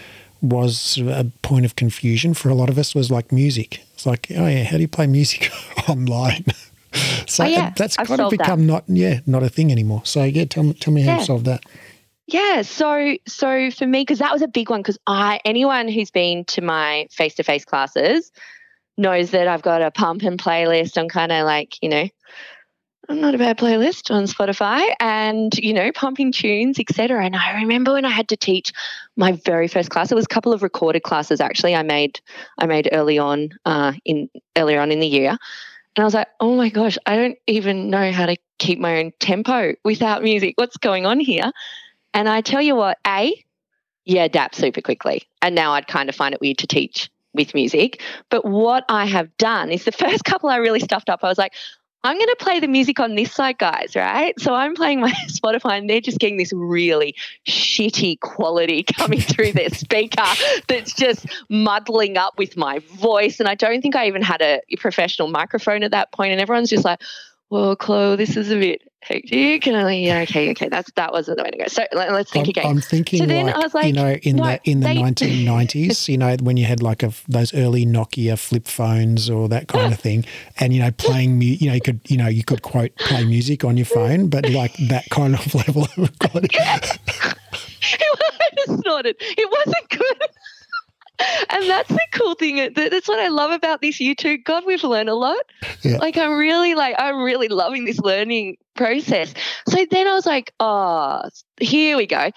was 0.41 0.97
a 0.97 1.25
point 1.41 1.65
of 1.65 1.75
confusion 1.75 2.33
for 2.33 2.49
a 2.49 2.55
lot 2.55 2.69
of 2.69 2.77
us 2.77 2.95
was 2.95 3.11
like 3.11 3.31
music. 3.31 3.83
It's 3.93 4.05
like, 4.05 4.27
oh 4.31 4.47
yeah, 4.47 4.63
how 4.63 4.77
do 4.77 4.81
you 4.81 4.87
play 4.87 5.07
music 5.07 5.51
online? 5.87 6.45
so 7.27 7.43
oh, 7.43 7.47
yeah. 7.47 7.73
that's 7.75 7.97
I've 7.97 8.07
kind 8.07 8.21
of 8.21 8.31
become 8.31 8.61
that. 8.61 8.65
not 8.65 8.83
yeah 8.87 9.19
not 9.25 9.43
a 9.43 9.49
thing 9.49 9.71
anymore. 9.71 10.01
So 10.05 10.23
yeah, 10.23 10.45
tell 10.45 10.63
me 10.63 10.73
tell 10.73 10.93
me 10.93 11.03
how 11.03 11.19
you 11.19 11.25
solved 11.25 11.45
that. 11.45 11.63
Yeah, 12.27 12.61
so 12.61 13.17
so 13.27 13.71
for 13.71 13.85
me, 13.85 14.01
because 14.01 14.19
that 14.19 14.31
was 14.31 14.41
a 14.41 14.47
big 14.47 14.69
one, 14.69 14.81
because 14.81 14.97
I 15.05 15.39
anyone 15.45 15.87
who's 15.87 16.11
been 16.11 16.45
to 16.45 16.61
my 16.61 17.07
face 17.11 17.35
to 17.35 17.43
face 17.43 17.65
classes 17.65 18.31
knows 18.97 19.31
that 19.31 19.47
I've 19.47 19.61
got 19.61 19.81
a 19.81 19.91
pump 19.91 20.23
and 20.23 20.39
playlist. 20.41 20.97
I'm 20.97 21.09
kind 21.09 21.31
of 21.31 21.45
like 21.45 21.77
you 21.81 21.89
know 21.89 22.07
not 23.19 23.35
a 23.35 23.37
bad 23.37 23.57
playlist 23.57 24.13
on 24.13 24.23
Spotify 24.25 24.93
and, 24.99 25.53
you 25.57 25.73
know, 25.73 25.91
pumping 25.91 26.31
tunes, 26.31 26.79
etc. 26.79 27.25
And 27.25 27.35
I 27.35 27.61
remember 27.61 27.93
when 27.93 28.05
I 28.05 28.09
had 28.09 28.29
to 28.29 28.37
teach 28.37 28.71
my 29.15 29.33
very 29.33 29.67
first 29.67 29.89
class, 29.89 30.11
it 30.11 30.15
was 30.15 30.25
a 30.25 30.33
couple 30.33 30.53
of 30.53 30.63
recorded 30.63 31.03
classes 31.03 31.41
actually 31.41 31.75
I 31.75 31.83
made 31.83 32.21
I 32.57 32.65
made 32.65 32.89
early 32.91 33.17
on 33.17 33.49
uh, 33.65 33.93
in 34.05 34.29
earlier 34.55 34.79
on 34.79 34.91
in 34.91 34.99
the 34.99 35.07
year. 35.07 35.31
And 35.95 36.03
I 36.03 36.05
was 36.05 36.13
like, 36.13 36.29
oh 36.39 36.55
my 36.55 36.69
gosh, 36.69 36.97
I 37.05 37.17
don't 37.17 37.37
even 37.47 37.89
know 37.89 38.11
how 38.11 38.27
to 38.27 38.37
keep 38.59 38.79
my 38.79 38.99
own 38.99 39.11
tempo 39.19 39.73
without 39.83 40.23
music. 40.23 40.53
What's 40.55 40.77
going 40.77 41.05
on 41.05 41.19
here? 41.19 41.51
And 42.13 42.29
I 42.29 42.41
tell 42.41 42.61
you 42.61 42.75
what, 42.75 42.97
A, 43.05 43.33
yeah, 44.05 44.23
adapt 44.23 44.55
super 44.55 44.81
quickly. 44.81 45.23
And 45.41 45.53
now 45.55 45.73
I'd 45.73 45.87
kind 45.87 46.09
of 46.09 46.15
find 46.15 46.33
it 46.33 46.41
weird 46.41 46.59
to 46.59 46.67
teach 46.67 47.09
with 47.33 47.53
music. 47.53 48.01
But 48.29 48.45
what 48.45 48.83
I 48.89 49.05
have 49.05 49.35
done 49.37 49.71
is 49.71 49.85
the 49.85 49.91
first 49.91 50.23
couple 50.23 50.49
I 50.49 50.57
really 50.57 50.79
stuffed 50.79 51.09
up. 51.09 51.21
I 51.23 51.27
was 51.27 51.37
like, 51.37 51.53
I'm 52.03 52.17
going 52.17 52.27
to 52.27 52.35
play 52.39 52.59
the 52.59 52.67
music 52.67 52.99
on 52.99 53.13
this 53.15 53.31
side, 53.31 53.59
guys, 53.59 53.95
right? 53.95 54.39
So 54.39 54.53
I'm 54.53 54.73
playing 54.73 55.01
my 55.01 55.11
Spotify 55.27 55.77
and 55.77 55.89
they're 55.89 56.01
just 56.01 56.19
getting 56.19 56.37
this 56.37 56.51
really 56.51 57.15
shitty 57.47 58.19
quality 58.21 58.83
coming 58.97 59.21
through 59.21 59.53
their 59.53 59.69
speaker 59.69 60.23
that's 60.67 60.93
just 60.93 61.27
muddling 61.49 62.17
up 62.17 62.37
with 62.37 62.57
my 62.57 62.79
voice. 62.95 63.39
And 63.39 63.47
I 63.47 63.55
don't 63.55 63.81
think 63.81 63.95
I 63.95 64.07
even 64.07 64.23
had 64.23 64.41
a 64.41 64.61
professional 64.79 65.27
microphone 65.27 65.83
at 65.83 65.91
that 65.91 66.11
point. 66.11 66.31
And 66.31 66.41
everyone's 66.41 66.69
just 66.69 66.85
like, 66.85 67.01
well, 67.51 67.75
Chloe, 67.75 68.15
this 68.15 68.35
is 68.35 68.49
a 68.49 68.57
bit 68.57 68.90
hectic. 69.01 69.67
And 69.67 69.77
I'm 69.77 69.85
like, 69.85 69.99
yeah, 69.99 70.21
okay, 70.21 70.51
okay, 70.51 70.69
that's 70.69 70.91
that 70.91 71.11
wasn't 71.11 71.37
the 71.37 71.43
way 71.43 71.51
to 71.51 71.57
go. 71.57 71.67
So 71.67 71.83
let, 71.93 72.09
us 72.09 72.29
think 72.29 72.47
I'm, 72.47 72.49
again. 72.49 72.65
I'm 72.65 72.81
thinking, 72.81 73.19
so 73.19 73.25
then 73.25 73.47
like, 73.47 73.55
I 73.55 73.59
was 73.59 73.73
like, 73.73 73.87
you 73.87 73.93
know, 73.93 74.11
in 74.13 74.37
the 74.37 74.59
in 74.63 74.79
the 74.79 74.87
they, 74.87 74.95
1990s, 74.97 76.07
you 76.07 76.17
know, 76.17 76.35
when 76.41 76.57
you 76.57 76.65
had 76.65 76.81
like 76.81 77.03
a, 77.03 77.11
those 77.27 77.53
early 77.53 77.85
Nokia 77.85 78.37
flip 78.37 78.67
phones 78.67 79.29
or 79.29 79.49
that 79.49 79.67
kind 79.67 79.93
of 79.93 79.99
thing, 80.07 80.25
and 80.59 80.73
you 80.73 80.81
know, 80.81 80.91
playing, 80.91 81.37
music, 81.37 81.61
you 81.61 81.67
know, 81.67 81.73
you 81.73 81.81
could, 81.81 82.01
you 82.07 82.17
know, 82.17 82.27
you 82.27 82.43
could 82.43 82.61
quote 82.61 82.95
play 82.97 83.25
music 83.25 83.63
on 83.63 83.77
your 83.77 83.85
phone, 83.85 84.27
but 84.29 84.49
like 84.49 84.75
that 84.87 85.05
kind 85.09 85.35
of 85.35 85.55
level 85.67 85.87
of 85.97 86.19
quality. 86.19 86.57
I 86.59 86.79
just 88.65 88.81
snorted. 88.81 89.15
It 89.19 89.49
wasn't 89.49 89.89
good 89.89 90.29
and 91.49 91.69
that's 91.69 91.89
the 91.89 92.07
cool 92.13 92.35
thing. 92.35 92.73
That's 92.73 93.07
what 93.07 93.19
I 93.19 93.27
love 93.27 93.51
about 93.51 93.81
this 93.81 93.99
YouTube. 93.99 94.43
God, 94.43 94.63
we've 94.65 94.83
learned 94.83 95.09
a 95.09 95.15
lot. 95.15 95.43
Yeah. 95.81 95.97
Like 95.97 96.17
I'm 96.17 96.37
really 96.37 96.75
like 96.75 96.95
I'm 96.97 97.21
really 97.21 97.47
loving 97.47 97.85
this 97.85 97.99
learning 97.99 98.57
process. 98.75 99.33
So 99.67 99.85
then 99.89 100.07
I 100.07 100.13
was 100.13 100.25
like, 100.25 100.53
oh, 100.59 101.23
here 101.59 101.97
we 101.97 102.07
go. 102.07 102.31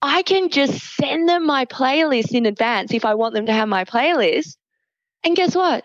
I 0.00 0.22
can 0.22 0.48
just 0.48 0.96
send 0.96 1.28
them 1.28 1.46
my 1.46 1.64
playlist 1.64 2.32
in 2.32 2.46
advance 2.46 2.92
if 2.92 3.04
I 3.04 3.14
want 3.14 3.34
them 3.34 3.46
to 3.46 3.52
have 3.52 3.68
my 3.68 3.84
playlist. 3.84 4.56
And 5.24 5.34
guess 5.34 5.54
what? 5.54 5.84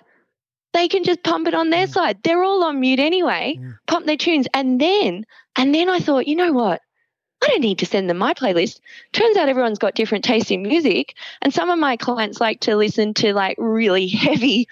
They 0.73 0.87
can 0.87 1.03
just 1.03 1.23
pump 1.23 1.47
it 1.47 1.53
on 1.53 1.69
their 1.69 1.87
mm. 1.87 1.93
side. 1.93 2.19
They're 2.23 2.43
all 2.43 2.63
on 2.63 2.79
mute 2.79 2.99
anyway, 2.99 3.57
mm. 3.59 3.75
pump 3.87 4.05
their 4.05 4.17
tunes. 4.17 4.47
And 4.53 4.79
then, 4.79 5.25
and 5.55 5.73
then 5.73 5.89
I 5.89 5.99
thought, 5.99 6.27
you 6.27 6.35
know 6.35 6.51
what? 6.51 6.81
I 7.43 7.47
don't 7.47 7.61
need 7.61 7.79
to 7.79 7.85
send 7.85 8.09
them 8.09 8.17
my 8.17 8.33
playlist. 8.33 8.79
Turns 9.11 9.35
out 9.35 9.49
everyone's 9.49 9.79
got 9.79 9.95
different 9.95 10.23
tastes 10.23 10.49
in 10.49 10.61
music. 10.61 11.15
And 11.41 11.53
some 11.53 11.69
of 11.69 11.77
my 11.77 11.97
clients 11.97 12.39
like 12.39 12.61
to 12.61 12.77
listen 12.77 13.13
to 13.15 13.33
like 13.33 13.57
really 13.59 14.07
heavy, 14.25 14.67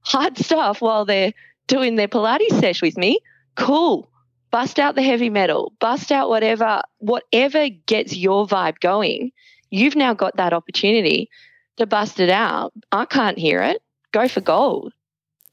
hard 0.00 0.38
stuff 0.38 0.80
while 0.80 1.04
they're 1.04 1.34
doing 1.66 1.96
their 1.96 2.08
Pilates 2.08 2.58
sesh 2.60 2.80
with 2.80 2.96
me. 2.96 3.20
Cool. 3.56 4.08
Bust 4.50 4.78
out 4.78 4.94
the 4.94 5.02
heavy 5.02 5.28
metal, 5.30 5.72
bust 5.80 6.12
out 6.12 6.28
whatever, 6.28 6.80
whatever 6.98 7.68
gets 7.86 8.16
your 8.16 8.46
vibe 8.46 8.78
going. 8.80 9.32
You've 9.70 9.96
now 9.96 10.14
got 10.14 10.36
that 10.36 10.52
opportunity 10.52 11.28
to 11.76 11.86
bust 11.86 12.20
it 12.20 12.30
out. 12.30 12.72
I 12.92 13.04
can't 13.04 13.36
hear 13.36 13.60
it. 13.62 13.82
Go 14.12 14.28
for 14.28 14.40
gold 14.40 14.92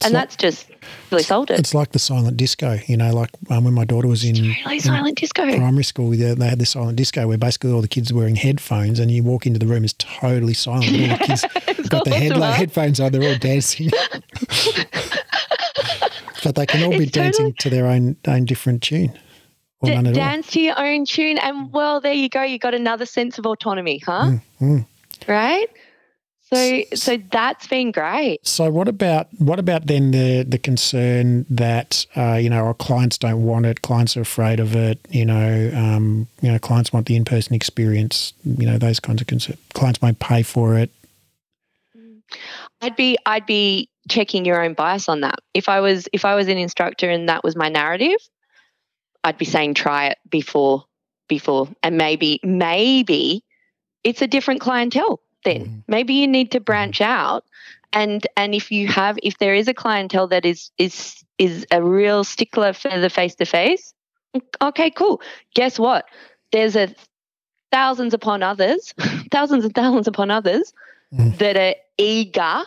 and 0.06 0.14
like, 0.14 0.24
that's 0.24 0.36
just 0.36 0.68
really 1.12 1.24
sold 1.24 1.52
it. 1.52 1.60
It's 1.60 1.74
like 1.74 1.92
the 1.92 2.00
silent 2.00 2.38
disco, 2.38 2.80
you 2.88 2.98
know, 2.98 3.14
like 3.14 3.30
um, 3.50 3.64
when 3.66 3.74
my 3.74 3.86
daughter 3.86 4.08
was 4.08 4.24
in, 4.24 4.36
really 4.66 4.80
silent 4.80 5.18
disco 5.18 5.44
primary 5.44 5.84
school, 5.84 6.10
they, 6.12 6.34
they 6.34 6.48
had 6.48 6.60
this 6.60 6.72
silent 6.72 6.98
disco 6.98 7.28
where 7.28 7.38
basically 7.38 7.72
all 7.72 7.82
the 7.82 7.88
kids 7.88 8.12
are 8.12 8.16
wearing 8.16 8.36
headphones, 8.36 9.00
and 9.00 9.12
you 9.12 9.24
walk 9.24 9.46
into 9.46 9.60
the 9.60 9.68
room, 9.68 9.84
it's 9.84 9.94
totally 9.94 10.54
silent. 10.54 10.86
All 10.86 11.18
the 11.18 11.24
kids 11.76 11.90
got 11.90 12.06
the 12.06 12.12
head, 12.12 12.32
headphones 12.34 13.00
on, 13.00 13.12
they're 13.12 13.24
all 13.24 13.38
dancing. 13.38 13.90
but 16.44 16.56
they 16.56 16.66
can 16.66 16.84
all 16.84 16.98
be 16.98 17.04
it's 17.04 17.12
dancing 17.12 17.54
totally, 17.54 17.54
to 17.60 17.70
their 17.70 17.88
own 17.88 18.16
own 18.28 18.46
different 18.46 18.84
tune. 18.84 19.18
D- 19.84 19.90
dance 20.14 20.48
all. 20.48 20.52
to 20.52 20.60
your 20.60 20.80
own 20.80 21.06
tune, 21.06 21.40
and 21.40 21.74
well, 21.74 22.02
there 22.02 22.14
you 22.14 22.30
go. 22.30 22.44
You 22.44 22.60
got 22.60 22.76
another 22.76 23.06
sense 23.06 23.40
of 23.40 23.46
autonomy, 23.48 24.00
huh? 24.06 24.26
Mm, 24.26 24.42
mm. 24.62 24.86
Right. 25.28 25.70
So 26.54 26.84
so 26.94 27.18
that's 27.32 27.68
been 27.68 27.92
great. 27.92 28.46
So 28.46 28.70
what 28.70 28.90
about 28.90 29.28
what 29.38 29.58
about 29.58 29.88
then 29.88 30.12
the 30.12 30.44
the 30.44 30.58
concern 30.58 31.46
that 31.50 32.06
uh, 32.18 32.34
you 32.34 32.50
know 32.50 32.66
our 32.66 32.74
clients 32.74 33.18
don't 33.18 33.44
want 33.44 33.66
it, 33.66 33.82
clients 33.82 34.18
are 34.18 34.22
afraid 34.22 34.60
of 34.60 34.76
it, 34.76 35.00
you 35.10 35.26
know, 35.26 35.72
um, 35.74 36.28
you 36.42 36.52
know, 36.52 36.60
clients 36.60 36.92
want 36.92 37.06
the 37.06 37.16
in 37.16 37.24
person 37.24 37.54
experience, 37.54 38.34
you 38.44 38.66
know, 38.66 38.78
those 38.78 39.00
kinds 39.00 39.22
of 39.22 39.28
concerns. 39.28 39.60
Clients 39.74 40.02
won't 40.02 40.20
pay 40.20 40.44
for 40.44 40.78
it. 40.78 40.92
I'd 42.82 42.98
be 42.98 43.18
I'd 43.26 43.46
be 43.46 43.90
checking 44.10 44.44
your 44.44 44.62
own 44.62 44.74
bias 44.74 45.08
on 45.08 45.22
that. 45.22 45.40
If 45.54 45.70
I 45.70 45.80
was 45.80 46.10
if 46.12 46.26
I 46.26 46.36
was 46.36 46.50
an 46.50 46.58
instructor 46.58 47.10
and 47.10 47.30
that 47.30 47.46
was 47.46 47.56
my 47.56 47.70
narrative, 47.70 48.20
I'd 49.24 49.38
be 49.38 49.46
saying 49.46 49.76
try 49.76 50.08
it 50.08 50.18
before 50.30 50.84
before 51.30 51.70
and 51.82 51.98
maybe 51.98 52.42
maybe 52.44 53.46
it's 54.04 54.22
a 54.22 54.28
different 54.28 54.60
clientele 54.60 55.22
then 55.43 55.65
mm. 55.65 55.84
maybe 55.88 56.13
you 56.13 56.27
need 56.27 56.51
to 56.51 56.60
branch 56.60 57.01
out 57.01 57.45
and 57.93 58.25
and 58.38 58.54
if 58.56 58.71
you 58.71 58.88
have 58.88 59.17
if 59.23 59.38
there 59.38 59.54
is 59.54 59.67
a 59.67 59.73
clientele 59.73 60.27
that 60.27 60.45
is 60.45 60.71
is 60.77 61.23
is 61.38 61.65
a 61.71 61.82
real 61.82 62.23
stickler 62.23 62.73
for 62.73 62.99
the 62.99 63.10
face 63.10 63.36
to 63.36 63.45
face 63.45 63.93
okay 64.62 64.89
cool 64.89 65.21
guess 65.56 65.77
what 65.77 66.06
there's 66.51 66.75
a 66.75 66.93
thousands 67.71 68.13
upon 68.13 68.43
others 68.43 68.93
thousands 69.32 69.65
and 69.65 69.75
thousands 69.75 70.08
upon 70.08 70.32
others 70.32 70.73
mm. 71.13 71.38
that 71.38 71.58
are 71.58 71.75
eager 71.97 72.63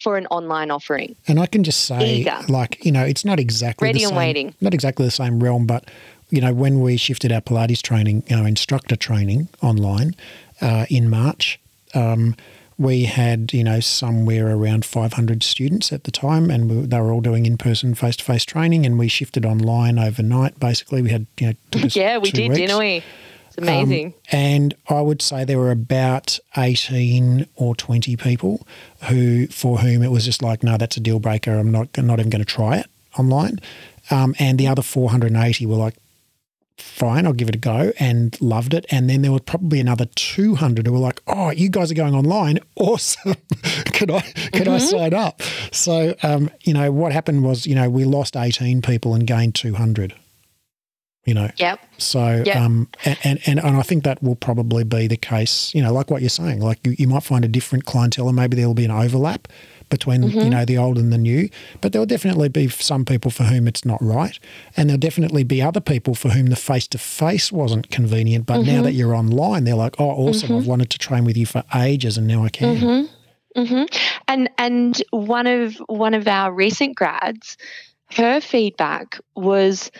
for 0.00 0.16
an 0.16 0.26
online 0.26 0.70
offering 0.70 1.16
and 1.26 1.40
i 1.40 1.46
can 1.46 1.64
just 1.64 1.84
say 1.84 2.18
eager. 2.18 2.38
like 2.48 2.84
you 2.84 2.92
know 2.92 3.04
it's 3.04 3.24
not 3.24 3.40
exactly 3.40 3.86
ready 3.86 4.02
and 4.02 4.10
same, 4.10 4.16
waiting 4.16 4.54
not 4.60 4.72
exactly 4.74 5.04
the 5.04 5.10
same 5.10 5.42
realm 5.42 5.66
but 5.66 5.84
you 6.30 6.40
know 6.40 6.52
when 6.52 6.80
we 6.80 6.96
shifted 6.96 7.32
our 7.32 7.40
pilates 7.40 7.82
training 7.82 8.22
our 8.30 8.46
instructor 8.46 8.94
training 8.94 9.48
online 9.60 10.14
uh, 10.60 10.86
in 10.88 11.10
march 11.10 11.58
um, 11.98 12.36
we 12.78 13.04
had, 13.04 13.52
you 13.52 13.64
know, 13.64 13.80
somewhere 13.80 14.54
around 14.54 14.84
500 14.84 15.42
students 15.42 15.92
at 15.92 16.04
the 16.04 16.12
time, 16.12 16.48
and 16.48 16.70
we, 16.70 16.86
they 16.86 17.00
were 17.00 17.10
all 17.12 17.20
doing 17.20 17.44
in-person, 17.44 17.94
face-to-face 17.96 18.44
training, 18.44 18.86
and 18.86 18.98
we 18.98 19.08
shifted 19.08 19.44
online 19.44 19.98
overnight. 19.98 20.60
Basically, 20.60 21.02
we 21.02 21.10
had, 21.10 21.26
you 21.40 21.48
know, 21.48 21.54
yeah, 21.90 22.18
we 22.18 22.30
did, 22.30 22.50
weeks. 22.50 22.58
didn't 22.58 22.78
we? 22.78 23.02
It's 23.48 23.58
amazing. 23.58 24.06
Um, 24.06 24.14
and 24.30 24.74
I 24.88 25.00
would 25.00 25.20
say 25.20 25.44
there 25.44 25.58
were 25.58 25.72
about 25.72 26.38
18 26.56 27.46
or 27.56 27.74
20 27.74 28.16
people 28.16 28.64
who, 29.08 29.48
for 29.48 29.78
whom 29.78 30.04
it 30.04 30.12
was 30.12 30.24
just 30.24 30.40
like, 30.40 30.62
no, 30.62 30.76
that's 30.76 30.96
a 30.96 31.00
deal 31.00 31.18
breaker. 31.18 31.58
I'm 31.58 31.72
not, 31.72 31.88
I'm 31.98 32.06
not 32.06 32.20
even 32.20 32.30
going 32.30 32.44
to 32.44 32.50
try 32.50 32.78
it 32.78 32.86
online. 33.18 33.58
Um, 34.10 34.36
and 34.38 34.56
the 34.56 34.68
other 34.68 34.82
480 34.82 35.66
were 35.66 35.74
like, 35.74 35.96
fine, 36.78 37.26
I'll 37.26 37.32
give 37.32 37.48
it 37.48 37.54
a 37.54 37.58
go 37.58 37.92
and 37.98 38.40
loved 38.40 38.74
it. 38.74 38.86
And 38.90 39.08
then 39.08 39.22
there 39.22 39.32
were 39.32 39.40
probably 39.40 39.80
another 39.80 40.06
200 40.06 40.86
who 40.86 40.92
were 40.92 40.98
like, 40.98 41.20
oh, 41.26 41.50
you 41.50 41.68
guys 41.68 41.90
are 41.90 41.94
going 41.94 42.14
online. 42.14 42.58
Awesome. 42.80 43.34
can 43.86 44.10
I, 44.10 44.20
can 44.20 44.64
mm-hmm. 44.64 44.70
I 44.70 44.78
sign 44.78 45.12
up? 45.12 45.42
So, 45.72 46.14
um, 46.22 46.48
you 46.62 46.72
know, 46.72 46.92
what 46.92 47.12
happened 47.12 47.42
was, 47.42 47.66
you 47.66 47.74
know, 47.74 47.90
we 47.90 48.04
lost 48.04 48.36
18 48.36 48.82
people 48.82 49.14
and 49.14 49.26
gained 49.26 49.56
200. 49.56 50.14
You 51.24 51.34
know, 51.34 51.50
yep. 51.56 51.80
So, 51.98 52.42
yep. 52.46 52.56
um, 52.56 52.88
and, 53.04 53.18
and, 53.24 53.58
and 53.58 53.60
I 53.60 53.82
think 53.82 54.04
that 54.04 54.22
will 54.22 54.36
probably 54.36 54.84
be 54.84 55.08
the 55.08 55.16
case, 55.16 55.74
you 55.74 55.82
know, 55.82 55.92
like 55.92 56.08
what 56.10 56.22
you're 56.22 56.30
saying, 56.30 56.60
like 56.60 56.86
you, 56.86 56.94
you 56.96 57.08
might 57.08 57.24
find 57.24 57.44
a 57.44 57.48
different 57.48 57.84
clientele 57.84 58.28
and 58.28 58.36
maybe 58.36 58.56
there 58.56 58.66
will 58.66 58.74
be 58.74 58.84
an 58.84 58.92
overlap, 58.92 59.48
between 59.88 60.22
Mm-hmm. 60.22 60.38
you 60.40 60.50
know 60.50 60.64
the 60.64 60.78
old 60.78 60.98
and 60.98 61.12
the 61.12 61.18
new. 61.18 61.48
But 61.80 61.92
there'll 61.92 62.06
definitely 62.06 62.48
be 62.48 62.68
some 62.68 63.04
people 63.04 63.30
for 63.30 63.44
whom 63.44 63.68
it's 63.68 63.84
not 63.84 64.00
right, 64.02 64.38
and 64.76 64.88
there'll 64.88 64.98
definitely 65.00 65.44
be 65.44 65.60
other 65.62 65.80
people 65.80 66.14
for 66.14 66.30
whom 66.30 66.46
the 66.46 66.56
face 66.56 66.86
to 66.88 66.98
face 66.98 67.52
wasn't 67.52 67.90
convenient. 67.90 68.46
But 68.46 68.60
Mm-hmm. 68.60 68.76
now 68.76 68.82
that 68.82 68.92
you're 68.92 69.14
online, 69.14 69.64
they're 69.64 69.74
like, 69.74 69.96
oh, 70.00 70.10
awesome! 70.10 70.56
I've 70.56 70.66
wanted 70.66 70.90
to 70.90 70.98
train 70.98 71.24
with 71.24 71.36
you 71.36 71.46
for 71.46 71.62
ages, 71.74 72.16
and 72.18 72.26
now 72.26 72.44
I 72.44 72.48
can. 72.48 73.08
hmm 73.56 73.84
And 74.28 74.50
and 74.58 75.02
one 75.10 75.46
of 75.46 75.76
one 75.86 76.14
of 76.14 76.28
our 76.28 76.52
recent 76.52 76.96
grads, 76.96 77.56
her 78.10 78.40
feedback 78.40 79.18
was 79.34 79.90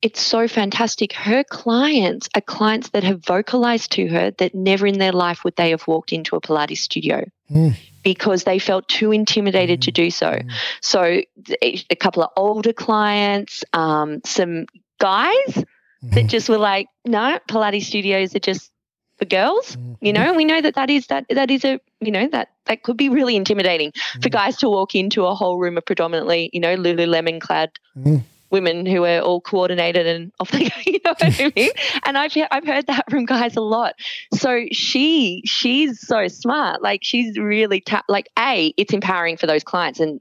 it's 0.00 0.20
so 0.20 0.46
fantastic. 0.46 1.12
Her 1.12 1.42
clients 1.44 2.28
are 2.34 2.40
clients 2.40 2.90
that 2.90 3.02
have 3.04 3.24
vocalized 3.24 3.92
to 3.92 4.06
her 4.08 4.30
that 4.38 4.54
never 4.54 4.86
in 4.86 4.98
their 4.98 5.12
life 5.12 5.44
would 5.44 5.56
they 5.56 5.70
have 5.70 5.86
walked 5.88 6.12
into 6.12 6.36
a 6.36 6.40
Pilates 6.40 6.78
studio 6.78 7.24
Mm. 7.50 7.74
because 8.04 8.44
they 8.44 8.58
felt 8.58 8.86
too 8.88 9.10
intimidated 9.12 9.82
to 9.82 9.90
do 9.90 10.10
so. 10.10 10.30
Mm. 10.30 10.50
So 10.82 11.22
a 11.62 11.96
couple 11.96 12.22
of 12.22 12.30
older 12.36 12.72
clients, 12.72 13.64
um, 13.72 14.20
some 14.24 14.66
guys 15.00 15.64
that 16.02 16.26
Mhm. 16.26 16.28
just 16.28 16.48
were 16.48 16.58
like, 16.58 16.86
no, 17.04 17.38
Pilates 17.48 17.84
studios 17.86 18.34
are 18.36 18.38
just 18.40 18.70
for 19.18 19.24
girls. 19.24 19.76
You 20.00 20.12
Mhm. 20.12 20.14
know, 20.14 20.34
we 20.34 20.44
know 20.44 20.60
that 20.60 20.74
that 20.76 20.90
is 20.90 21.06
that 21.08 21.24
that 21.28 21.50
is 21.50 21.64
a 21.64 21.80
you 22.00 22.12
know 22.12 22.28
that 22.28 22.50
that 22.66 22.84
could 22.84 22.96
be 22.96 23.08
really 23.08 23.34
intimidating 23.34 23.90
for 24.22 24.28
Mm. 24.28 24.32
guys 24.32 24.56
to 24.58 24.68
walk 24.68 24.94
into 24.94 25.26
a 25.26 25.34
whole 25.34 25.58
room 25.58 25.76
of 25.76 25.84
predominantly 25.84 26.50
you 26.52 26.60
know 26.60 26.76
Lululemon 26.76 27.40
clad 27.40 27.70
Mm. 27.96 28.22
Women 28.50 28.86
who 28.86 29.04
are 29.04 29.20
all 29.20 29.40
coordinated 29.40 30.06
and 30.06 30.32
off 30.40 30.50
they 30.50 30.68
go. 30.68 30.74
You 30.86 31.00
know 31.04 31.14
what 31.18 31.40
I 31.40 31.52
mean? 31.56 31.70
And 32.04 32.18
I've 32.18 32.32
I've 32.50 32.66
heard 32.66 32.86
that 32.86 33.10
from 33.10 33.24
guys 33.24 33.56
a 33.56 33.60
lot. 33.60 33.94
So 34.34 34.66
she 34.72 35.42
she's 35.44 36.00
so 36.00 36.28
smart. 36.28 36.82
Like 36.82 37.00
she's 37.02 37.38
really 37.38 37.80
ta- 37.80 38.04
like 38.08 38.28
a 38.38 38.72
it's 38.76 38.92
empowering 38.92 39.36
for 39.36 39.46
those 39.46 39.64
clients 39.64 40.00
and 40.00 40.20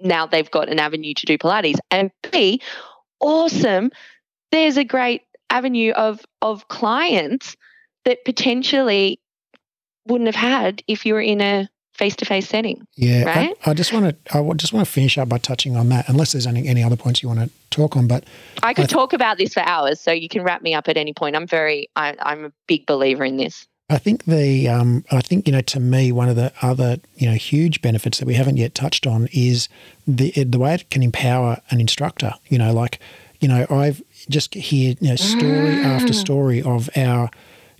now 0.00 0.26
they've 0.26 0.50
got 0.50 0.68
an 0.68 0.78
avenue 0.78 1.14
to 1.14 1.26
do 1.26 1.38
Pilates 1.38 1.78
and 1.90 2.10
b 2.30 2.60
awesome. 3.20 3.90
There's 4.50 4.76
a 4.76 4.84
great 4.84 5.22
avenue 5.50 5.92
of 5.92 6.20
of 6.42 6.68
clients 6.68 7.56
that 8.04 8.24
potentially 8.24 9.20
wouldn't 10.06 10.26
have 10.26 10.34
had 10.34 10.82
if 10.86 11.06
you 11.06 11.14
were 11.14 11.20
in 11.20 11.40
a 11.40 11.68
face 11.94 12.16
to 12.16 12.24
face 12.24 12.48
setting. 12.48 12.86
Yeah, 12.96 13.24
Right? 13.24 13.56
I, 13.64 13.70
I 13.70 13.74
just 13.74 13.92
want 13.92 14.06
to. 14.26 14.36
I 14.36 14.52
just 14.54 14.72
want 14.72 14.86
to 14.86 14.92
finish 14.92 15.16
up 15.18 15.28
by 15.28 15.38
touching 15.38 15.76
on 15.76 15.88
that. 15.90 16.08
Unless 16.08 16.32
there's 16.32 16.46
any 16.46 16.66
any 16.68 16.82
other 16.82 16.96
points 16.96 17.22
you 17.22 17.28
want 17.28 17.40
to 17.40 17.50
talk 17.70 17.96
on, 17.96 18.06
but 18.06 18.24
I 18.62 18.74
could 18.74 18.84
I 18.84 18.86
th- 18.86 18.90
talk 18.90 19.12
about 19.12 19.38
this 19.38 19.54
for 19.54 19.60
hours, 19.60 20.00
so 20.00 20.12
you 20.12 20.28
can 20.28 20.42
wrap 20.42 20.62
me 20.62 20.74
up 20.74 20.88
at 20.88 20.96
any 20.96 21.12
point. 21.12 21.36
I'm 21.36 21.46
very, 21.46 21.88
I, 21.96 22.14
I'm 22.20 22.44
a 22.46 22.52
big 22.66 22.86
believer 22.86 23.24
in 23.24 23.36
this. 23.36 23.66
I 23.90 23.98
think 23.98 24.24
the 24.24 24.68
um, 24.68 25.04
I 25.10 25.20
think 25.20 25.46
you 25.46 25.52
know 25.52 25.60
to 25.60 25.78
me 25.80 26.10
one 26.10 26.28
of 26.28 26.36
the 26.36 26.52
other 26.62 26.96
you 27.16 27.28
know 27.28 27.34
huge 27.36 27.82
benefits 27.82 28.18
that 28.18 28.26
we 28.26 28.34
haven't 28.34 28.56
yet 28.56 28.74
touched 28.74 29.06
on 29.06 29.28
is 29.32 29.68
the 30.06 30.30
the 30.44 30.58
way 30.58 30.74
it 30.74 30.90
can 30.90 31.02
empower 31.02 31.60
an 31.70 31.80
instructor. 31.80 32.34
You 32.48 32.58
know, 32.58 32.72
like 32.72 32.98
you 33.40 33.48
know 33.48 33.66
I've 33.70 34.02
just 34.30 34.54
hear 34.54 34.94
you 35.00 35.08
know 35.10 35.16
story 35.16 35.74
after 35.82 36.12
Mm. 36.12 36.20
story 36.20 36.62
of 36.62 36.88
our 36.96 37.28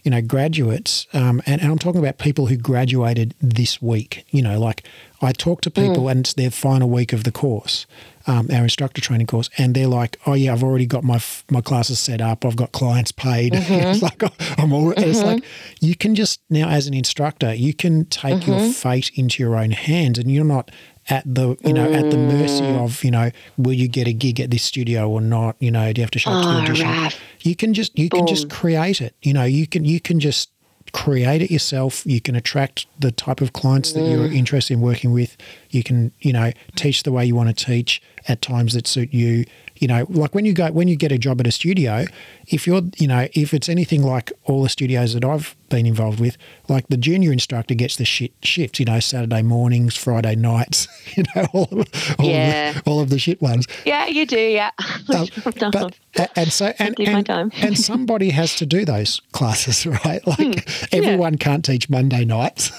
you 0.05 0.11
know 0.11 0.21
graduates, 0.23 1.07
um, 1.12 1.43
and, 1.47 1.61
and 1.61 1.73
I'm 1.73 1.79
talking 1.79 1.99
about 1.99 2.19
people 2.19 2.47
who 2.47 2.57
graduated 2.57 3.35
this 3.40 3.83
week. 3.83 4.25
You 4.31 4.43
know, 4.43 4.59
like 4.61 4.87
I 5.23 5.33
talk 5.33 5.62
to 5.62 5.71
people 5.71 6.09
and 6.09 6.21
it's 6.21 6.35
their 6.35 6.51
final 6.51 6.90
week 6.90 7.14
of 7.14 7.25
the 7.25 7.33
course, 7.33 7.87
um, 8.27 8.49
our 8.53 8.62
instructor 8.64 9.01
training 9.01 9.27
course, 9.27 9.49
and 9.57 9.75
they're 9.75 9.88
like, 9.88 10.19
"Oh 10.27 10.35
yeah, 10.35 10.53
I've 10.53 10.62
already 10.62 10.87
got 10.87 11.05
my 11.05 11.21
my 11.51 11.62
classes 11.62 11.99
set 11.99 12.21
up. 12.21 12.45
I've 12.45 12.57
got 12.57 12.73
clients 12.73 13.12
paid. 13.12 13.53
it's 13.57 14.03
like 14.03 14.23
I'm 14.59 14.73
all. 14.73 14.93
It's 14.93 15.23
like 15.23 15.43
you 15.81 15.97
can 15.97 16.14
just 16.14 16.40
now 16.51 16.69
as 16.69 16.87
an 16.87 16.95
instructor, 16.95 17.55
you 17.55 17.73
can 17.73 18.05
take 18.05 18.47
your 18.47 18.61
fate 18.73 19.11
into 19.14 19.43
your 19.43 19.57
own 19.57 19.71
hands, 19.71 20.19
and 20.19 20.31
you're 20.31 20.45
not 20.45 20.71
at 21.09 21.23
the 21.27 21.57
you 21.64 21.73
know 21.73 21.85
at 21.93 22.11
the 22.11 22.17
mercy 22.19 22.64
of 22.73 23.05
you 23.05 23.11
know 23.11 23.31
will 23.57 23.73
you 23.75 23.88
get 23.88 24.09
a 24.09 24.12
gig 24.12 24.40
at 24.40 24.51
this 24.51 24.62
studio 24.62 25.09
or 25.09 25.21
not? 25.21 25.57
You 25.59 25.71
know, 25.71 25.93
do 25.93 26.01
you 26.01 26.05
have 26.05 26.11
to 26.12 26.19
show 26.19 26.31
up 26.33 26.43
to 26.43 26.49
the 26.49 26.55
Oh, 26.55 26.62
audition? 26.62 27.21
You 27.43 27.55
can 27.57 27.75
just 27.75 27.99
you 27.99 28.09
can 28.09 28.27
just 28.27 28.49
create 28.49 29.01
it. 29.01 29.14
You 29.23 29.33
know, 29.35 29.45
you 29.45 29.67
can 29.67 29.85
you 29.85 30.01
can 30.01 30.21
just 30.21 30.51
create 30.93 31.43
it 31.43 31.51
yourself. 31.51 32.05
You 32.07 32.21
can 32.21 32.37
attract 32.37 32.87
the 32.99 33.11
type 33.11 33.40
of 33.40 33.53
clients 33.53 33.93
that 33.93 34.03
you're 34.07 34.29
Mm. 34.29 34.35
interested 34.37 34.75
in 34.75 34.81
working 34.81 35.12
with. 35.12 35.37
You 35.75 35.83
can, 35.83 36.13
you 36.21 36.33
know, 36.33 36.53
teach 36.77 37.03
the 37.03 37.13
way 37.13 37.27
you 37.27 37.35
want 37.35 37.57
to 37.57 37.65
teach 37.65 38.01
at 38.29 38.41
times 38.41 38.73
that 38.75 38.87
suit 38.87 39.13
you. 39.13 39.45
You 39.77 39.89
know, 39.89 40.07
like 40.09 40.35
when 40.37 40.45
you 40.45 40.53
go 40.53 40.71
when 40.71 40.87
you 40.87 40.95
get 40.95 41.11
a 41.11 41.19
job 41.19 41.41
at 41.41 41.49
a 41.49 41.53
studio, 41.53 42.05
if 42.47 42.65
you're, 42.67 42.83
you 42.97 43.09
know, 43.09 43.27
if 43.33 43.53
it's 43.53 43.69
anything 43.69 44.05
like 44.05 44.33
all 44.45 44.63
the 44.63 44.69
studios 44.69 45.15
that 45.15 45.25
I've 45.25 45.57
been 45.69 45.85
involved 45.85 46.21
with, 46.21 46.37
like 46.69 46.87
the 46.89 46.97
junior 46.97 47.33
instructor 47.33 47.75
gets 47.75 47.97
the 47.97 48.05
shit 48.05 48.31
shifts, 48.45 48.79
you 48.79 48.87
know, 48.87 49.01
Saturday 49.01 49.43
mornings, 49.43 49.97
Friday 49.97 50.37
nights, 50.37 50.87
you 51.17 51.25
know, 51.35 51.45
all, 51.53 51.69
of- 51.81 52.15
all, 52.21 52.27
Yeah. 52.27 52.69
of, 52.71 52.85
the, 52.85 52.91
all 52.91 53.01
of 53.01 53.11
the 53.11 53.19
shit 53.19 53.43
ones. 53.43 53.67
Yeah, 53.85 54.07
you 54.07 54.27
do. 54.27 54.39
Yeah. 54.39 54.71
Um, 55.15 55.29
but 56.17 56.31
and 56.37 56.53
so 56.53 56.73
and 56.79 56.95
and, 57.01 57.29
and 57.63 57.79
somebody 57.79 58.31
has 58.31 58.55
to 58.57 58.67
do 58.67 58.85
those 58.85 59.21
classes, 59.33 59.85
right? 59.87 60.25
Like 60.27 60.69
everyone 60.95 61.37
can't 61.37 61.65
teach 61.65 61.91
Monday 61.91 62.25
nights, 62.25 62.71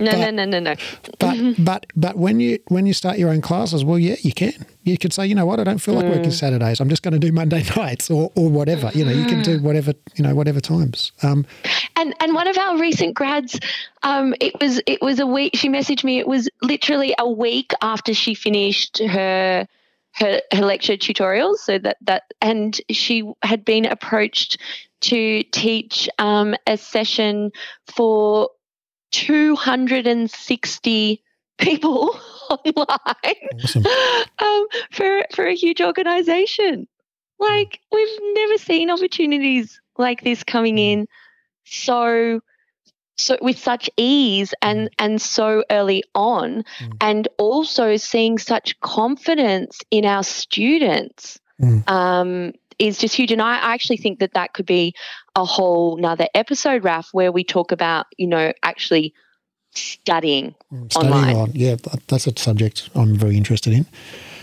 no, 0.00 0.10
but- 0.10 0.18
no, 0.18 0.30
no, 0.30 0.44
no, 0.44 0.58
no. 0.60 0.74
but 1.18 1.36
but 1.64 1.86
but 1.96 2.16
when 2.24 2.40
you 2.40 2.58
when 2.68 2.86
you 2.86 2.92
start 2.92 3.18
your 3.18 3.30
own 3.30 3.40
classes, 3.40 3.84
well, 3.84 3.98
yeah, 3.98 4.16
you 4.20 4.32
can. 4.32 4.54
You 4.82 4.98
could 4.98 5.12
say, 5.12 5.26
you 5.26 5.34
know 5.34 5.46
what, 5.46 5.60
I 5.60 5.64
don't 5.64 5.78
feel 5.78 5.94
like 5.94 6.06
Mm. 6.06 6.10
working 6.16 6.32
Saturdays. 6.32 6.80
I'm 6.80 6.88
just 6.88 7.02
going 7.02 7.12
to 7.12 7.18
do 7.18 7.32
Monday 7.32 7.62
nights 7.76 8.10
or 8.10 8.32
or 8.34 8.48
whatever. 8.48 8.90
You 8.94 9.04
know, 9.04 9.12
you 9.12 9.26
can 9.26 9.38
Mm. 9.38 9.44
do 9.44 9.58
whatever 9.60 9.92
you 10.16 10.24
know 10.24 10.34
whatever 10.34 10.60
times. 10.60 11.12
Um, 11.22 11.46
And 11.96 12.14
and 12.20 12.34
one 12.34 12.48
of 12.48 12.58
our 12.58 12.78
recent 12.78 13.14
grads, 13.14 13.58
um, 14.02 14.34
it 14.40 14.54
was 14.60 14.80
it 14.86 15.00
was 15.00 15.20
a 15.20 15.26
week. 15.26 15.56
She 15.56 15.68
messaged 15.68 16.04
me. 16.04 16.18
It 16.18 16.26
was 16.26 16.48
literally 16.62 17.14
a 17.18 17.28
week 17.30 17.72
after 17.80 18.12
she 18.14 18.34
finished 18.34 18.98
her 18.98 19.66
her, 20.12 20.40
her 20.52 20.64
lecture 20.64 20.96
tutorials. 20.96 21.58
So 21.58 21.78
that 21.78 21.96
that 22.02 22.22
and 22.40 22.80
she 22.90 23.22
had 23.42 23.64
been 23.64 23.84
approached 23.84 24.58
to 25.02 25.42
teach 25.52 26.08
um, 26.18 26.54
a 26.66 26.76
session 26.76 27.50
for 27.94 28.50
two 29.12 29.54
hundred 29.56 30.06
and 30.06 30.30
sixty 30.30 31.22
people 31.58 32.16
online 32.50 33.48
awesome. 33.62 33.84
um, 34.38 34.66
for 34.92 35.24
for 35.34 35.46
a 35.46 35.54
huge 35.54 35.80
organization. 35.80 36.86
Like 37.38 37.80
we've 37.92 38.18
never 38.34 38.58
seen 38.58 38.90
opportunities 38.90 39.80
like 39.98 40.22
this 40.22 40.42
coming 40.44 40.78
in 40.78 41.06
so 41.64 42.40
so 43.16 43.36
with 43.40 43.58
such 43.58 43.88
ease 43.96 44.54
and 44.62 44.90
and 44.98 45.20
so 45.20 45.64
early 45.70 46.02
on 46.14 46.64
Mm. 46.80 46.96
and 47.00 47.28
also 47.38 47.96
seeing 47.96 48.38
such 48.38 48.78
confidence 48.80 49.80
in 49.90 50.04
our 50.04 50.22
students 50.22 51.38
Mm. 51.60 51.88
um, 51.88 52.52
is 52.80 52.98
just 52.98 53.14
huge 53.14 53.30
and 53.30 53.40
I, 53.40 53.58
I 53.58 53.74
actually 53.74 53.98
think 53.98 54.18
that 54.18 54.34
that 54.34 54.52
could 54.54 54.66
be 54.66 54.94
a 55.36 55.44
whole 55.44 55.96
nother 55.96 56.26
episode 56.34 56.82
raf 56.82 57.08
where 57.12 57.30
we 57.30 57.44
talk 57.44 57.70
about 57.70 58.06
you 58.18 58.26
know 58.26 58.52
actually 58.64 59.14
studying 59.76 60.54
Studying 60.90 61.12
Online. 61.14 61.36
on, 61.36 61.50
yeah, 61.54 61.74
that- 61.76 62.06
that's 62.08 62.26
a 62.26 62.32
subject 62.38 62.88
I'm 62.94 63.16
very 63.16 63.36
interested 63.36 63.72
in. 63.72 63.86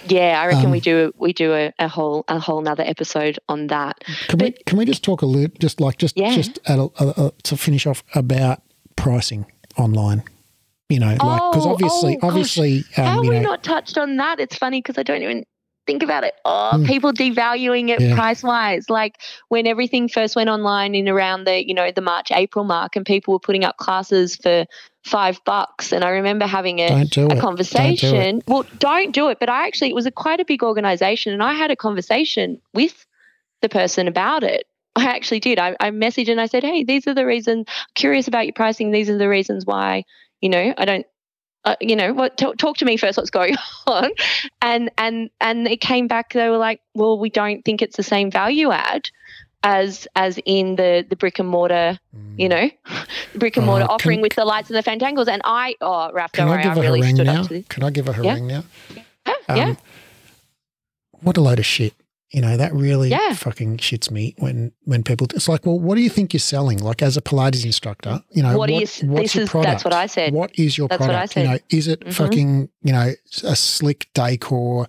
yeah 0.08 0.42
i 0.42 0.48
reckon 0.48 0.66
Um, 0.66 0.72
we 0.72 0.80
do 0.80 1.14
we 1.18 1.32
do 1.34 1.54
a, 1.54 1.72
a 1.78 1.88
whole 1.88 2.24
a 2.28 2.40
whole 2.40 2.60
another 2.60 2.84
episode 2.84 3.38
on 3.48 3.68
that 3.68 4.04
Can 4.28 4.40
we 4.40 4.52
can 4.66 4.78
we 4.78 4.86
just 4.86 5.04
talk 5.04 5.22
a 5.22 5.26
little, 5.28 5.56
just 5.60 5.80
like 5.80 5.98
just 5.98 6.18
Yeah. 6.18 6.34
just 6.36 6.60
at 6.66 6.80
a, 6.80 6.90
a, 7.00 7.32
to 7.44 7.56
finish 7.58 7.86
off 7.86 8.04
about 8.16 8.62
pricing 8.96 9.46
online? 9.78 10.24
You 10.90 11.00
know, 11.00 11.08
like 11.08 11.42
because 11.52 11.66
Oh, 11.66 11.72
obviously, 11.72 12.18
oh, 12.22 12.28
obviously, 12.28 12.84
How 12.96 13.04
um, 13.04 13.10
have 13.16 13.24
you 13.24 13.30
we 13.30 13.36
know, 13.40 13.52
not 13.52 13.64
touched 13.64 13.98
on 13.98 14.18
that? 14.18 14.40
It's 14.42 14.58
funny 14.58 14.80
because 14.82 14.98
I 14.98 15.04
don't 15.04 15.22
even 15.24 15.46
think 15.88 16.04
about 16.04 16.24
it. 16.26 16.34
Oh, 16.44 16.72
Mm. 16.74 16.86
people 16.86 17.14
devaluing 17.14 17.90
it 17.90 18.02
Yeah. 18.02 18.14
price 18.16 18.44
wise. 18.44 18.90
Like 18.90 19.16
when 19.48 19.68
everything 19.68 20.10
first 20.10 20.36
went 20.36 20.50
online 20.50 20.94
in 20.96 21.08
around 21.08 21.46
the, 21.46 21.66
you 21.66 21.74
know, 21.74 21.92
the 21.96 22.02
March, 22.02 22.30
April 22.32 22.66
mark 22.66 22.96
and 22.98 23.06
people 23.06 23.34
were 23.34 23.40
putting 23.40 23.64
up 23.64 23.78
classes 23.78 24.36
for 24.36 24.66
five 25.04 25.44
bucks. 25.46 25.92
And 25.92 26.04
I 26.04 26.10
remember 26.10 26.46
having 26.46 26.80
a, 26.80 26.88
do 26.88 26.94
a 26.94 27.26
it. 27.26 27.30
Don't 27.30 27.36
do 27.36 27.42
conversation. 27.42 28.42
Well, 28.48 28.66
don't 28.78 29.14
do 29.14 29.30
it. 29.30 29.40
But 29.40 29.50
I 29.50 29.68
actually, 29.68 29.90
it 29.90 29.96
was 29.96 30.06
a 30.06 30.12
quite 30.12 30.40
a 30.40 30.46
big 30.46 30.64
organization 30.64 31.34
and 31.34 31.42
I 31.44 31.54
had 31.54 31.72
a 31.72 31.76
conversation 31.76 32.62
with 32.74 33.06
the 33.62 33.70
person 33.70 34.08
about 34.08 34.44
it. 34.44 34.68
I 34.96 35.06
actually 35.06 35.40
did. 35.40 35.58
I, 35.58 35.76
I 35.80 35.92
messaged 35.92 36.30
and 36.30 36.42
I 36.42 36.48
said, 36.48 36.64
hey, 36.64 36.84
these 36.84 37.08
are 37.08 37.14
the 37.14 37.26
reasons, 37.26 37.68
curious 37.96 38.28
about 38.28 38.46
your 38.46 38.54
pricing. 38.54 38.92
These 38.92 39.10
are 39.10 39.18
the 39.18 39.30
reasons 39.30 39.66
why, 39.66 40.04
you 40.42 40.50
know, 40.50 40.74
I 40.78 40.86
don't 40.86 41.06
uh, 41.64 41.76
you 41.80 41.96
know 41.96 42.12
what 42.12 42.38
talk, 42.38 42.58
talk 42.58 42.78
to 42.78 42.86
me 42.86 42.98
first 42.98 43.18
what's 43.18 43.30
going 43.30 43.56
on 43.88 44.10
and 44.62 44.90
and 44.98 45.30
and 45.40 45.68
it 45.68 45.80
came 45.80 46.08
back 46.08 46.34
they 46.34 46.50
were 46.50 46.58
like 46.58 46.82
well 46.96 47.20
we 47.20 47.30
don't 47.30 47.64
think 47.64 47.82
it's 47.84 47.98
the 47.98 48.04
same 48.04 48.32
value 48.32 48.72
add 48.72 49.10
as 49.64 50.08
as 50.16 50.40
in 50.46 50.76
the 50.76 51.06
the 51.10 51.16
brick 51.16 51.38
and 51.40 51.48
mortar 51.48 52.00
you 52.38 52.50
know 52.50 52.70
brick 53.36 53.58
and 53.58 53.64
Uh, 53.64 53.68
mortar 53.68 53.86
can- 53.86 53.94
offering 53.94 54.22
with 54.22 54.34
the 54.36 54.44
lights 54.46 54.70
and 54.72 54.78
the 54.78 54.84
fantangles 54.84 55.28
and 55.28 55.42
i 55.46 55.76
oh 55.82 56.12
Raf, 56.12 56.32
don't 56.32 56.48
I 56.48 56.52
worry 56.52 56.64
give 56.64 56.78
i 56.78 56.82
really 56.82 57.14
stood 57.14 57.26
now? 57.28 57.42
up 57.42 57.48
to 57.48 57.54
this 57.56 57.66
Can 57.68 57.84
I 57.84 57.90
give 57.92 58.08
her 58.08 58.22
a 58.22 58.26
Yeah. 58.26 58.34
ring 58.34 58.48
now? 58.48 58.64
yeah, 58.96 59.34
Um, 59.50 59.58
yeah. 59.58 59.76
What 61.22 61.38
a 61.38 61.42
load 61.42 61.60
of 61.60 61.66
shit. 61.66 61.94
You 62.32 62.40
know, 62.42 62.56
that 62.56 62.74
really 62.74 63.10
Yeah. 63.10 63.34
fucking 63.34 63.78
shits 63.78 64.10
me 64.10 64.34
when 64.38 64.72
when 64.86 65.04
people. 65.04 65.28
It's 65.36 65.50
like, 65.50 65.66
well, 65.66 65.78
what 65.78 65.96
do 65.96 66.02
you 66.02 66.10
think 66.10 66.32
you're 66.34 66.40
selling? 66.40 66.78
Like 66.80 67.02
as 67.02 67.18
a 67.18 67.22
Pilates 67.22 67.66
instructor, 67.66 68.24
you 68.32 68.42
know, 68.42 68.58
What 68.58 68.70
what- 68.72 68.84
s- 68.84 69.04
what's 69.04 69.24
this 69.24 69.36
your 69.36 69.44
is- 69.44 69.50
product? 69.50 69.72
that's 69.72 69.84
what 69.84 69.94
I 69.94 70.06
said. 70.08 70.32
What 70.34 70.52
is 70.58 70.78
your 70.78 70.88
That's 70.88 71.02
what 71.02 71.10
I 71.10 71.14
product? 71.28 71.36
You 71.36 71.44
know, 71.44 71.58
is 71.70 71.88
it 71.90 72.00
Mhm. 72.06 72.14
fucking 72.14 72.70
you 72.84 72.94
know 72.94 73.14
a 73.44 73.56
slick 73.56 74.08
decor, 74.14 74.88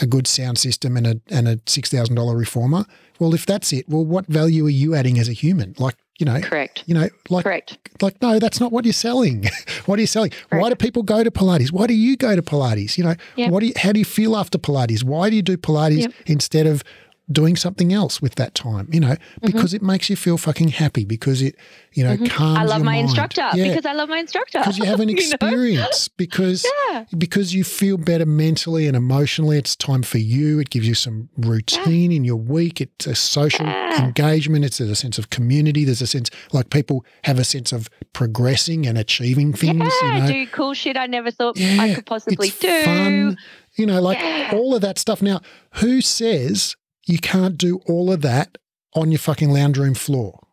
a 0.00 0.06
good 0.06 0.26
sound 0.26 0.58
system, 0.58 0.96
and 0.96 1.06
a 1.06 1.20
and 1.28 1.48
a 1.48 1.58
six 1.66 1.90
thousand 1.90 2.14
dollar 2.16 2.36
reformer? 2.36 2.84
Well, 3.18 3.34
if 3.34 3.46
that's 3.46 3.72
it, 3.72 3.88
well, 3.88 4.04
what 4.04 4.26
value 4.26 4.66
are 4.66 4.70
you 4.70 4.94
adding 4.94 5.18
as 5.18 5.28
a 5.28 5.32
human? 5.32 5.74
Like, 5.78 5.96
you 6.18 6.26
know, 6.26 6.40
Correct. 6.40 6.82
you 6.86 6.94
know, 6.94 7.08
like 7.30 7.44
Correct. 7.44 7.78
like 8.02 8.20
no 8.22 8.38
that's 8.38 8.60
not 8.60 8.70
what 8.72 8.84
you're 8.84 8.92
selling 8.92 9.44
what 9.86 9.98
are 9.98 10.00
you 10.00 10.06
selling 10.06 10.30
why 10.50 10.68
do 10.68 10.74
people 10.76 11.02
go 11.02 11.24
to 11.24 11.30
pilates 11.30 11.72
why 11.72 11.86
do 11.88 11.94
you 11.94 12.16
go 12.16 12.36
to 12.36 12.42
pilates 12.42 12.96
you 12.96 13.02
know 13.04 13.14
Yep. 13.36 13.50
what 13.50 13.60
do 13.60 13.66
you, 13.66 13.72
how 13.76 13.90
do 13.92 13.98
you 13.98 14.04
feel 14.04 14.36
after 14.36 14.56
pilates 14.58 15.02
why 15.02 15.28
do 15.28 15.34
you 15.36 15.42
do 15.42 15.56
pilates 15.56 16.02
Yep. 16.02 16.12
instead 16.26 16.66
of 16.68 16.84
doing 17.32 17.56
something 17.56 17.90
else 17.92 18.20
with 18.20 18.34
that 18.34 18.54
time 18.54 18.86
you 18.92 19.00
know 19.00 19.16
because 19.40 19.72
it 19.72 19.80
makes 19.80 20.10
you 20.10 20.16
feel 20.16 20.36
fucking 20.36 20.68
happy 20.68 21.04
because 21.06 21.40
it 21.40 21.56
you 21.94 22.04
know 22.04 22.16
calms 22.28 22.30
Mm-hmm. 22.34 22.56
I 22.58 22.64
love 22.64 22.80
my 22.82 22.92
mind. 22.92 23.04
instructor 23.06 23.48
yeah 23.54 23.68
because 23.68 23.86
I 23.86 23.92
love 23.94 24.08
my 24.10 24.18
instructor. 24.18 24.58
because 24.58 24.76
you 24.76 24.84
have 24.92 25.00
an 25.00 25.08
You 25.08 25.14
know? 25.16 25.20
experience 25.22 26.08
because 26.18 26.66
Yeah. 26.90 27.04
because 27.16 27.54
you 27.54 27.64
feel 27.64 27.96
better 27.96 28.26
mentally 28.26 28.86
and 28.86 28.94
emotionally 28.96 29.56
it's 29.56 29.74
time 29.74 30.02
for 30.02 30.18
you 30.18 30.58
it 30.60 30.68
gives 30.68 30.86
you 30.86 30.94
some 30.94 31.30
routine 31.38 32.12
in 32.12 32.24
your 32.24 32.36
week 32.36 32.80
it's 32.82 33.06
a 33.06 33.14
social 33.14 33.64
Yeah. 33.66 34.04
engagement 34.04 34.64
it's 34.66 34.78
a 34.80 34.94
sense 34.94 35.16
of 35.18 35.30
community 35.30 35.84
there's 35.84 36.02
a 36.02 36.06
sense 36.06 36.28
like 36.52 36.68
people 36.68 37.04
have 37.24 37.38
a 37.38 37.44
sense 37.44 37.72
of 37.72 37.88
progressing 38.12 38.86
and 38.86 38.98
achieving 38.98 39.52
things 39.54 39.78
yeah, 40.02 40.12
you 40.14 40.18
know 40.20 40.24
I 40.26 40.32
do 40.32 40.46
cool 40.48 40.74
shit 40.74 40.96
I 40.98 41.06
never 41.06 41.30
thought 41.30 41.56
yeah 41.56 41.80
I 41.80 41.94
could 41.94 42.04
possibly 42.06 42.48
it's 42.48 42.58
do. 42.58 42.82
fun 42.84 43.36
you 43.76 43.86
know 43.86 44.00
like 44.00 44.18
Yeah. 44.18 44.50
all 44.52 44.74
of 44.74 44.82
that 44.82 44.98
stuff 44.98 45.22
now 45.22 45.40
who 45.80 46.00
says 46.00 46.76
you 47.06 47.18
can't 47.18 47.58
do 47.58 47.80
all 47.86 48.12
of 48.12 48.22
that 48.22 48.58
on 48.94 49.10
your 49.10 49.18
fucking 49.18 49.50
lounge 49.50 49.78
room 49.78 49.94
floor 49.94 50.46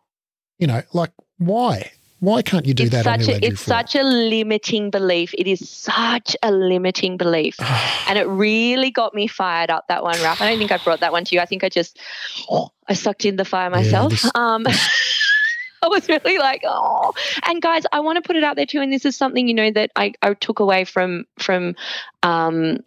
you 0.58 0.68
know 0.68 0.82
like 0.94 1.12
why 1.38 1.92
why 2.22 2.44
can't 2.44 2.68
you 2.68 2.76
do 2.76 2.84
it's 2.84 2.92
that 2.92 3.08
on 3.08 3.20
such 3.20 3.28
your 3.28 3.38
a 3.38 3.40
it's 3.46 3.64
floor 3.64 3.80
such 3.80 3.96
a 3.96 4.04
limiting 4.04 4.92
belief. 4.92 5.34
It 5.36 5.48
is 5.48 5.68
such 5.68 6.36
a 6.44 6.52
limiting 6.52 7.18
belief. 7.18 7.60
and 8.08 8.20
it 8.20 8.28
really 8.28 8.92
got 8.92 9.16
me 9.16 9.26
fired 9.26 9.72
up 9.72 9.88
that 9.88 10.04
one 10.04 10.22
Raf. 10.22 10.40
I 10.40 10.48
don't 10.48 10.60
think 10.60 10.72
I 10.72 10.78
brought 10.78 11.00
that 11.00 11.12
one 11.12 11.26
to 11.26 11.36
you. 11.36 11.42
I 11.42 11.46
think 11.48 11.64
I 11.64 11.70
just 11.70 12.00
I 12.88 12.94
sucked 12.94 13.26
in 13.26 13.38
the 13.38 13.46
fire 13.46 13.72
myself. 13.72 14.12
this- 14.12 14.32
um 14.36 14.66
I 15.84 15.88
was 15.88 16.08
really 16.08 16.38
like, 16.38 16.62
oh. 16.64 17.14
And 17.48 17.60
guys, 17.60 17.86
I 17.92 18.02
want 18.02 18.18
to 18.18 18.22
put 18.22 18.36
it 18.36 18.44
out 18.44 18.56
there 18.56 18.68
too. 18.68 18.82
And 18.82 18.94
this 18.94 19.04
is 19.04 19.16
something 19.16 19.48
you 19.48 19.56
know 19.56 19.72
that 19.72 19.90
I, 19.96 20.14
I 20.22 20.36
took 20.36 20.60
away 20.60 20.86
from 20.86 21.26
from 21.40 21.76
um, 22.22 22.78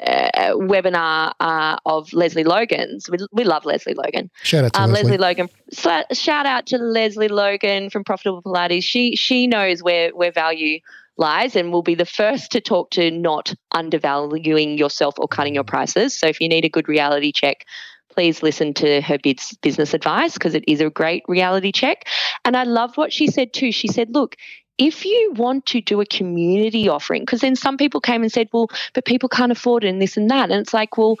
uh, 0.00 0.52
webinar 0.54 1.32
uh, 1.40 1.76
of 1.86 2.12
Lesley 2.12 2.44
Logan's. 2.44 3.08
We, 3.10 3.18
we 3.32 3.44
love 3.44 3.64
Lesley 3.64 3.94
Logan. 3.94 4.30
shout 4.42 4.64
out 4.64 4.72
to 4.74 4.80
Um, 4.80 4.90
Lesley. 4.92 5.16
Lesley 5.16 5.18
Logan. 5.18 5.48
Shout 6.12 6.46
out 6.46 6.66
to 6.66 6.78
Lesley 6.78 7.28
Logan 7.28 7.90
from 7.90 8.04
Profitable 8.04 8.42
Pilates. 8.42 8.84
She 8.84 9.16
she 9.16 9.46
knows 9.46 9.82
where 9.82 10.10
where 10.10 10.32
value 10.32 10.80
lies 11.16 11.56
and 11.56 11.72
will 11.72 11.82
be 11.82 11.96
the 11.96 12.06
first 12.06 12.52
to 12.52 12.60
talk 12.60 12.90
to 12.90 13.10
not 13.10 13.52
undervaluing 13.72 14.78
yourself 14.78 15.14
or 15.18 15.26
cutting 15.26 15.54
your 15.54 15.64
prices. 15.64 16.16
So 16.16 16.26
if 16.28 16.40
you 16.40 16.48
need 16.48 16.64
a 16.64 16.68
good 16.68 16.88
reality 16.88 17.32
check, 17.32 17.64
please 18.08 18.42
listen 18.42 18.72
to 18.74 19.00
her 19.00 19.18
business 19.62 19.94
advice 19.94 20.34
because 20.34 20.54
it 20.54 20.64
is 20.68 20.80
a 20.80 20.90
great 20.90 21.24
reality 21.26 21.72
check. 21.72 22.06
And 22.44 22.56
I 22.56 22.62
loved 22.64 22.96
what 22.96 23.12
she 23.12 23.26
said 23.26 23.52
too. 23.52 23.72
She 23.72 23.88
said, 23.88 24.10
look, 24.10 24.36
if 24.78 25.04
you 25.04 25.32
want 25.34 25.66
to 25.66 25.80
do 25.80 26.00
a 26.00 26.06
community 26.06 26.88
offering, 26.88 27.22
because 27.22 27.40
then 27.40 27.56
some 27.56 27.76
people 27.76 28.00
came 28.00 28.22
and 28.22 28.32
said, 28.32 28.48
well, 28.52 28.68
but 28.94 29.04
people 29.04 29.28
can't 29.28 29.52
afford 29.52 29.84
it 29.84 29.88
and 29.88 30.00
this 30.00 30.16
and 30.16 30.30
that. 30.30 30.50
And 30.50 30.60
it's 30.60 30.72
like, 30.72 30.96
well, 30.96 31.16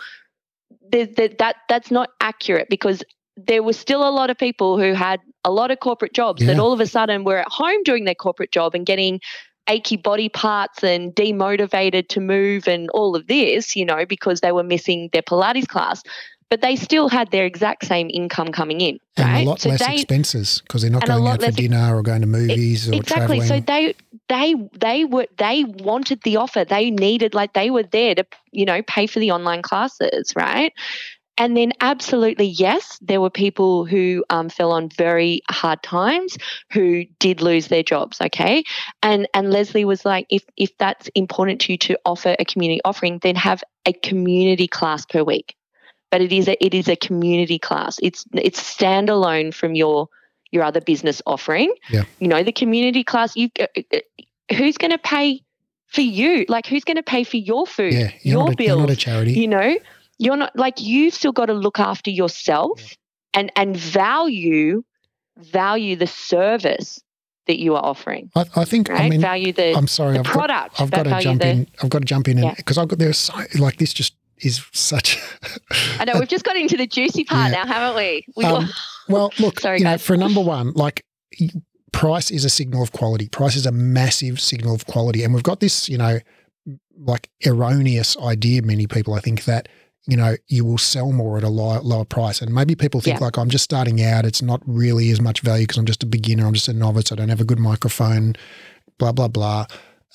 there, 0.90 1.06
that 1.06 1.56
that's 1.68 1.90
not 1.90 2.10
accurate 2.20 2.68
because 2.70 3.02
there 3.36 3.62
were 3.62 3.72
still 3.72 4.08
a 4.08 4.10
lot 4.10 4.30
of 4.30 4.38
people 4.38 4.78
who 4.78 4.92
had 4.94 5.20
a 5.44 5.50
lot 5.50 5.70
of 5.70 5.78
corporate 5.80 6.12
jobs 6.12 6.44
that 6.44 6.58
all 6.58 6.72
of 6.72 6.80
a 6.80 6.86
sudden 6.86 7.24
were 7.24 7.38
at 7.38 7.48
home 7.48 7.82
doing 7.84 8.04
their 8.04 8.14
corporate 8.14 8.50
job 8.50 8.74
and 8.74 8.84
getting 8.84 9.20
achy 9.68 9.96
body 9.96 10.28
parts 10.28 10.82
and 10.82 11.14
demotivated 11.14 12.08
to 12.08 12.20
move 12.20 12.66
and 12.66 12.90
all 12.90 13.14
of 13.14 13.26
this, 13.26 13.76
you 13.76 13.84
know, 13.84 14.04
because 14.06 14.40
they 14.40 14.50
were 14.50 14.62
missing 14.62 15.08
their 15.12 15.22
Pilates 15.22 15.68
class. 15.68 16.02
But 16.50 16.62
they 16.62 16.76
still 16.76 17.08
had 17.10 17.30
their 17.30 17.44
exact 17.44 17.84
same 17.84 18.08
income 18.10 18.48
coming 18.52 18.80
in, 18.80 18.98
and 19.18 19.26
right? 19.26 19.46
a 19.46 19.48
lot 19.48 19.60
so 19.60 19.68
less 19.68 19.86
they, 19.86 19.94
expenses 19.94 20.62
because 20.62 20.80
they're 20.80 20.90
not 20.90 21.06
going 21.06 21.26
out 21.26 21.42
for 21.42 21.50
dinner 21.50 21.94
or 21.94 22.02
going 22.02 22.22
to 22.22 22.26
movies 22.26 22.88
or 22.88 22.94
exactly. 22.94 23.38
Traveling. 23.38 23.42
so 23.42 23.60
they 23.60 23.94
they 24.28 24.54
they 24.72 25.04
were 25.04 25.26
they 25.36 25.64
wanted 25.64 26.22
the 26.22 26.36
offer. 26.36 26.64
They 26.64 26.90
needed 26.90 27.34
like 27.34 27.52
they 27.52 27.70
were 27.70 27.82
there 27.82 28.14
to 28.14 28.24
you 28.50 28.64
know 28.64 28.82
pay 28.82 29.06
for 29.06 29.18
the 29.18 29.30
online 29.30 29.62
classes 29.62 30.32
right? 30.36 30.72
And 31.40 31.56
then 31.56 31.72
absolutely 31.80 32.46
yes 32.46 32.98
there 33.00 33.20
were 33.20 33.30
people 33.30 33.84
who 33.84 34.24
um, 34.30 34.48
fell 34.48 34.72
on 34.72 34.88
very 34.88 35.42
hard 35.50 35.82
times 35.82 36.36
who 36.72 37.04
did 37.20 37.40
lose 37.40 37.68
their 37.68 37.82
jobs 37.82 38.20
okay? 38.20 38.64
And 39.02 39.28
and 39.34 39.50
Lesley 39.50 39.84
was 39.84 40.04
like 40.04 40.26
if 40.30 40.44
if 40.56 40.76
that's 40.78 41.08
important 41.14 41.60
to 41.62 41.72
you 41.72 41.78
to 41.78 41.98
offer 42.04 42.34
a 42.38 42.44
community 42.44 42.80
offering 42.84 43.18
then 43.22 43.36
have 43.36 43.62
a 43.86 43.92
community 43.92 44.66
class 44.66 45.06
per 45.06 45.22
week 45.22 45.54
but 46.10 46.20
it 46.20 46.32
is 46.32 46.48
a 46.48 46.64
it 46.64 46.74
is 46.74 46.88
a 46.88 46.96
community 46.96 47.58
class 47.58 47.98
it's 48.02 48.24
it's 48.34 48.60
standalone 48.62 49.52
from 49.52 49.74
your 49.74 50.08
your 50.50 50.62
other 50.64 50.80
business 50.80 51.20
offering 51.26 51.72
Yeah. 51.90 52.04
you 52.18 52.28
know 52.28 52.42
the 52.42 52.52
community 52.52 53.04
class 53.04 53.36
you 53.36 53.50
uh, 53.60 53.66
who's 54.56 54.78
going 54.78 54.90
to 54.92 54.98
pay 54.98 55.42
for 55.86 56.00
you 56.02 56.44
like 56.48 56.66
who's 56.66 56.84
going 56.84 56.96
to 56.96 57.02
pay 57.02 57.24
for 57.24 57.36
your 57.36 57.66
food 57.66 57.92
yeah, 57.92 58.10
you're 58.22 58.38
your 58.38 58.44
not, 58.44 58.52
a, 58.54 58.56
bills 58.56 58.68
you're 58.68 58.78
not 58.80 58.90
a 58.90 58.96
charity. 58.96 59.32
you 59.32 59.48
know 59.48 59.78
you're 60.18 60.36
not 60.36 60.54
like 60.56 60.80
you've 60.80 61.14
still 61.14 61.32
got 61.32 61.46
to 61.46 61.54
look 61.54 61.78
after 61.78 62.10
yourself 62.10 62.96
and 63.34 63.52
and 63.56 63.76
value 63.76 64.82
value 65.36 65.96
the 65.96 66.06
service 66.06 67.00
that 67.46 67.58
you 67.58 67.74
are 67.74 67.84
offering 67.84 68.30
I, 68.34 68.44
I 68.56 68.64
think. 68.64 68.88
right 68.88 69.00
I 69.00 69.08
mean, 69.08 69.20
value 69.22 69.52
the, 69.52 69.74
I'm 69.74 69.86
sorry. 69.88 70.14
the 70.14 70.18
I've 70.20 70.24
got, 70.26 70.32
product 70.32 70.80
I've 70.80 70.90
got 70.90 71.02
to 71.04 71.20
jump 71.20 71.40
the- 71.42 71.48
in. 71.48 71.66
I've 71.82 71.88
got 71.90 72.00
to 72.00 72.04
jump 72.04 72.28
in 72.28 72.38
Yeah. 72.38 72.52
because 72.54 72.76
I've 72.76 72.88
got 72.88 72.98
there's 72.98 73.16
so 73.16 73.34
like 73.58 73.78
this 73.78 73.92
just 73.94 74.14
is 74.40 74.64
such. 74.72 75.18
i 75.98 76.04
know 76.04 76.14
we've 76.18 76.28
just 76.28 76.44
got 76.44 76.56
into 76.56 76.76
the 76.76 76.86
juicy 76.86 77.24
part 77.24 77.50
Yeah. 77.52 77.64
now 77.64 77.66
haven't 77.72 77.96
we, 77.96 78.24
we 78.36 78.44
Um, 78.44 78.68
well, 79.08 79.32
look, 79.38 79.60
Sorry, 79.64 79.78
you 79.78 79.84
know, 79.84 79.98
for 79.98 80.16
number 80.16 80.40
one, 80.40 80.72
like 80.74 81.04
price 81.92 82.30
is 82.30 82.44
a 82.44 82.50
signal 82.50 82.82
of 82.82 82.92
quality. 82.92 83.28
Price 83.28 83.56
is 83.56 83.66
a 83.66 83.72
massive 83.72 84.40
signal 84.40 84.74
of 84.74 84.86
quality, 84.86 85.22
and 85.24 85.32
we've 85.34 85.42
got 85.42 85.60
this, 85.60 85.88
you 85.88 85.98
know, 85.98 86.18
like 86.98 87.30
erroneous 87.46 88.16
idea. 88.18 88.62
Many 88.62 88.86
people, 88.86 89.14
I 89.14 89.20
think, 89.20 89.44
that 89.44 89.68
you 90.06 90.16
know 90.16 90.36
you 90.48 90.64
will 90.64 90.78
sell 90.78 91.12
more 91.12 91.38
at 91.38 91.44
a 91.44 91.48
lower, 91.48 91.80
lower 91.80 92.04
price, 92.04 92.42
and 92.42 92.52
maybe 92.54 92.74
people 92.74 93.00
think 93.00 93.18
Yeah. 93.20 93.24
like 93.26 93.38
I'm 93.38 93.48
just 93.50 93.64
starting 93.64 94.02
out. 94.02 94.24
It's 94.26 94.42
not 94.42 94.62
really 94.66 95.10
as 95.10 95.20
much 95.20 95.40
value 95.40 95.64
because 95.64 95.78
I'm 95.78 95.86
just 95.86 96.02
a 96.02 96.06
beginner. 96.06 96.46
I'm 96.46 96.54
just 96.54 96.68
a 96.68 96.72
novice. 96.74 97.10
I 97.12 97.14
don't 97.14 97.28
have 97.30 97.40
a 97.40 97.44
good 97.44 97.58
microphone. 97.58 98.34
Blah 98.98 99.12
blah 99.12 99.28
blah. 99.28 99.66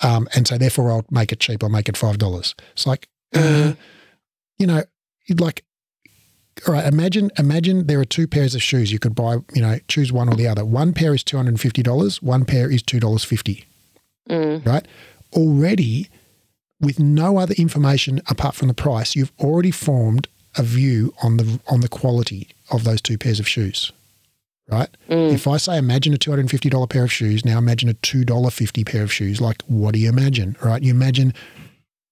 Um, 0.02 0.28
and 0.36 0.48
so 0.48 0.58
therefore 0.58 0.92
I'll 0.92 1.06
make 1.10 1.32
it 1.32 1.40
cheap. 1.40 1.64
I'll 1.64 1.70
make 1.70 1.90
it 1.90 1.98
five 1.98 2.18
dollars. 2.18 2.54
It's 2.74 2.86
like, 2.88 3.08
uh, 3.36 3.74
you 4.58 4.68
know, 4.68 4.84
you'd 5.28 5.40
like 5.42 5.64
all 6.68 6.74
right, 6.74 6.86
imagine 6.86 7.32
imagine 7.38 7.88
there 7.88 8.00
are 8.00 8.06
two 8.06 8.28
pairs 8.28 8.54
of 8.56 8.62
shoes. 8.62 8.92
You 8.92 9.00
could 9.00 9.16
buy, 9.16 9.38
you 9.54 9.62
know, 9.62 9.80
choose 9.88 10.12
one 10.12 10.30
or 10.30 10.36
the 10.36 10.48
other. 10.48 10.64
One 10.64 10.94
pair 10.94 11.14
is 11.14 11.24
two 11.24 11.38
hundred 11.38 11.50
and 11.50 11.62
fifty 11.62 11.82
dollars. 11.82 12.22
One 12.22 12.46
pair 12.46 12.70
is 12.70 12.84
two 12.84 13.00
dollars 13.00 13.24
fifty. 13.24 13.66
Mm, 14.30 14.66
Right? 14.66 14.88
Already, 15.34 16.10
with 16.80 17.00
no 17.00 17.38
other 17.38 17.56
information 17.56 18.22
apart 18.30 18.56
from 18.56 18.68
the 18.68 18.74
price, 18.74 19.16
you've 19.16 19.32
already 19.40 19.72
formed 19.72 20.28
a 20.56 20.64
view 20.64 21.14
on 21.24 21.38
the 21.38 21.60
on 21.68 21.82
the 21.82 21.90
quality 21.90 22.50
of 22.72 22.84
those 22.84 23.02
two 23.02 23.18
pairs 23.18 23.40
of 23.40 23.48
shoes. 23.48 23.92
Right? 24.70 24.90
mm. 25.10 25.34
If 25.34 25.48
I 25.48 25.58
say 25.58 25.78
imagine 25.78 26.14
a 26.14 26.18
two 26.18 26.30
hundred 26.32 26.42
and 26.42 26.52
fifty 26.52 26.70
dollar 26.70 26.88
pair 26.88 27.04
of 27.04 27.12
shoes, 27.12 27.44
now 27.44 27.58
imagine 27.58 27.90
a 27.90 27.96
two 27.96 28.24
dollar 28.24 28.52
fifty 28.52 28.84
pair 28.84 29.02
of 29.04 29.12
shoes. 29.12 29.42
Like, 29.42 29.62
what 29.64 29.96
do 29.96 30.00
you 30.00 30.08
imagine? 30.08 30.56
Right? 30.64 30.82
You 30.84 30.92
imagine 30.92 31.34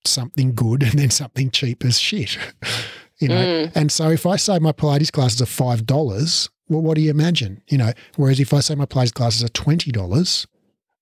something 0.06 0.54
good 0.54 0.84
and 0.84 0.94
then 0.94 1.10
something 1.10 1.52
cheap 1.52 1.84
as 1.86 2.00
shit. 2.00 2.38
you 3.20 3.28
know. 3.28 3.36
Mm. 3.36 3.72
And 3.76 3.92
so 3.92 4.10
if 4.10 4.26
I 4.26 4.36
say 4.36 4.60
my 4.60 4.72
Pilates 4.72 5.12
classes 5.12 5.42
are 5.42 5.46
five 5.46 5.86
dollars, 5.86 6.50
well, 6.70 6.82
what 6.82 6.96
do 6.96 7.02
you 7.02 7.12
imagine? 7.12 7.62
You 7.70 7.78
know. 7.78 7.94
Whereas 8.16 8.40
if 8.40 8.54
I 8.54 8.60
say 8.60 8.76
my 8.76 8.86
Pilates 8.86 9.14
classes 9.14 9.44
are 9.44 9.50
twenty 9.50 9.92
dollars, 9.92 10.48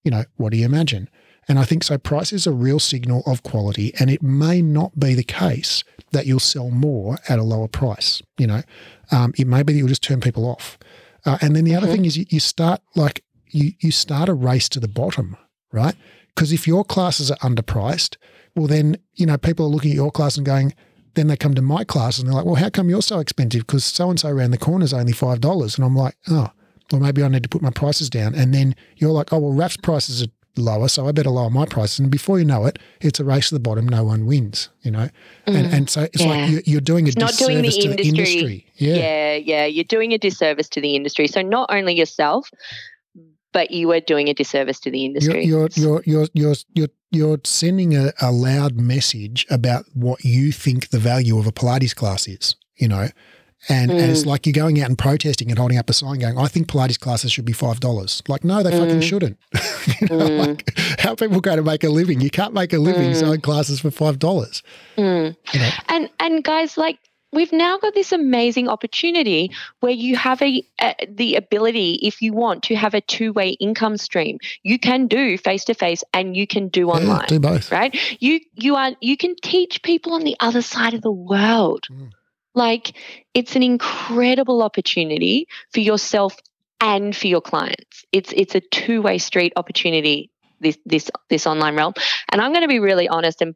you 0.03 0.11
know, 0.11 0.23
what 0.37 0.51
do 0.51 0.57
you 0.57 0.65
imagine? 0.65 1.09
And 1.47 1.57
I 1.57 1.63
think 1.63 1.83
so. 1.83 1.97
Price 1.97 2.31
is 2.31 2.45
a 2.45 2.51
real 2.51 2.79
signal 2.79 3.23
of 3.25 3.41
quality, 3.41 3.91
and 3.99 4.11
it 4.11 4.21
may 4.21 4.61
not 4.61 4.99
be 4.99 5.15
the 5.15 5.23
case 5.23 5.83
that 6.11 6.27
you'll 6.27 6.39
sell 6.39 6.69
more 6.69 7.17
at 7.27 7.39
a 7.39 7.43
lower 7.43 7.67
price. 7.67 8.21
You 8.37 8.47
know, 8.47 8.61
um, 9.11 9.33
it 9.37 9.47
may 9.47 9.63
be 9.63 9.73
that 9.73 9.79
you'll 9.79 9.87
just 9.87 10.03
turn 10.03 10.21
people 10.21 10.45
off. 10.45 10.77
Uh, 11.25 11.37
and 11.41 11.55
then 11.55 11.63
the 11.65 11.75
other 11.75 11.87
Mhm. 11.87 11.91
thing 11.91 12.05
is 12.05 12.17
you, 12.17 12.25
you 12.29 12.39
start 12.39 12.81
like 12.95 13.23
you 13.51 13.71
you 13.79 13.91
start 13.91 14.29
a 14.29 14.33
race 14.33 14.69
to 14.69 14.79
the 14.79 14.87
bottom, 14.87 15.35
right? 15.71 15.95
Because 16.39 16.53
if 16.53 16.65
your 16.65 16.85
classes 16.85 17.29
are 17.29 17.37
underpriced, 17.39 18.15
well 18.55 18.65
then 18.65 18.95
you 19.13 19.25
know 19.25 19.37
people 19.37 19.65
are 19.65 19.69
looking 19.69 19.91
at 19.91 19.95
your 19.95 20.09
class 20.09 20.37
and 20.37 20.45
going. 20.45 20.73
Then 21.15 21.27
they 21.27 21.35
come 21.35 21.53
to 21.53 21.61
my 21.61 21.83
class 21.83 22.17
and 22.17 22.29
they're 22.29 22.33
like, 22.33 22.45
"Well, 22.45 22.55
how 22.55 22.69
come 22.69 22.89
you're 22.89 23.01
so 23.01 23.19
expensive? 23.19 23.67
Because 23.67 23.83
so 23.83 24.09
and 24.09 24.17
so 24.17 24.29
around 24.29 24.51
the 24.51 24.57
corner 24.57 24.85
is 24.85 24.93
only 24.93 25.11
five 25.11 25.41
dollars." 25.41 25.75
And 25.75 25.83
I'm 25.83 25.97
like, 25.97 26.15
"Oh, 26.29 26.47
well, 26.93 27.01
maybe 27.01 27.21
I 27.23 27.27
need 27.27 27.43
to 27.43 27.49
put 27.49 27.61
my 27.61 27.71
prices 27.71 28.09
down." 28.09 28.35
And 28.35 28.53
then 28.53 28.73
you're 28.95 29.11
like, 29.11 29.33
"Oh, 29.33 29.39
well, 29.39 29.51
Raf's 29.51 29.75
prices 29.75 30.23
are 30.23 30.27
lower, 30.55 30.87
so 30.87 31.09
I 31.09 31.11
better 31.11 31.29
lower 31.29 31.49
my 31.49 31.65
prices. 31.65 31.99
And 31.99 32.09
before 32.09 32.39
you 32.39 32.45
know 32.45 32.65
it, 32.67 32.79
it's 33.01 33.19
a 33.19 33.25
race 33.25 33.49
to 33.49 33.55
the 33.55 33.59
bottom. 33.59 33.85
No 33.85 34.05
one 34.05 34.25
wins, 34.25 34.69
you 34.81 34.91
know. 34.91 35.09
Mm, 35.45 35.55
and 35.55 35.73
and 35.73 35.89
so 35.89 36.03
it's 36.03 36.21
yeah. 36.21 36.29
like 36.29 36.51
you're, 36.51 36.61
you're, 36.63 36.81
doing 36.81 37.03
a 37.03 37.09
it's 37.09 37.15
disservice 37.15 37.41
not 37.41 37.47
doing 37.47 37.63
the 37.63 37.69
to 37.69 37.81
industry. 37.81 38.01
the 38.01 38.17
industry. 38.17 38.65
Yeah. 38.75 38.95
yeah, 38.95 39.35
yeah, 39.35 39.65
you're 39.65 39.83
doing 39.83 40.13
a 40.13 40.17
disservice 40.17 40.69
to 40.69 40.79
the 40.79 40.95
industry. 40.95 41.27
So 41.27 41.41
not 41.41 41.69
only 41.69 41.97
yourself, 41.97 42.49
but 43.53 43.71
you 43.71 43.91
are 43.91 43.99
doing 43.99 44.27
a 44.27 44.33
disservice 44.33 44.79
to 44.81 44.91
the 44.91 45.05
industry. 45.05 45.45
You're 45.45 45.69
you're 45.73 46.01
you're 46.05 46.27
you're 46.33 46.55
you're, 46.73 46.87
you're 47.11 47.39
sending 47.43 47.95
a, 47.95 48.11
a 48.21 48.31
loud 48.31 48.75
message 48.75 49.45
about 49.49 49.85
what 49.93 50.23
you 50.23 50.51
think 50.51 50.89
the 50.89 50.99
value 50.99 51.37
of 51.37 51.47
a 51.47 51.51
Pilates 51.51 51.95
class 51.95 52.27
is. 52.27 52.55
You 52.75 52.87
know, 52.87 53.09
and, 53.67 53.91
mm. 53.91 53.99
and 53.99 54.11
it's 54.11 54.23
mm. 54.23 54.27
like 54.27 54.45
you're 54.45 54.53
going 54.53 54.79
out 54.81 54.87
and 54.87 54.97
protesting 54.97 55.49
and 55.49 55.59
holding 55.59 55.77
up 55.77 55.89
a 55.89 55.93
sign 55.93 56.19
going, 56.19 56.37
I 56.37 56.47
think 56.47 56.67
Pilates 56.67 56.99
classes 56.99 57.31
should 57.31 57.43
be 57.43 57.53
$5. 57.53 58.29
Like, 58.29 58.43
no, 58.43 58.63
they 58.63 58.71
mm. 58.71 58.79
fucking 58.79 59.01
shouldn't. 59.01 59.37
you 60.01 60.07
know, 60.07 60.29
mm. 60.29 60.47
like, 60.47 60.79
how 60.99 61.15
people 61.15 61.41
go 61.41 61.55
to 61.55 61.61
make 61.61 61.83
a 61.83 61.89
living? 61.89 62.21
You 62.21 62.29
can't 62.29 62.53
make 62.53 62.71
a 62.71 62.79
living 62.79 63.11
mm. 63.11 63.15
selling 63.15 63.41
classes 63.41 63.81
for 63.81 63.89
$5. 63.89 64.17
Mm. 64.97 65.35
You 65.53 65.59
know? 65.59 65.69
And, 65.89 66.09
and 66.19 66.43
guys, 66.43 66.77
like, 66.77 66.99
we've 67.31 67.51
now 67.53 67.77
got 67.77 67.93
this 67.93 68.11
amazing 68.11 68.67
opportunity 68.67 69.51
where 69.79 69.91
you 69.91 70.15
have 70.15 70.41
a, 70.41 70.63
a, 70.81 70.95
the 71.07 71.35
ability 71.35 71.99
if 72.03 72.21
you 72.21 72.33
want 72.33 72.63
to 72.63 72.75
have 72.75 72.93
a 72.93 73.01
two-way 73.01 73.49
income 73.59 73.97
stream 73.97 74.37
you 74.63 74.79
can 74.79 75.07
do 75.07 75.37
face-to-face 75.37 76.03
and 76.13 76.35
you 76.35 76.47
can 76.47 76.67
do 76.67 76.89
online 76.89 77.27
do 77.27 77.39
both 77.39 77.71
right 77.71 77.97
you 78.21 78.39
you 78.53 78.75
are 78.75 78.91
you 79.01 79.15
can 79.17 79.35
teach 79.43 79.81
people 79.83 80.13
on 80.13 80.23
the 80.23 80.35
other 80.39 80.61
side 80.61 80.93
of 80.93 81.01
the 81.01 81.11
world 81.11 81.85
mm. 81.91 82.09
Like 82.55 82.93
it's 83.33 83.55
an 83.55 83.63
incredible 83.63 84.61
opportunity 84.61 85.47
for 85.71 85.79
yourself 85.79 86.35
and 86.81 87.15
for 87.15 87.27
your 87.27 87.41
clients. 87.41 88.05
It's 88.11 88.33
it's 88.35 88.55
a 88.55 88.59
two-way 88.59 89.17
street 89.17 89.53
opportunity 89.55 90.31
this 90.59 90.77
this 90.85 91.09
this 91.29 91.47
online 91.47 91.75
realm. 91.75 91.93
And 92.31 92.41
I'm 92.41 92.51
going 92.51 92.63
to 92.63 92.67
be 92.67 92.79
really 92.79 93.07
honest 93.07 93.41
and 93.41 93.55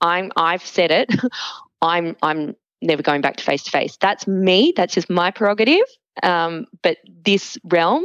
I'm 0.00 0.32
I've 0.36 0.64
said 0.66 0.90
it. 0.90 1.10
I'm 1.82 2.16
I'm 2.22 2.54
never 2.82 3.02
going 3.02 3.20
back 3.20 3.36
to 3.36 3.44
face 3.44 3.62
to 3.64 3.70
face. 3.70 3.96
That's 4.00 4.26
me. 4.26 4.72
That's 4.76 4.94
just 4.94 5.10
my 5.10 5.30
prerogative. 5.30 5.86
Um, 6.22 6.66
but 6.82 6.98
this 7.24 7.58
realm 7.64 8.04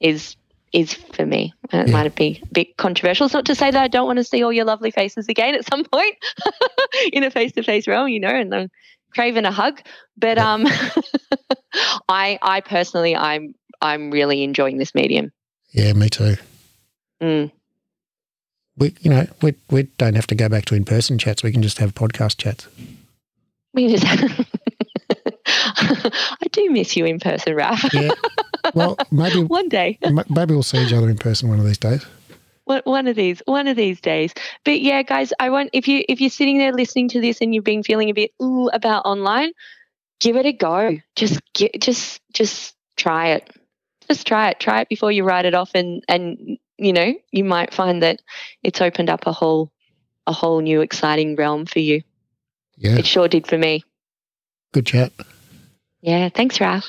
is 0.00 0.36
is 0.72 0.92
for 0.92 1.24
me. 1.24 1.54
It 1.72 1.88
yeah. 1.88 1.92
might 1.92 2.14
be 2.14 2.40
a 2.42 2.46
bit 2.46 2.76
controversial. 2.76 3.26
It's 3.26 3.34
not 3.34 3.46
to 3.46 3.54
say 3.54 3.70
that 3.70 3.82
I 3.82 3.88
don't 3.88 4.06
want 4.06 4.18
to 4.18 4.24
see 4.24 4.42
all 4.42 4.52
your 4.52 4.64
lovely 4.64 4.90
faces 4.90 5.28
again 5.28 5.54
at 5.54 5.64
some 5.64 5.84
point 5.84 6.16
in 7.12 7.24
a 7.24 7.30
face 7.30 7.52
to 7.52 7.62
face 7.62 7.88
realm, 7.88 8.08
you 8.08 8.20
know, 8.20 8.28
and 8.28 8.54
I'm 8.54 8.70
craving 9.10 9.46
a 9.46 9.52
hug. 9.52 9.80
But 10.16 10.38
um, 10.38 10.66
I 12.08 12.38
I 12.42 12.60
personally 12.60 13.16
I'm 13.16 13.54
I'm 13.80 14.10
really 14.10 14.42
enjoying 14.42 14.78
this 14.78 14.94
medium. 14.94 15.32
Yeah, 15.70 15.92
me 15.94 16.08
too. 16.08 16.36
Mm. 17.22 17.50
We 18.76 18.94
you 19.00 19.10
know 19.10 19.26
we 19.40 19.54
we 19.70 19.84
don't 19.98 20.14
have 20.14 20.26
to 20.28 20.34
go 20.34 20.48
back 20.48 20.66
to 20.66 20.74
in 20.74 20.84
person 20.84 21.18
chats. 21.18 21.42
We 21.42 21.52
can 21.52 21.62
just 21.62 21.78
have 21.78 21.94
podcast 21.94 22.36
chats. 22.36 22.68
We. 23.76 23.96
I 25.48 26.46
do 26.50 26.70
miss 26.70 26.96
you 26.96 27.04
in 27.04 27.20
person, 27.20 27.54
Raf. 27.54 27.92
yeah. 27.94 28.10
Well, 28.74 28.96
maybe 29.12 29.44
one 29.44 29.68
day. 29.68 29.98
maybe 30.02 30.54
we'll 30.54 30.64
see 30.64 30.78
each 30.84 30.92
other 30.92 31.08
in 31.08 31.18
person 31.18 31.48
one 31.48 31.60
of 31.60 31.64
these 31.64 31.78
days 31.78 32.04
one 32.66 33.06
of 33.06 33.14
these 33.14 33.40
one 33.46 33.68
of 33.68 33.76
these 33.76 34.00
days 34.00 34.34
but 34.64 34.80
yeah 34.80 35.00
guys 35.02 35.32
i 35.38 35.48
want 35.50 35.70
if 35.72 35.86
you 35.86 36.04
if 36.08 36.20
you're 36.20 36.28
sitting 36.28 36.58
there 36.58 36.72
listening 36.72 37.08
to 37.08 37.20
this 37.20 37.40
and 37.40 37.54
you've 37.54 37.62
been 37.62 37.84
feeling 37.84 38.10
a 38.10 38.12
bit 38.12 38.32
ooh 38.42 38.68
about 38.72 39.04
online 39.04 39.52
give 40.18 40.36
it 40.36 40.46
a 40.46 40.52
go 40.52 40.98
just 41.14 41.40
get 41.52 41.80
just 41.80 42.20
just 42.32 42.74
try 42.96 43.28
it 43.28 43.48
just 44.08 44.26
try 44.26 44.50
it 44.50 44.58
try 44.58 44.80
it 44.80 44.88
before 44.88 45.12
you 45.12 45.22
write 45.22 45.44
it 45.44 45.54
off 45.54 45.70
and 45.74 46.02
and 46.08 46.58
you 46.76 46.92
know 46.92 47.14
you 47.30 47.44
might 47.44 47.72
find 47.72 48.02
that 48.02 48.20
it's 48.64 48.80
opened 48.80 49.10
up 49.10 49.26
a 49.26 49.32
whole 49.32 49.70
a 50.26 50.32
whole 50.32 50.60
new 50.60 50.80
exciting 50.80 51.36
realm 51.36 51.66
for 51.66 51.78
you 51.78 52.02
yeah. 52.76 52.96
It 52.96 53.06
sure 53.06 53.28
did 53.28 53.46
for 53.46 53.58
me. 53.58 53.82
Good 54.72 54.86
chat. 54.86 55.12
Yeah 56.00 56.28
thanks 56.28 56.60
Raf. 56.60 56.84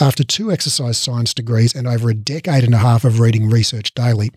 After 0.00 0.22
two 0.22 0.52
exercise 0.52 0.96
science 0.96 1.34
degrees 1.34 1.74
and 1.74 1.88
over 1.88 2.08
a 2.08 2.14
decade 2.14 2.62
and 2.62 2.74
a 2.74 2.78
half 2.78 3.04
of 3.04 3.18
reading 3.18 3.50
research 3.50 3.92
daily, 3.94 4.30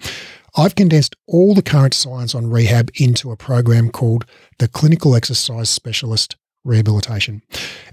I've 0.58 0.74
condensed 0.74 1.16
all 1.28 1.54
the 1.54 1.62
current 1.62 1.94
science 1.94 2.34
on 2.34 2.50
rehab 2.50 2.90
into 2.96 3.32
a 3.32 3.38
program 3.38 3.92
called 3.92 4.26
the 4.58 4.68
Clinical 4.68 5.16
Exercise 5.16 5.70
Specialist 5.70 6.36
Rehabilitation. 6.64 7.42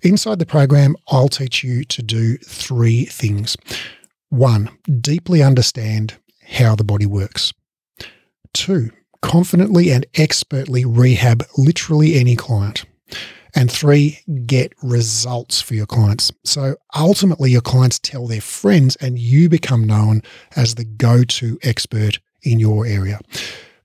Inside 0.03 0.39
the 0.39 0.47
program, 0.47 0.95
I'll 1.09 1.29
teach 1.29 1.65
you 1.65 1.85
to 1.85 2.03
do 2.03 2.37
three 2.39 3.05
things. 3.07 3.57
One, 4.29 4.71
deeply 5.01 5.43
understand 5.43 6.15
how 6.47 6.75
the 6.75 6.85
body 6.85 7.07
works. 7.07 7.53
Two, 8.53 8.91
confidently 9.23 9.91
and 9.91 10.07
expertly 10.15 10.85
rehab 10.85 11.45
literally 11.57 12.15
any 12.15 12.37
client. 12.37 12.85
And 13.55 13.73
three, 13.73 14.21
get 14.47 14.73
results 14.83 15.61
for 15.61 15.75
your 15.75 15.87
clients. 15.87 16.31
So 16.45 16.77
ultimately, 16.95 17.51
your 17.51 17.63
clients 17.63 17.99
tell 17.99 18.27
their 18.27 18.43
friends, 18.43 18.97
and 18.97 19.19
you 19.19 19.49
become 19.49 19.85
known 19.85 20.23
as 20.55 20.75
the 20.75 20.85
go 20.85 21.25
to 21.25 21.59
expert 21.63 22.19
in 22.43 22.61
your 22.61 22.87
area. 22.87 23.19